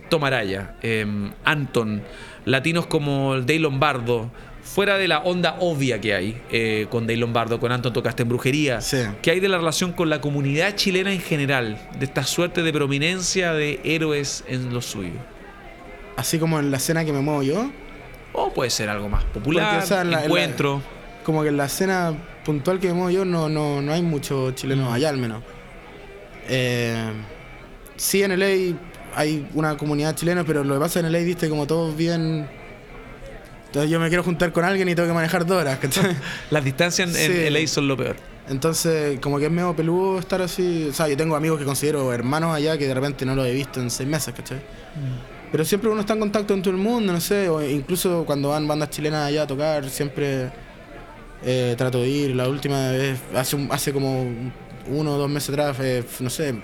Tomaraya, 0.10 0.76
eh, 0.84 1.06
Anton, 1.44 2.04
latinos 2.46 2.86
como 2.86 3.34
el 3.36 3.46
Dave 3.46 3.60
Lombardo, 3.60 4.32
fuera 4.66 4.98
de 4.98 5.08
la 5.08 5.20
onda 5.20 5.56
obvia 5.62 6.02
que 6.02 6.14
hay 6.14 6.42
eh, 6.52 6.88
con 6.90 7.06
Dave 7.08 7.18
Lombardo, 7.18 7.60
con 7.62 7.72
Anton 7.72 7.94
tocaste 7.94 8.24
en 8.24 8.30
brujería, 8.30 8.82
Sí. 8.82 8.98
¿qué 9.22 9.32
hay 9.32 9.40
de 9.40 9.48
la 9.48 9.58
relación 9.58 9.94
con 9.94 10.10
la 10.10 10.20
comunidad 10.20 10.76
chilena 10.76 11.14
en 11.14 11.22
general? 11.22 11.78
De 11.98 12.06
esta 12.06 12.24
suerte 12.24 12.62
de 12.64 12.74
prominencia 12.74 13.54
de 13.54 13.80
héroes 13.86 14.44
en 14.48 14.74
lo 14.74 14.82
suyo. 14.82 15.14
Así 16.18 16.40
como 16.40 16.60
en 16.60 16.72
la 16.72 16.78
escena 16.78 17.06
que 17.06 17.14
me 17.14 17.22
muevo 17.22 17.42
yo, 17.44 17.72
O 18.34 18.52
puede 18.52 18.70
ser 18.70 18.90
algo 18.90 19.08
más 19.08 19.24
popular, 19.26 19.70
Porque, 19.70 19.84
o 19.86 19.88
sea, 19.88 20.02
en 20.02 20.12
la- 20.12 20.18
en 20.18 20.22
la- 20.22 20.26
encuentro. 20.26 20.82
como 21.24 21.42
que 21.44 21.50
en 21.50 21.58
la 21.58 21.66
escena 21.66 22.14
puntual 22.44 22.80
que 22.82 22.88
me 22.88 22.94
muevo 22.96 23.10
yo 23.12 23.24
no, 23.24 23.48
no, 23.48 23.82
no 23.82 23.94
hay 23.94 24.02
muchos 24.02 24.54
chilenos 24.56 24.92
allá 24.92 25.08
al 25.10 25.18
menos. 25.18 25.42
Eh, 26.50 27.12
sí, 27.96 28.24
en 28.24 28.32
LA 28.38 28.76
hay 29.16 29.48
una 29.54 29.78
comunidad 29.78 30.16
chilena, 30.16 30.44
pero 30.44 30.64
lo 30.64 30.74
que 30.74 30.80
pasa 30.82 31.00
en 31.00 31.06
LA, 31.12 31.20
viste, 31.20 31.50
como 31.50 31.66
todos 31.66 31.96
bien... 31.96 32.48
Entonces 33.76 33.92
yo 33.92 34.00
me 34.00 34.08
quiero 34.08 34.24
juntar 34.24 34.54
con 34.54 34.64
alguien 34.64 34.88
y 34.88 34.96
tengo 34.96 35.10
que 35.10 35.14
manejar 35.14 35.46
dos 35.46 35.58
horas. 35.62 35.78
Las 36.50 36.64
distancias 36.64 37.10
en, 37.10 37.14
Sí. 37.16 37.46
en 37.46 37.54
LA 37.54 37.68
son 37.68 37.90
lo 37.90 37.98
peor. 37.98 38.16
Entonces, 38.48 39.20
como 39.20 39.38
que 39.38 39.48
es 39.48 39.52
medio 39.52 39.76
peludo 39.76 40.18
estar 40.18 40.42
así. 40.42 40.88
O 40.90 40.94
sea, 40.94 41.10
yo 41.10 41.18
tengo 41.18 41.36
amigos 41.36 41.60
que 41.60 41.66
considero 41.66 42.14
hermanos 42.14 42.56
allá 42.56 42.78
que 42.78 42.88
de 42.88 42.94
repente 42.94 43.26
no 43.26 43.36
los 43.36 43.46
he 43.46 43.52
visto 43.52 43.82
en 43.82 43.90
seis 43.92 44.08
meses, 44.08 44.34
¿cachai? 44.34 44.62
Pero 45.52 45.66
siempre 45.66 45.90
uno 45.90 46.00
está 46.00 46.14
en 46.14 46.22
contacto 46.22 46.54
con 46.54 46.62
todo 46.62 46.74
el 46.74 46.80
mundo, 46.80 47.12
no 47.12 47.20
sé. 47.20 47.50
O 47.50 47.62
incluso 47.62 48.24
cuando 48.26 48.48
van 48.50 48.66
bandas 48.66 48.92
chilenas 48.92 49.28
allá 49.28 49.42
a 49.44 49.48
tocar, 49.48 49.90
siempre 49.90 50.52
eh, 51.44 51.76
trato 51.78 52.02
de 52.02 52.08
ir. 52.08 52.34
La 52.34 52.48
última 52.48 52.92
vez, 52.92 53.20
hace, 53.36 53.58
un- 53.58 53.68
hace 53.74 53.92
como 53.92 54.26
uno 54.88 55.16
o 55.16 55.18
dos 55.18 55.30
meses 55.30 55.50
atrás, 55.50 55.76
eh, 55.82 56.02
no 56.22 56.30
sé, 56.30 56.56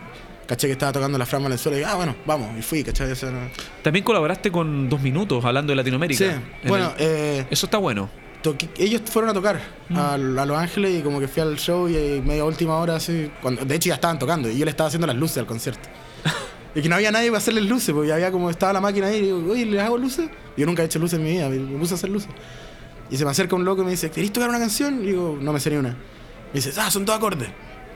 caché 0.52 0.68
que 0.68 0.74
estaba 0.74 0.92
tocando 0.92 1.18
la 1.18 1.26
Fran 1.26 1.42
Valenzuela 1.44 1.80
y 1.80 1.84
ah, 1.84 1.96
bueno, 1.96 2.14
vamos, 2.26 2.50
y 2.60 2.62
fui, 2.62 2.84
¿cachai? 2.84 3.10
O 3.12 3.16
sea, 3.16 3.32
no- 3.32 3.40
También 3.82 4.04
colaboraste 4.04 4.52
con 4.52 4.90
Dos 4.90 5.02
Minutos, 5.02 5.44
hablando 5.46 5.72
de 5.72 5.78
Latinoamérica. 5.78 6.18
Sí, 6.18 6.26
En 6.64 6.68
bueno, 6.68 6.92
el- 6.98 7.06
eh, 7.08 7.48
eso 7.50 7.66
está 7.68 7.78
bueno. 7.78 8.10
toqué- 8.44 8.70
ellos 8.78 9.02
fueron 9.06 9.30
a 9.30 9.34
tocar 9.34 9.62
Mm. 9.90 9.98
a, 9.98 10.14
a 10.16 10.18
Los 10.18 10.58
Ángeles 10.58 11.00
y 11.00 11.02
como 11.04 11.20
que 11.22 11.28
fui 11.30 11.42
al 11.42 11.56
show 11.58 11.88
y, 11.88 11.96
eh, 11.96 12.22
media 12.26 12.44
última 12.44 12.76
hora 12.78 12.96
así, 12.98 13.32
cuando, 13.42 13.64
de 13.64 13.76
hecho 13.76 13.88
ya 13.90 13.96
estaban 13.96 14.20
tocando 14.20 14.50
y 14.50 14.58
yo 14.58 14.66
le 14.66 14.72
estaba 14.72 14.88
haciendo 14.90 15.08
las 15.08 15.16
luces 15.16 15.38
al 15.38 15.46
concierto. 15.46 15.88
Y 16.76 16.82
que 16.82 16.90
no 16.90 16.96
había 16.96 17.12
nadie 17.12 17.28
para 17.28 17.38
hacerles 17.40 17.66
luces, 17.66 17.94
porque 17.94 18.12
había 18.14 18.32
como 18.32 18.50
estaba 18.50 18.72
la 18.74 18.80
máquina 18.82 19.08
ahí 19.08 19.18
y 19.18 19.22
digo, 19.24 19.52
oye, 19.52 19.66
¿les 19.66 19.82
hago 19.82 19.98
luces? 19.98 20.30
Yo 20.58 20.66
nunca 20.66 20.82
he 20.82 20.86
hecho 20.86 21.00
luces 21.00 21.20
en 21.20 21.26
mi 21.26 21.32
vida, 21.32 21.50
me 21.50 21.78
puse 21.78 21.94
a 21.94 21.98
hacer 21.98 22.10
luces. 22.10 22.30
Y 23.10 23.18
se 23.18 23.26
me 23.26 23.32
acerca 23.32 23.56
un 23.58 23.64
loco 23.66 23.82
y 23.82 23.86
me 23.86 23.92
dice, 23.92 24.10
¿querés 24.10 24.32
tocar 24.34 24.48
una 24.50 24.60
canción? 24.60 25.04
Y 25.04 25.08
digo, 25.08 25.38
no 25.42 25.52
me 25.54 25.60
sé 25.60 25.70
ni 25.70 25.76
una. 25.78 25.90
Me 25.90 25.98
dice, 26.54 26.72
ah, 26.80 26.90
son 26.90 27.04
todos 27.06 27.18
acordes. 27.20 27.50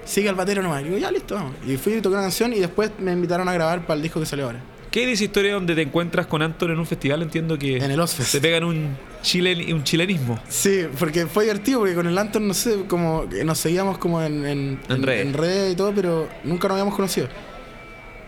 Sigue 0.06 0.30
al 0.30 0.36
batero 0.36 0.62
nomás. 0.62 0.82
Y 0.82 0.86
digo, 0.86 0.98
ya 0.98 1.12
listo, 1.12 1.36
vamos. 1.36 1.54
Y 1.68 1.76
fui 1.78 1.94
y 1.94 2.02
toqué 2.02 2.14
una 2.16 2.24
canción 2.24 2.54
y 2.54 2.60
después 2.60 2.92
me 3.00 3.12
invitaron 3.12 3.50
a 3.50 3.54
grabar 3.54 3.82
para 3.86 3.96
el 3.98 4.04
disco 4.04 4.20
que 4.20 4.26
salió 4.26 4.46
ahora. 4.46 4.62
¿Qué 4.92 5.06
dice 5.06 5.26
historia 5.26 5.54
donde 5.56 5.76
te 5.76 5.82
encuentras 5.82 6.26
con 6.28 6.42
Anton 6.42 6.72
en 6.72 6.80
un 6.80 6.86
festival? 6.86 7.22
Entiendo 7.24 7.58
que 7.58 7.78
En 7.78 7.92
el 7.92 8.00
Ozfest. 8.00 8.30
se 8.30 8.40
pegan 8.40 8.64
un, 8.64 8.96
chilen, 9.22 9.74
un 9.74 9.84
chilenismo. 9.84 10.40
Sí, 10.48 10.86
porque 10.98 11.26
fue 11.28 11.44
divertido, 11.44 11.80
porque 11.80 11.96
con 11.96 12.08
el 12.08 12.18
Anton, 12.18 12.48
no 12.48 12.54
sé, 12.54 12.86
como 12.88 13.26
nos 13.44 13.58
seguíamos 13.60 13.98
como 13.98 14.22
en, 14.22 14.46
en, 14.46 14.80
En 14.88 15.04
redes. 15.04 15.26
en 15.26 15.34
redes 15.34 15.74
y 15.74 15.76
todo, 15.76 15.92
pero 15.94 16.30
nunca 16.46 16.70
nos 16.70 16.76
habíamos 16.76 16.96
conocido. 16.96 17.28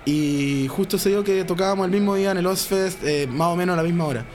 Y 0.06 0.68
justo 0.70 0.98
se 0.98 1.10
dio 1.10 1.24
que 1.24 1.44
tocábamos 1.44 1.86
el 1.86 1.92
mismo 1.92 2.16
día 2.16 2.32
en 2.32 2.38
el 2.38 2.46
Ozfest, 2.48 3.04
eh, 3.04 3.28
más 3.28 3.48
o 3.50 3.56
menos 3.56 3.74
a 3.74 3.78
la 3.78 3.84
misma 3.84 4.06
hora. 4.06 4.26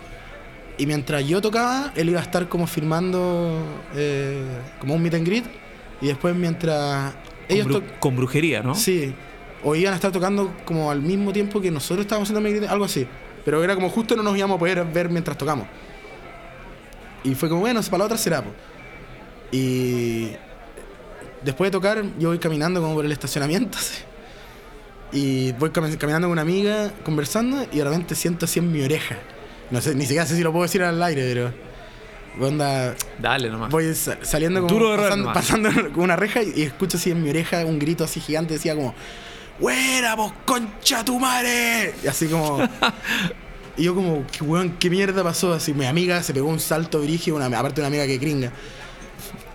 Y 0.78 0.86
mientras 0.86 1.26
yo 1.26 1.40
tocaba, 1.42 1.92
él 1.96 2.08
iba 2.08 2.20
a 2.20 2.22
estar 2.22 2.48
como 2.48 2.66
filmando 2.66 3.58
eh, 3.94 4.42
como 4.78 4.94
un 4.94 5.02
meet 5.02 5.14
and 5.14 5.26
greet. 5.26 5.44
Y 6.00 6.06
después 6.08 6.34
mientras 6.34 7.12
Con, 7.48 7.56
bru- 8.12 8.16
brujería, 8.16 8.62
¿no? 8.62 8.74
Sí. 8.74 9.14
O 9.64 9.74
iban 9.76 9.92
a 9.92 9.96
estar 9.96 10.10
tocando 10.12 10.52
como 10.64 10.90
al 10.90 11.00
mismo 11.02 11.32
tiempo 11.32 11.60
que 11.60 11.70
nosotros 11.70 12.04
estábamos 12.04 12.30
haciendo 12.30 12.70
algo 12.70 12.84
así. 12.84 13.06
Pero 13.44 13.62
era 13.62 13.74
como 13.74 13.88
justo 13.90 14.16
no 14.16 14.22
nos 14.22 14.36
íbamos 14.36 14.56
a 14.56 14.58
poder 14.58 14.84
ver 14.84 15.08
mientras 15.08 15.36
tocamos. 15.38 15.66
Y 17.24 17.34
fue 17.34 17.48
como, 17.48 17.60
bueno, 17.60 17.80
para 17.82 17.98
la 17.98 18.04
otra 18.06 18.18
será. 18.18 18.42
po. 18.42 18.50
Y 19.52 20.32
después 21.44 21.68
de 21.68 21.72
tocar, 21.72 22.02
yo 22.18 22.28
voy 22.28 22.38
caminando 22.38 22.80
como 22.80 22.94
por 22.94 23.04
el 23.04 23.12
estacionamiento. 23.12 23.78
así. 23.78 24.02
Y 25.12 25.52
voy 25.52 25.70
cami- 25.70 25.96
caminando 25.98 26.26
con 26.26 26.32
una 26.32 26.42
amiga, 26.42 26.90
conversando, 27.04 27.66
y 27.70 27.78
de 27.78 27.84
repente 27.84 28.14
siento 28.14 28.46
así 28.46 28.58
en 28.58 28.72
mi 28.72 28.82
oreja. 28.82 29.16
No 29.70 29.80
sé, 29.80 29.94
ni 29.94 30.02
siquiera 30.02 30.26
sé 30.26 30.36
si 30.36 30.42
lo 30.42 30.52
puedo 30.52 30.62
decir 30.64 30.82
al 30.82 31.00
aire, 31.02 31.22
pero. 31.32 31.71
Onda, 32.40 32.94
Dale 33.20 33.50
nomás. 33.50 33.70
voy 33.70 33.94
sa- 33.94 34.18
saliendo 34.22 34.62
como 34.62 34.72
Duro 34.72 34.96
pasando, 34.96 35.32
pasando 35.32 35.70
una 35.96 36.16
reja 36.16 36.42
y, 36.42 36.62
escucho 36.62 36.96
así 36.96 37.10
en 37.10 37.22
mi 37.22 37.28
oreja 37.30 37.64
un 37.66 37.78
grito 37.78 38.04
así 38.04 38.20
gigante 38.20 38.54
decía 38.54 38.74
como 38.74 38.94
¡Buena 39.60 40.14
vos 40.14 40.32
concha 40.46 41.04
tu 41.04 41.18
madre! 41.18 41.94
Y 42.02 42.06
así 42.06 42.26
como 42.26 42.58
y 43.76 43.84
yo 43.84 43.94
como 43.94 44.24
¿qué 44.32 44.42
weón 44.44 44.76
qué 44.78 44.88
mierda 44.90 45.22
pasó? 45.22 45.52
Así 45.52 45.74
mi 45.74 45.84
amiga 45.86 46.22
se 46.22 46.32
pegó 46.32 46.48
un 46.48 46.58
salto 46.60 47.00
brígido, 47.00 47.36
una, 47.36 47.46
aparte 47.46 47.80
una 47.80 47.88
amiga 47.88 48.06
que 48.06 48.16
gringa. 48.18 48.50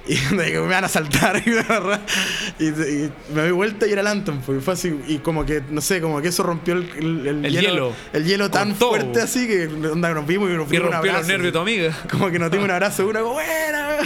Y 0.08 0.18
me 0.36 0.58
van 0.60 0.84
a 0.84 0.88
saltar 0.88 1.42
y, 1.46 2.66
y- 2.66 3.12
me 3.34 3.42
doy 3.42 3.52
vuelta 3.52 3.88
y 3.88 3.92
era 3.92 4.02
el 4.02 4.08
Anton, 4.08 4.42
porque 4.46 4.62
fue 4.62 4.74
así, 4.74 4.98
y 5.08 5.18
como 5.18 5.46
que, 5.46 5.62
no 5.70 5.82
sé, 5.82 6.00
como 6.02 6.22
que 6.22 6.30
eso 6.30 6.44
rompió 6.44 6.76
el, 6.76 6.90
el- 7.28 7.46
El 7.46 7.52
hielo. 7.54 7.94
el 8.14 8.24
hielo 8.26 8.50
tan 8.50 8.74
todo. 8.76 8.90
fuerte 8.90 9.22
así 9.22 9.48
que 9.48 9.68
onda, 9.68 10.14
nos 10.14 10.26
vimos 10.26 10.50
y 10.50 10.54
nos 10.54 10.68
Y 10.68 10.72
dimos 10.72 10.88
un 10.88 10.94
rompió 10.94 11.12
los 11.12 11.22
abrazo, 11.22 11.28
nervios 11.32 11.46
de 11.48 11.52
tu 11.52 11.60
amiga. 11.60 11.98
Como 12.12 12.32
que 12.32 12.40
nos 12.40 12.50
dimos 12.52 12.66
un 12.66 12.72
abrazo 12.72 13.08
una 13.08 13.20
como 13.22 13.34
buena. 13.34 13.98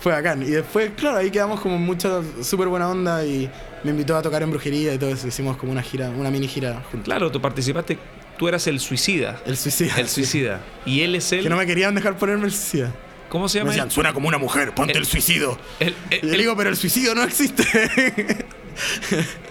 Fue 0.00 0.12
bacán. 0.12 0.42
Y 0.42 0.46
después, 0.50 0.90
claro, 0.96 1.18
ahí 1.18 1.30
quedamos 1.30 1.60
como 1.60 1.78
mucha 1.78 2.20
súper 2.42 2.68
buena 2.68 2.88
onda 2.88 3.24
y 3.24 3.50
me 3.84 3.90
invitó 3.90 4.16
a 4.16 4.22
tocar 4.22 4.42
en 4.42 4.50
brujería 4.50 4.94
y 4.94 4.98
todo 4.98 5.10
eso. 5.10 5.26
Hicimos 5.28 5.56
como 5.56 5.72
una 5.72 5.82
gira, 5.82 6.10
una 6.10 6.30
mini 6.30 6.48
gira 6.48 6.74
juntos. 6.90 7.04
Claro, 7.04 7.30
tú 7.30 7.40
participaste, 7.40 7.98
tú 8.38 8.48
eras 8.48 8.66
el 8.66 8.80
suicida. 8.80 9.40
El 9.46 9.56
suicida. 9.56 9.94
El 9.98 10.08
suicida. 10.08 10.60
Y 10.86 11.00
él 11.02 11.14
es 11.14 11.30
el. 11.32 11.42
Que 11.42 11.48
no 11.48 11.56
me 11.56 11.66
querían 11.66 11.94
dejar 11.94 12.16
ponerme 12.16 12.46
el 12.46 12.52
suicida. 12.52 12.92
¿Cómo 13.28 13.48
se 13.48 13.58
Me 13.58 13.60
llama? 13.60 13.70
decían, 13.72 13.90
suena 13.90 14.12
como 14.12 14.28
una 14.28 14.38
mujer, 14.38 14.72
ponte 14.74 14.92
El- 14.92 14.98
el, 15.00 15.06
suicidio. 15.06 15.58
El- 15.80 15.94
el- 16.10 16.30
digo, 16.38 16.56
pero 16.56 16.70
el 16.70 16.76
suicidio 16.76 17.14
no 17.14 17.22
existe. 17.22 17.64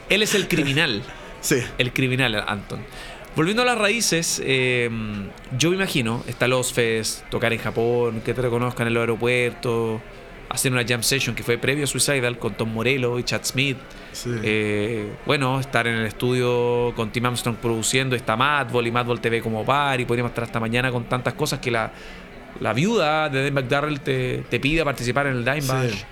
él 0.10 0.22
es 0.22 0.36
el 0.36 0.48
criminal. 0.48 1.04
sí. 1.42 1.58
El 1.78 1.94
criminal, 1.94 2.44
Anton. 2.48 2.80
Volviendo 3.36 3.62
a 3.62 3.66
las 3.66 3.78
raíces, 3.78 4.42
eh, 4.44 4.90
yo 5.58 5.70
me 5.70 5.76
imagino, 5.76 6.24
está 6.28 6.48
los 6.48 6.74
Fest, 6.74 7.22
tocar 7.30 7.54
en 7.54 7.60
Japón, 7.60 8.22
que 8.26 8.34
te 8.34 8.42
reconozcan 8.42 8.88
en 8.88 8.94
el 8.94 9.00
aeropuerto, 9.00 10.02
hacer 10.50 10.72
una 10.72 10.84
jam 10.84 11.04
session 11.04 11.36
que 11.36 11.44
fue 11.44 11.60
previo 11.60 11.84
a 11.84 11.88
Suicidal 11.88 12.40
con 12.40 12.56
Tom 12.56 12.74
Morello 12.74 13.20
y 13.20 13.24
Chad 13.24 13.42
Smith. 13.44 13.78
Sí. 14.12 14.32
Eh, 14.42 15.08
bueno, 15.28 15.60
estar 15.60 15.86
en 15.86 15.96
el 15.98 16.08
estudio 16.08 16.94
con 16.96 17.12
Tim 17.12 17.28
Armstrong 17.28 17.58
produciendo, 17.58 18.16
está 18.16 18.36
Madball 18.36 18.88
y 18.88 18.92
Madball 18.92 19.22
TV 19.22 19.42
como 19.44 19.64
bar 19.64 20.02
y 20.02 20.06
podríamos 20.06 20.32
estar 20.32 20.46
hasta 20.46 20.60
mañana 20.60 20.90
con 20.92 21.04
tantas 21.04 21.36
cosas 21.36 21.60
que 21.60 21.70
la, 21.70 21.92
la 22.60 22.74
viuda 22.74 23.30
de 23.30 23.44
Dan 23.44 23.54
McDarrell 23.54 24.00
te, 24.02 24.44
te 24.50 24.60
pide 24.60 24.84
participar 24.84 25.28
en 25.28 25.34
el 25.38 25.46
Dime 25.46 25.62
Sí. 25.62 25.68
Bash. 25.68 26.04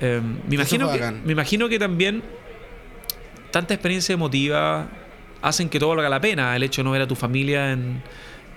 Eh, 0.00 0.20
me, 0.48 0.54
imagino 0.56 0.90
que, 0.92 1.10
me 1.24 1.32
imagino 1.32 1.68
que 1.68 1.78
también 1.78 2.22
tanta 3.50 3.74
experiencia 3.74 4.12
emotiva 4.14 4.88
hacen 5.42 5.68
que 5.68 5.78
todo 5.78 5.90
valga 5.90 6.08
la 6.08 6.20
pena. 6.20 6.56
El 6.56 6.62
hecho 6.62 6.80
de 6.82 6.84
no 6.84 6.90
ver 6.92 7.02
a 7.02 7.06
tu 7.06 7.14
familia 7.14 7.72
en, 7.72 8.02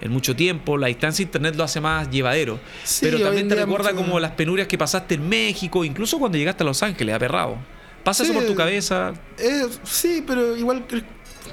en 0.01 0.11
mucho 0.11 0.35
tiempo, 0.35 0.77
la 0.77 0.87
distancia 0.87 1.23
a 1.23 1.25
internet 1.25 1.55
lo 1.55 1.63
hace 1.63 1.81
más 1.81 2.09
llevadero. 2.09 2.59
Sí, 2.83 3.05
Pero 3.05 3.19
también 3.19 3.47
te 3.47 3.55
recuerda 3.55 3.91
mucho- 3.91 4.03
como 4.05 4.19
las 4.19 4.31
penurias 4.31 4.67
que 4.67 4.77
pasaste 4.77 5.15
en 5.15 5.27
México, 5.27 5.83
incluso 5.85 6.17
cuando 6.19 6.37
llegaste 6.37 6.63
a 6.63 6.65
Los 6.65 6.81
Ángeles, 6.83 7.13
aperrado. 7.15 7.57
Pasa 8.03 8.23
eso 8.23 8.33
por 8.33 8.45
tu 8.45 8.53
cabeza. 8.55 9.13
Eh, 9.39 9.65
sí, 9.83 10.23
pero 10.25 10.55
igual, 10.55 10.85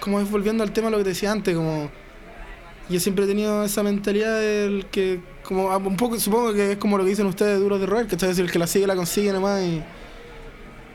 como 0.01 0.21
es 0.21 0.31
volviendo 0.31 0.63
al 0.63 0.71
tema 0.71 0.89
de 0.89 0.93
lo 0.93 0.99
que 0.99 1.05
te 1.05 1.11
decía 1.11 1.33
antes, 1.33 1.55
como 1.57 1.91
yo 2.93 3.01
siempre 3.01 3.25
he 3.25 3.29
tenido 3.29 3.65
esa 3.65 3.83
mentalidad 3.83 4.39
del 4.39 4.87
que, 4.91 5.21
como 5.43 5.71
ah, 5.71 5.79
un 5.79 5.97
poco, 5.97 6.19
supongo 6.21 6.53
que 6.53 6.73
es 6.73 6.79
como 6.79 6.99
lo 6.99 7.05
que 7.05 7.11
dicen 7.11 7.27
ustedes, 7.27 7.59
duros 7.59 7.81
de 7.81 7.87
roer, 7.87 8.07
que 8.07 8.15
es 8.15 8.39
el 8.39 8.51
que 8.51 8.59
la 8.59 8.67
sigue 8.67 8.87
la 8.87 8.95
consigue 8.95 9.33
nomás 9.33 9.63
y, 9.63 9.83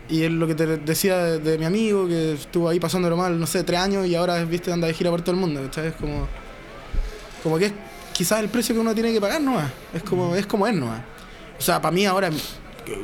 y 0.10 0.23
es 0.23 0.31
lo 0.31 0.47
que 0.47 0.55
te 0.55 0.77
decía 0.77 1.17
de, 1.17 1.39
de 1.39 1.57
mi 1.57 1.65
amigo 1.65 2.07
que 2.07 2.33
estuvo 2.33 2.69
ahí 2.69 2.79
pasándolo 2.79 3.17
mal, 3.17 3.39
no 3.39 3.47
sé, 3.47 3.63
tres 3.63 3.79
años 3.79 4.07
y 4.07 4.15
ahora, 4.15 4.43
viste, 4.45 4.71
anda 4.71 4.88
de 4.88 4.93
gira 4.93 5.10
por 5.10 5.21
todo 5.21 5.36
el 5.36 5.41
mundo, 5.41 5.67
¿sabes? 5.71 5.93
Como, 5.95 6.27
como 7.43 7.57
que 7.57 7.65
es 7.65 7.73
quizás 8.13 8.39
el 8.39 8.49
precio 8.49 8.73
que 8.73 8.81
uno 8.81 8.93
tiene 8.93 9.12
que 9.12 9.19
pagar 9.19 9.41
nomás, 9.41 9.71
es 9.93 10.03
como, 10.03 10.36
es 10.36 10.45
como 10.45 10.67
es 10.67 10.73
nomás. 10.73 11.01
O 11.57 11.62
sea, 11.62 11.81
para 11.81 11.91
mí 11.91 12.05
ahora, 12.05 12.29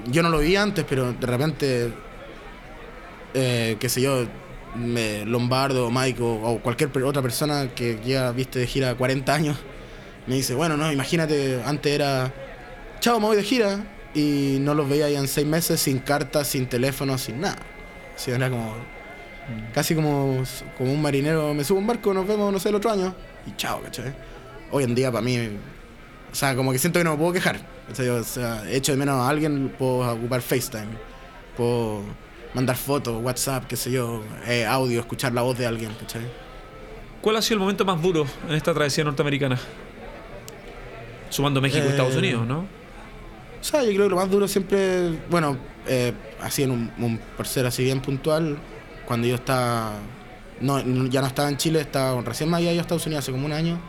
yo 0.08 0.24
no 0.24 0.30
lo 0.30 0.40
vi 0.40 0.56
antes, 0.56 0.86
pero 0.88 1.12
de 1.12 1.28
repente 1.28 1.92
eh, 3.34 3.78
qué 3.80 3.90
sé 3.90 4.02
yo, 4.02 4.26
Lombardo, 5.26 5.92
Mike 5.92 6.22
o, 6.22 6.60
cualquier 6.62 6.92
otra 7.04 7.22
persona 7.22 7.70
que 7.76 8.00
ya 8.06 8.32
viste 8.32 8.60
de 8.60 8.68
gira 8.68 8.96
40 8.96 9.34
años, 9.34 9.58
me 10.28 10.36
dice, 10.36 10.54
bueno, 10.54 10.78
no, 10.78 10.92
imagínate, 10.92 11.62
antes 11.66 11.94
era, 11.94 12.34
chao, 13.00 13.20
me 13.20 13.28
voy 13.28 13.38
de 13.38 13.44
gira, 13.44 13.86
y 14.14 14.58
no 14.62 14.74
los 14.74 14.88
veía 14.88 15.10
ya 15.10 15.20
en 15.20 15.28
seis 15.28 15.48
meses 15.48 15.80
sin 15.80 16.00
cartas, 16.00 16.48
sin 16.48 16.68
teléfono, 16.68 17.18
sin 17.18 17.42
nada. 17.42 17.58
Así 18.16 18.32
era 18.32 18.50
como, 18.50 18.76
casi 19.74 19.96
como, 19.96 20.44
como 20.78 20.94
un 20.94 21.02
marinero, 21.02 21.54
me 21.54 21.64
subo 21.64 21.80
a 21.80 21.82
un 21.82 21.88
barco, 21.88 22.14
nos 22.14 22.28
vemos, 22.28 22.52
no 22.52 22.60
sé, 22.60 22.70
el 22.70 22.76
otro 22.76 22.92
año, 22.92 23.14
y 23.46 23.56
chao, 23.56 23.82
¿cachai? 23.82 24.14
Hoy 24.72 24.84
en 24.84 24.96
día 24.96 25.12
para 25.12 25.22
mí, 25.22 25.38
o 26.32 26.36
sea, 26.36 26.56
como 26.56 26.72
que 26.72 26.80
siento 26.80 27.00
que 27.00 27.04
no 27.04 27.12
me 27.12 27.18
puedo 27.18 27.34
quejar. 27.34 27.60
O 27.92 28.24
sea, 28.24 28.64
echo 28.72 28.94
de 28.94 28.98
menos 28.98 29.16
a 29.16 29.30
alguien, 29.30 29.70
puedo 29.78 30.10
ocupar 30.14 30.42
FaceTime, 30.42 30.88
puedo 31.58 32.02
mandar 32.54 32.76
fotos, 32.78 33.22
WhatsApp, 33.24 33.66
qué 33.68 33.76
sé 33.76 33.92
yo, 33.92 34.22
eh, 34.48 34.66
audio, 34.66 35.00
escuchar 35.00 35.34
la 35.34 35.42
voz 35.42 35.58
de 35.58 35.66
alguien, 35.66 35.92
¿cachai? 36.00 36.22
¿Cuál 37.22 37.38
ha 37.38 37.42
sido 37.42 37.56
el 37.56 37.60
momento 37.62 37.86
más 37.86 38.02
duro 38.02 38.26
en 38.48 38.54
esta 38.56 38.74
travesía 38.74 39.04
norteamericana? 39.04 39.58
Sumando 41.30 41.62
México 41.62 41.84
y 41.84 41.88
Eh, 41.88 41.92
Estados 41.92 42.16
Unidos, 42.16 42.46
¿no? 42.46 42.60
O 42.60 43.64
sea, 43.64 43.82
yo 43.84 43.90
creo 43.92 44.04
que 44.04 44.10
lo 44.10 44.16
más 44.18 44.30
duro 44.30 44.48
siempre, 44.48 45.10
bueno, 45.30 45.58
eh, 45.88 46.14
así 46.42 46.64
en 46.64 46.72
un, 46.72 46.92
un- 47.00 47.18
por 47.38 47.48
ser 47.48 47.66
así 47.66 47.84
bien 47.84 48.02
puntual, 48.02 48.58
cuando 49.06 49.26
yo 49.28 49.36
estaba, 49.36 49.94
no, 50.60 50.80
ya 51.08 51.22
no 51.22 51.28
estaba 51.28 51.50
en 51.50 51.58
Chile, 51.58 51.80
estaba, 51.82 52.22
recién 52.22 52.50
me 52.50 52.58
había 52.58 52.72
ido 52.72 52.82
a 52.82 52.84
Estados 52.84 53.06
Unidos 53.06 53.24
hace 53.24 53.32
como 53.32 53.46
un 53.46 53.54
año 53.54 53.80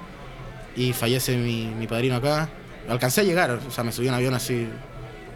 y 0.76 0.92
fallece 0.92 1.36
mi, 1.36 1.66
mi 1.66 1.86
padrino 1.86 2.16
acá. 2.16 2.48
Alcancé 2.88 3.22
a 3.22 3.24
llegar, 3.24 3.50
o 3.66 3.70
sea, 3.70 3.82
me 3.84 3.92
subí 3.92 4.08
un 4.08 4.14
avión 4.14 4.34
así 4.34 4.68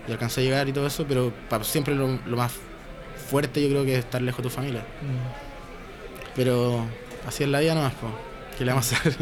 y 0.06 0.12
alcancé 0.12 0.40
a 0.40 0.44
llegar 0.44 0.68
y 0.68 0.72
todo 0.72 0.86
eso, 0.86 1.04
pero 1.08 1.32
pa- 1.48 1.62
siempre 1.64 1.94
lo, 1.94 2.18
lo 2.26 2.36
más 2.36 2.52
fuerte 3.28 3.62
yo 3.62 3.68
creo 3.68 3.84
que 3.84 3.92
es 3.94 3.98
estar 4.00 4.20
lejos 4.22 4.38
de 4.38 4.42
tu 4.44 4.54
familia. 4.54 4.82
Pero 6.34 6.84
así 7.26 7.44
es 7.44 7.48
la 7.48 7.60
vida 7.60 7.74
nomás, 7.74 7.94
po. 7.94 8.08
¿qué 8.56 8.64
le 8.64 8.72
vamos 8.72 8.92
a 8.92 8.96
hacer? 8.96 9.14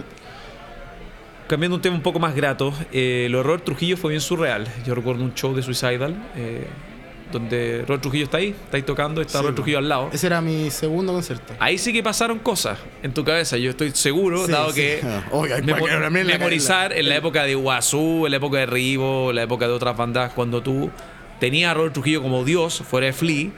Cambiando 1.48 1.76
un 1.76 1.82
tema 1.82 1.94
un 1.94 2.02
poco 2.02 2.18
más 2.18 2.34
grato, 2.34 2.72
eh, 2.92 3.28
lo 3.30 3.38
de 3.38 3.44
Robert 3.44 3.64
Trujillo 3.64 3.96
fue 3.96 4.10
bien 4.10 4.20
surreal. 4.20 4.66
Yo 4.84 4.94
recuerdo 4.94 5.22
un 5.22 5.32
show 5.34 5.54
de 5.54 5.62
Suicidal, 5.62 6.16
eh, 6.34 6.66
donde 7.30 7.84
Robert 7.86 8.02
Trujillo 8.02 8.24
está 8.24 8.38
ahí, 8.38 8.48
está 8.48 8.76
ahí 8.78 8.82
tocando, 8.82 9.20
está 9.20 9.34
Sí, 9.34 9.38
Robert. 9.42 9.54
Trujillo 9.54 9.78
al 9.78 9.88
lado. 9.88 10.10
Ese 10.12 10.26
era 10.26 10.40
mi 10.40 10.70
segundo 10.70 11.12
concierto. 11.12 11.54
Ahí 11.60 11.78
sí 11.78 11.92
que 11.92 12.02
pasaron 12.02 12.40
cosas 12.40 12.78
en 13.02 13.14
tu 13.14 13.24
cabeza, 13.24 13.56
yo 13.58 13.70
estoy 13.70 13.92
seguro, 13.92 14.46
Sí, 14.46 14.52
dado 14.52 14.72
sí. 14.72 14.80
que 14.80 15.00
memorizar 16.24 16.92
en 16.92 17.08
la 17.08 17.16
época 17.16 17.44
de 17.44 17.54
Guazú, 17.54 18.26
en 18.26 18.30
la 18.32 18.36
época 18.38 18.58
de 18.58 18.66
Rivo, 18.66 19.30
en 19.30 19.36
la 19.36 19.42
época 19.42 19.68
de 19.68 19.72
otras 19.74 19.96
bandas, 19.96 20.32
cuando 20.32 20.62
tú 20.62 20.90
tenías 21.38 21.70
a 21.70 21.74
Robert 21.74 21.92
Trujillo 21.94 22.22
como 22.22 22.44
Dios 22.44 22.82
fuera 22.88 23.06
de 23.06 23.12
Flea, 23.12 23.50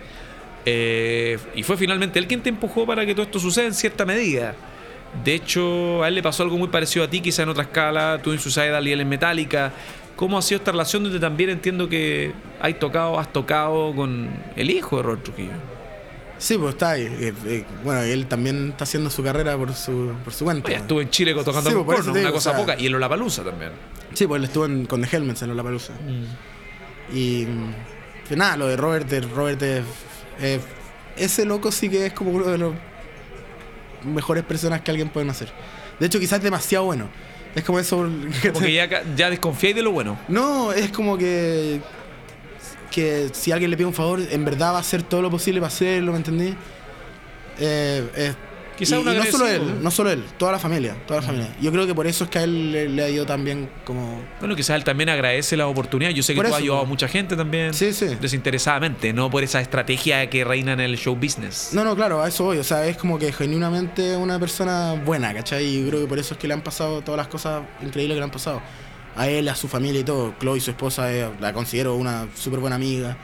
eh, 0.70 1.38
y 1.54 1.62
fue 1.62 1.76
finalmente 1.78 2.18
él 2.18 2.26
quien 2.26 2.42
te 2.42 2.50
empujó 2.50 2.84
para 2.84 3.06
que 3.06 3.14
todo 3.14 3.22
esto 3.24 3.38
suceda 3.38 3.66
en 3.66 3.74
cierta 3.74 4.04
medida. 4.04 4.54
De 5.24 5.34
hecho, 5.34 6.02
a 6.04 6.08
él 6.08 6.14
le 6.16 6.22
pasó 6.22 6.42
algo 6.42 6.58
muy 6.58 6.68
parecido 6.68 7.04
a 7.06 7.08
ti, 7.08 7.20
quizá 7.22 7.42
en 7.42 7.48
otra 7.48 7.62
escala, 7.62 8.20
tú 8.22 8.32
en 8.32 8.38
Suicidal 8.38 8.86
y 8.86 8.92
él 8.92 9.00
en 9.00 9.08
Metallica. 9.08 9.72
¿Cómo 10.16 10.36
ha 10.36 10.42
sido 10.42 10.58
esta 10.58 10.72
relación 10.72 11.04
donde 11.04 11.18
también 11.20 11.48
entiendo 11.48 11.88
que 11.88 12.32
hay 12.60 12.74
tocado, 12.74 13.18
has 13.18 13.32
tocado 13.32 13.94
con 13.94 14.28
el 14.56 14.68
hijo 14.70 14.98
de 14.98 15.02
Robert 15.04 15.22
Trujillo? 15.22 15.52
Sí, 16.36 16.58
pues 16.58 16.74
está 16.74 16.90
ahí. 16.90 17.04
Eh, 17.04 17.32
eh, 17.46 17.64
bueno, 17.84 18.02
él 18.02 18.26
también 18.26 18.68
está 18.70 18.84
haciendo 18.84 19.08
su 19.10 19.22
carrera 19.22 19.56
por 19.56 19.72
su, 19.74 20.12
por 20.24 20.32
su 20.34 20.44
cuenta. 20.44 20.68
Oye, 20.68 20.76
estuvo 20.76 21.00
en 21.00 21.08
Chile 21.10 21.32
tocando 21.34 21.70
Sí, 21.70 21.74
con 21.76 21.86
pues, 21.86 22.06
una 22.06 22.18
digo, 22.18 22.32
cosa 22.32 22.50
o 22.50 22.52
sea- 22.54 22.60
poca. 22.60 22.78
Y 22.78 22.86
en 22.86 22.92
Lollapalooza 22.92 23.42
también. 23.44 23.70
Sí, 24.12 24.26
pues 24.26 24.38
él 24.40 24.44
estuvo 24.44 24.66
en- 24.66 24.84
con 24.86 25.00
The 25.02 25.16
Helmets 25.16 25.42
en 25.42 25.48
Lollapalooza. 25.48 25.94
Y 27.12 27.46
mm, 27.46 27.72
que 28.28 28.36
nada, 28.36 28.56
lo 28.56 28.66
de 28.68 28.76
Robert, 28.76 29.08
de 29.08 29.20
Robert 29.22 29.62
es- 29.62 29.82
eh, 30.40 30.60
ese 31.16 31.44
loco 31.44 31.72
sí 31.72 31.88
que 31.88 32.06
es 32.06 32.12
como 32.12 32.30
uno 32.30 32.46
de 32.46 32.58
los 32.58 32.74
mejores 34.04 34.44
personas 34.44 34.80
que 34.80 34.90
alguien 34.90 35.08
puede 35.08 35.28
hacer. 35.30 35.52
De 35.98 36.06
hecho, 36.06 36.20
quizás 36.20 36.38
es 36.38 36.44
demasiado 36.44 36.84
bueno. 36.84 37.08
Es 37.54 37.64
como 37.64 37.78
eso. 37.78 37.96
Como 38.52 38.60
que 38.60 38.72
ya, 38.72 38.88
ya 39.16 39.30
desconfiáis 39.30 39.74
de 39.74 39.82
lo 39.82 39.90
bueno. 39.90 40.18
No, 40.28 40.72
es 40.72 40.90
como 40.90 41.16
que. 41.18 41.80
Que 42.90 43.30
si 43.32 43.52
alguien 43.52 43.70
le 43.70 43.76
pide 43.76 43.86
un 43.86 43.94
favor, 43.94 44.20
en 44.20 44.44
verdad 44.44 44.72
va 44.72 44.76
a 44.76 44.80
hacer 44.80 45.02
todo 45.02 45.22
lo 45.22 45.30
posible 45.30 45.60
para 45.60 45.68
hacerlo, 45.68 46.12
¿me 46.12 46.18
entendí? 46.18 46.54
Eh, 47.58 48.08
eh, 48.14 48.34
Quizá 48.78 48.96
y, 48.96 49.00
un 49.00 49.12
y 49.12 49.16
no 49.16 49.24
solo 49.24 49.48
él, 49.48 49.82
no 49.82 49.90
solo 49.90 50.10
él, 50.10 50.24
toda 50.38 50.52
la 50.52 50.58
familia, 50.60 50.96
toda 51.06 51.20
la 51.20 51.26
familia. 51.26 51.48
Yo 51.60 51.72
creo 51.72 51.84
que 51.84 51.94
por 51.96 52.06
eso 52.06 52.24
es 52.24 52.30
que 52.30 52.38
a 52.38 52.44
él 52.44 52.70
le, 52.70 52.88
le 52.88 53.02
ha 53.02 53.10
ido 53.10 53.26
tan 53.26 53.44
bien 53.44 53.68
como. 53.84 54.22
Bueno, 54.38 54.54
quizás 54.54 54.76
él 54.76 54.84
también 54.84 55.08
agradece 55.08 55.56
la 55.56 55.66
oportunidad. 55.66 56.10
Yo 56.10 56.22
sé 56.22 56.32
que 56.32 56.36
Por 56.36 56.46
tú 56.46 56.54
has 56.54 56.60
ayudado 56.60 56.82
a 56.82 56.84
mucha 56.86 57.08
gente 57.08 57.34
también. 57.34 57.74
Sí, 57.74 57.92
sí. 57.92 58.16
Desinteresadamente, 58.20 59.12
no 59.12 59.30
por 59.30 59.42
esa 59.42 59.60
estrategia 59.60 60.30
que 60.30 60.44
reina 60.44 60.74
en 60.74 60.80
el 60.80 60.96
show 60.96 61.16
business. 61.16 61.70
No, 61.72 61.82
no, 61.82 61.96
claro, 61.96 62.22
a 62.22 62.28
eso 62.28 62.44
voy. 62.44 62.58
O 62.58 62.64
sea, 62.64 62.86
es 62.86 62.96
como 62.96 63.18
que 63.18 63.32
genuinamente 63.32 64.16
una 64.16 64.38
persona 64.38 64.94
buena, 65.04 65.34
¿cachai? 65.34 65.64
Y 65.66 65.88
creo 65.88 66.00
que 66.00 66.06
por 66.06 66.18
eso 66.20 66.34
es 66.34 66.40
que 66.40 66.46
le 66.46 66.54
han 66.54 66.62
pasado 66.62 67.02
todas 67.02 67.18
las 67.18 67.28
cosas 67.28 67.62
increíbles 67.82 68.14
que 68.14 68.20
le 68.20 68.24
han 68.24 68.30
pasado. 68.30 68.62
A 69.16 69.28
él, 69.28 69.48
a 69.48 69.56
su 69.56 69.66
familia 69.66 70.00
y 70.00 70.04
todo. 70.04 70.34
Chloe, 70.38 70.60
su 70.60 70.70
esposa, 70.70 71.12
eh, 71.12 71.28
la 71.40 71.52
considero 71.52 71.96
una 71.96 72.28
súper 72.36 72.60
buena 72.60 72.76
amiga. 72.76 73.16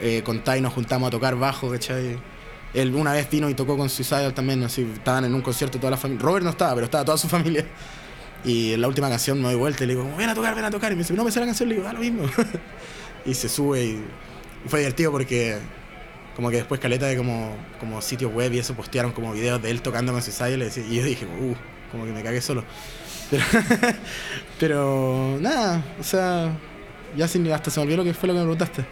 Eh, 0.00 0.22
con 0.24 0.42
Tai 0.42 0.60
nos 0.60 0.72
juntamos 0.72 1.06
a 1.06 1.10
tocar 1.10 1.36
bajo, 1.36 1.70
¿cachai? 1.70 2.18
Él 2.76 2.94
una 2.94 3.12
vez 3.12 3.28
vino 3.30 3.48
y 3.48 3.54
tocó 3.54 3.76
con 3.76 3.88
Suicidal 3.88 4.34
también, 4.34 4.62
así, 4.62 4.86
estaban 4.94 5.24
en 5.24 5.34
un 5.34 5.40
concierto 5.40 5.78
toda 5.78 5.92
la 5.92 5.96
familia. 5.96 6.22
Robert 6.22 6.44
no 6.44 6.50
estaba, 6.50 6.74
pero 6.74 6.84
estaba 6.84 7.06
toda 7.06 7.16
su 7.16 7.26
familia. 7.36 7.64
Y 8.44 8.74
en 8.74 8.82
la 8.82 8.88
última 8.88 9.08
canción 9.08 9.38
me 9.38 9.44
doy 9.44 9.56
vuelta 9.56 9.84
y 9.84 9.86
le 9.86 9.94
digo, 9.94 10.08
ven 10.16 10.28
a 10.28 10.34
tocar, 10.34 10.54
ven 10.54 10.64
a 10.66 10.70
tocar. 10.70 10.92
Y 10.92 10.94
me 10.94 11.02
dice, 11.02 11.14
no 11.14 11.24
me 11.24 11.32
sé 11.32 11.40
la 11.40 11.46
canción, 11.46 11.70
le 11.70 11.76
digo, 11.76 11.86
da 11.86 11.94
lo 11.94 12.00
mismo. 12.00 12.24
y 13.24 13.32
se 13.32 13.48
sube 13.48 13.82
y, 13.82 14.04
fue 14.66 14.80
divertido 14.80 15.10
porque 15.10 15.56
como 16.34 16.50
que 16.50 16.56
después 16.56 16.78
caleta 16.80 17.06
de 17.06 17.16
como, 17.16 17.56
como 17.80 18.02
sitios 18.02 18.30
web 18.32 18.52
y 18.52 18.58
eso 18.58 18.74
postearon 18.74 19.12
como 19.12 19.32
videos 19.32 19.62
de 19.62 19.70
él 19.70 19.80
tocando 19.80 20.12
con 20.12 20.20
Suicide 20.20 20.70
y, 20.88 20.96
yo 20.96 21.02
dije, 21.02 21.24
uh, 21.24 21.54
como 21.90 22.04
que 22.04 22.12
me 22.12 22.22
cagué 22.22 22.40
solo. 22.40 22.64
Pero, 23.30 23.42
pero 24.60 25.38
nada, 25.40 25.82
o 25.98 26.04
sea, 26.04 26.56
ya 27.16 27.26
sin, 27.26 27.50
hasta 27.50 27.72
se 27.72 27.80
me 27.80 27.84
olvidó 27.84 27.96
lo 27.96 28.04
que 28.04 28.14
fue 28.14 28.28
lo 28.28 28.34
que 28.34 28.38
me 28.38 28.44
preguntaste. 28.44 28.84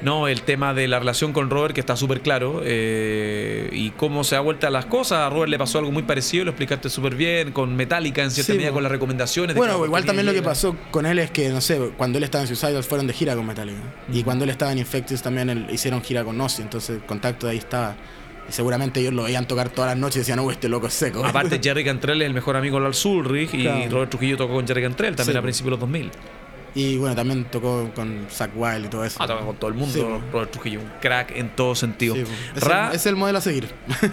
No, 0.00 0.28
el 0.28 0.42
tema 0.42 0.74
de 0.74 0.86
la 0.86 0.98
relación 1.00 1.32
con 1.32 1.50
Robert, 1.50 1.74
que 1.74 1.80
está 1.80 1.96
súper 1.96 2.20
claro, 2.20 2.62
eh, 2.64 3.68
y 3.72 3.90
cómo 3.90 4.22
se 4.22 4.36
ha 4.36 4.40
vuelto 4.40 4.66
a 4.66 4.70
las 4.70 4.86
cosas. 4.86 5.18
A 5.18 5.30
Robert 5.30 5.50
le 5.50 5.58
pasó 5.58 5.78
algo 5.80 5.90
muy 5.90 6.04
parecido, 6.04 6.44
lo 6.44 6.50
explicaste 6.52 6.88
súper 6.88 7.16
bien, 7.16 7.50
con 7.52 7.74
Metallica 7.74 8.22
en 8.22 8.30
cierta 8.30 8.52
Sí, 8.52 8.58
medida, 8.58 8.72
con 8.72 8.82
las 8.84 8.92
recomendaciones. 8.92 9.54
de 9.54 9.58
Bueno, 9.60 9.84
igual 9.84 10.04
también 10.04 10.24
lo 10.26 10.32
que 10.32 10.42
pasó 10.42 10.76
con 10.92 11.04
él 11.04 11.18
es 11.18 11.30
que, 11.32 11.48
no 11.48 11.60
sé, 11.60 11.78
cuando 11.96 12.18
él 12.18 12.24
estaba 12.24 12.42
en 12.42 12.48
Suicidal 12.48 12.82
fueron 12.84 13.06
de 13.08 13.12
gira 13.12 13.34
con 13.34 13.44
Metallica. 13.46 13.80
Y 14.12 14.22
cuando 14.22 14.44
él 14.44 14.50
estaba 14.50 14.70
en 14.72 14.78
Infectious 14.78 15.20
también 15.20 15.50
él- 15.50 15.66
hicieron 15.72 16.00
gira 16.02 16.22
con 16.24 16.40
Ozzy, 16.40 16.62
entonces 16.62 16.96
el 16.96 17.02
contacto 17.04 17.46
de 17.46 17.52
ahí 17.52 17.58
estaba. 17.58 17.96
Y 18.48 18.52
seguramente 18.52 19.00
ellos 19.00 19.12
lo 19.12 19.24
veían 19.24 19.46
tocar 19.48 19.68
todas 19.68 19.90
las 19.90 19.98
noches 19.98 20.16
y 20.16 20.18
decían, 20.20 20.38
uh, 20.38 20.50
este 20.50 20.68
loco 20.68 20.86
es 20.86 20.94
seco. 20.94 21.24
Aparte, 21.24 21.58
Jerry 21.62 21.84
Cantrell 21.84 22.22
es 22.22 22.26
el 22.26 22.34
mejor 22.34 22.56
amigo 22.56 22.78
de 22.78 22.84
Lars 22.84 23.04
Ulrich 23.04 23.52
y. 23.52 23.66
Robert 23.88 24.10
Trujillo 24.10 24.36
tocó 24.36 24.54
con 24.54 24.66
Jerry 24.66 24.82
Cantrell 24.82 25.16
también 25.16 25.34
Sí, 25.34 25.38
a 25.38 25.42
principios 25.42 25.66
de 25.66 25.70
los 25.72 25.80
2000. 25.80 26.10
Y 26.74 26.96
bueno, 26.98 27.16
también 27.16 27.44
tocó 27.46 27.90
con 27.94 28.26
Zack 28.30 28.52
Wild 28.54 28.86
y 28.86 28.88
todo 28.88 29.04
eso. 29.04 29.18
Ah, 29.20 29.26
tocó 29.26 29.46
con 29.46 29.56
todo 29.56 29.70
el 29.70 29.76
mundo. 29.76 29.92
Sí. 29.92 30.02
Robert 30.32 30.50
Trujillo, 30.50 30.80
un 30.80 30.90
crack 31.00 31.32
en 31.36 31.50
todo 31.50 31.74
sentido. 31.74 32.14
Sí, 32.14 32.24
es, 32.54 32.62
Ra, 32.62 32.90
el, 32.90 32.96
es 32.96 33.06
el 33.06 33.16
modelo 33.16 33.38
a 33.38 33.40
seguir. 33.40 33.68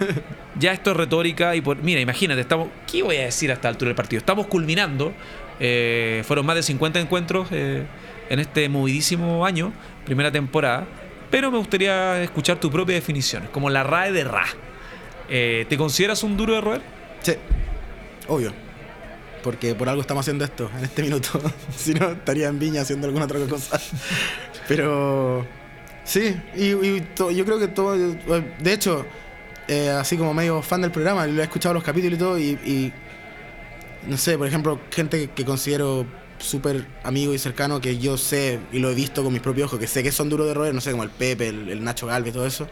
ya 0.58 0.72
esto 0.72 0.90
es 0.90 0.96
retórica 0.96 1.54
y 1.54 1.60
por, 1.60 1.76
mira, 1.82 2.00
imagínate, 2.00 2.40
estamos, 2.40 2.68
¿qué 2.90 3.02
voy 3.02 3.16
a 3.16 3.24
decir 3.24 3.50
a 3.50 3.54
esta 3.54 3.68
altura 3.68 3.90
del 3.90 3.96
partido? 3.96 4.18
Estamos 4.18 4.46
culminando, 4.46 5.12
eh, 5.60 6.22
fueron 6.26 6.46
más 6.46 6.56
de 6.56 6.62
50 6.62 7.00
encuentros 7.00 7.48
eh, 7.50 7.86
en 8.28 8.38
este 8.40 8.68
movidísimo 8.68 9.44
año, 9.46 9.72
primera 10.04 10.32
temporada, 10.32 10.86
pero 11.30 11.50
me 11.50 11.58
gustaría 11.58 12.22
escuchar 12.22 12.58
tu 12.58 12.70
propia 12.70 12.94
definición, 12.94 13.48
como 13.52 13.70
la 13.70 13.82
RAE 13.82 14.12
de 14.12 14.24
Ra. 14.24 14.46
Eh, 15.28 15.66
¿Te 15.68 15.76
consideras 15.76 16.22
un 16.22 16.36
duro 16.36 16.54
de 16.54 16.60
roer? 16.60 16.80
Sí, 17.20 17.34
obvio. 18.28 18.65
Porque 19.46 19.76
por 19.76 19.88
algo 19.88 20.00
estamos 20.00 20.22
haciendo 20.24 20.44
esto 20.44 20.68
en 20.76 20.82
este 20.86 21.02
minuto. 21.04 21.40
si 21.78 21.94
no, 21.94 22.08
estaría 22.10 22.48
en 22.48 22.58
Viña 22.58 22.80
haciendo 22.82 23.06
alguna 23.06 23.26
otra 23.26 23.38
cosa. 23.46 23.80
Pero 24.68 25.46
sí, 26.02 26.34
y, 26.56 26.72
y 26.72 27.00
to- 27.14 27.30
yo 27.30 27.44
creo 27.44 27.56
que 27.60 27.68
todo. 27.68 27.94
De 27.96 28.72
hecho, 28.72 29.06
eh, 29.68 29.90
así 29.90 30.16
como 30.16 30.34
medio 30.34 30.62
fan 30.62 30.80
del 30.82 30.90
programa, 30.90 31.28
lo 31.28 31.40
he 31.40 31.44
escuchado 31.44 31.74
los 31.74 31.84
capítulos 31.84 32.16
y 32.16 32.18
todo. 32.18 32.38
Y, 32.40 32.42
y, 32.64 32.92
no 34.08 34.16
sé, 34.16 34.36
por 34.36 34.48
ejemplo, 34.48 34.80
gente 34.90 35.30
que 35.30 35.44
considero 35.44 36.06
súper 36.38 36.84
amigo 37.04 37.32
y 37.32 37.38
cercano 37.38 37.80
que 37.80 37.98
yo 37.98 38.16
sé 38.18 38.58
y 38.72 38.80
lo 38.80 38.90
he 38.90 38.94
visto 38.96 39.22
con 39.22 39.32
mis 39.32 39.40
propios 39.42 39.66
ojos, 39.68 39.78
que 39.78 39.86
sé 39.86 40.02
que 40.02 40.10
son 40.10 40.28
duros 40.28 40.48
de 40.48 40.54
roer, 40.54 40.74
no 40.74 40.80
sé, 40.80 40.90
como 40.90 41.04
el 41.04 41.10
Pepe, 41.10 41.48
el, 41.48 41.68
el 41.68 41.84
Nacho 41.84 42.06
Galvez, 42.08 42.34
todo 42.34 42.46
eso 42.46 42.66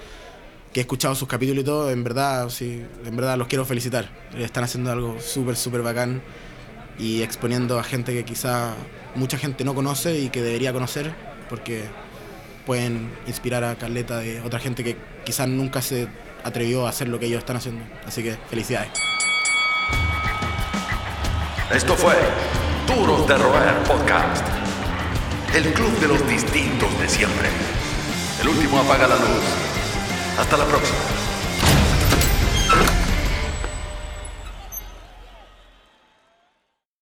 que 0.72 0.80
he 0.80 0.82
escuchado 0.82 1.14
sus 1.14 1.28
capítulos 1.28 1.62
y 1.62 1.64
todo, 1.64 1.88
en 1.92 2.02
verdad, 2.02 2.48
sí, 2.50 2.82
en 3.04 3.14
verdad 3.16 3.38
los 3.38 3.46
quiero 3.46 3.64
felicitar. 3.64 4.08
Están 4.36 4.64
haciendo 4.64 4.90
algo 4.90 5.16
súper, 5.20 5.54
súper 5.54 5.82
bacán 5.82 6.20
y 6.98 7.22
exponiendo 7.22 7.78
a 7.78 7.84
gente 7.84 8.12
que 8.12 8.24
quizá 8.24 8.74
mucha 9.14 9.38
gente 9.38 9.64
no 9.64 9.74
conoce 9.74 10.18
y 10.18 10.28
que 10.28 10.42
debería 10.42 10.72
conocer, 10.72 11.14
porque 11.48 11.84
pueden 12.66 13.10
inspirar 13.26 13.64
a 13.64 13.76
Carleta 13.76 14.18
de 14.18 14.40
otra 14.40 14.58
gente 14.58 14.84
que 14.84 14.96
quizás 15.24 15.48
nunca 15.48 15.82
se 15.82 16.08
atrevió 16.44 16.86
a 16.86 16.90
hacer 16.90 17.08
lo 17.08 17.18
que 17.18 17.26
ellos 17.26 17.38
están 17.38 17.56
haciendo. 17.56 17.84
Así 18.06 18.22
que 18.22 18.36
felicidades. 18.48 18.90
Esto 21.70 21.94
fue 21.94 22.14
Duros 22.86 23.26
de 23.26 23.36
Roer 23.38 23.74
Podcast. 23.84 24.46
El 25.54 25.72
club 25.72 25.98
de 26.00 26.08
los 26.08 26.28
distintos 26.28 27.00
de 27.00 27.08
siempre. 27.08 27.48
El 28.40 28.48
último 28.48 28.80
apaga 28.80 29.08
la 29.08 29.16
luz. 29.16 29.44
Hasta 30.38 30.56
la 30.56 30.64
próxima. 30.66 31.23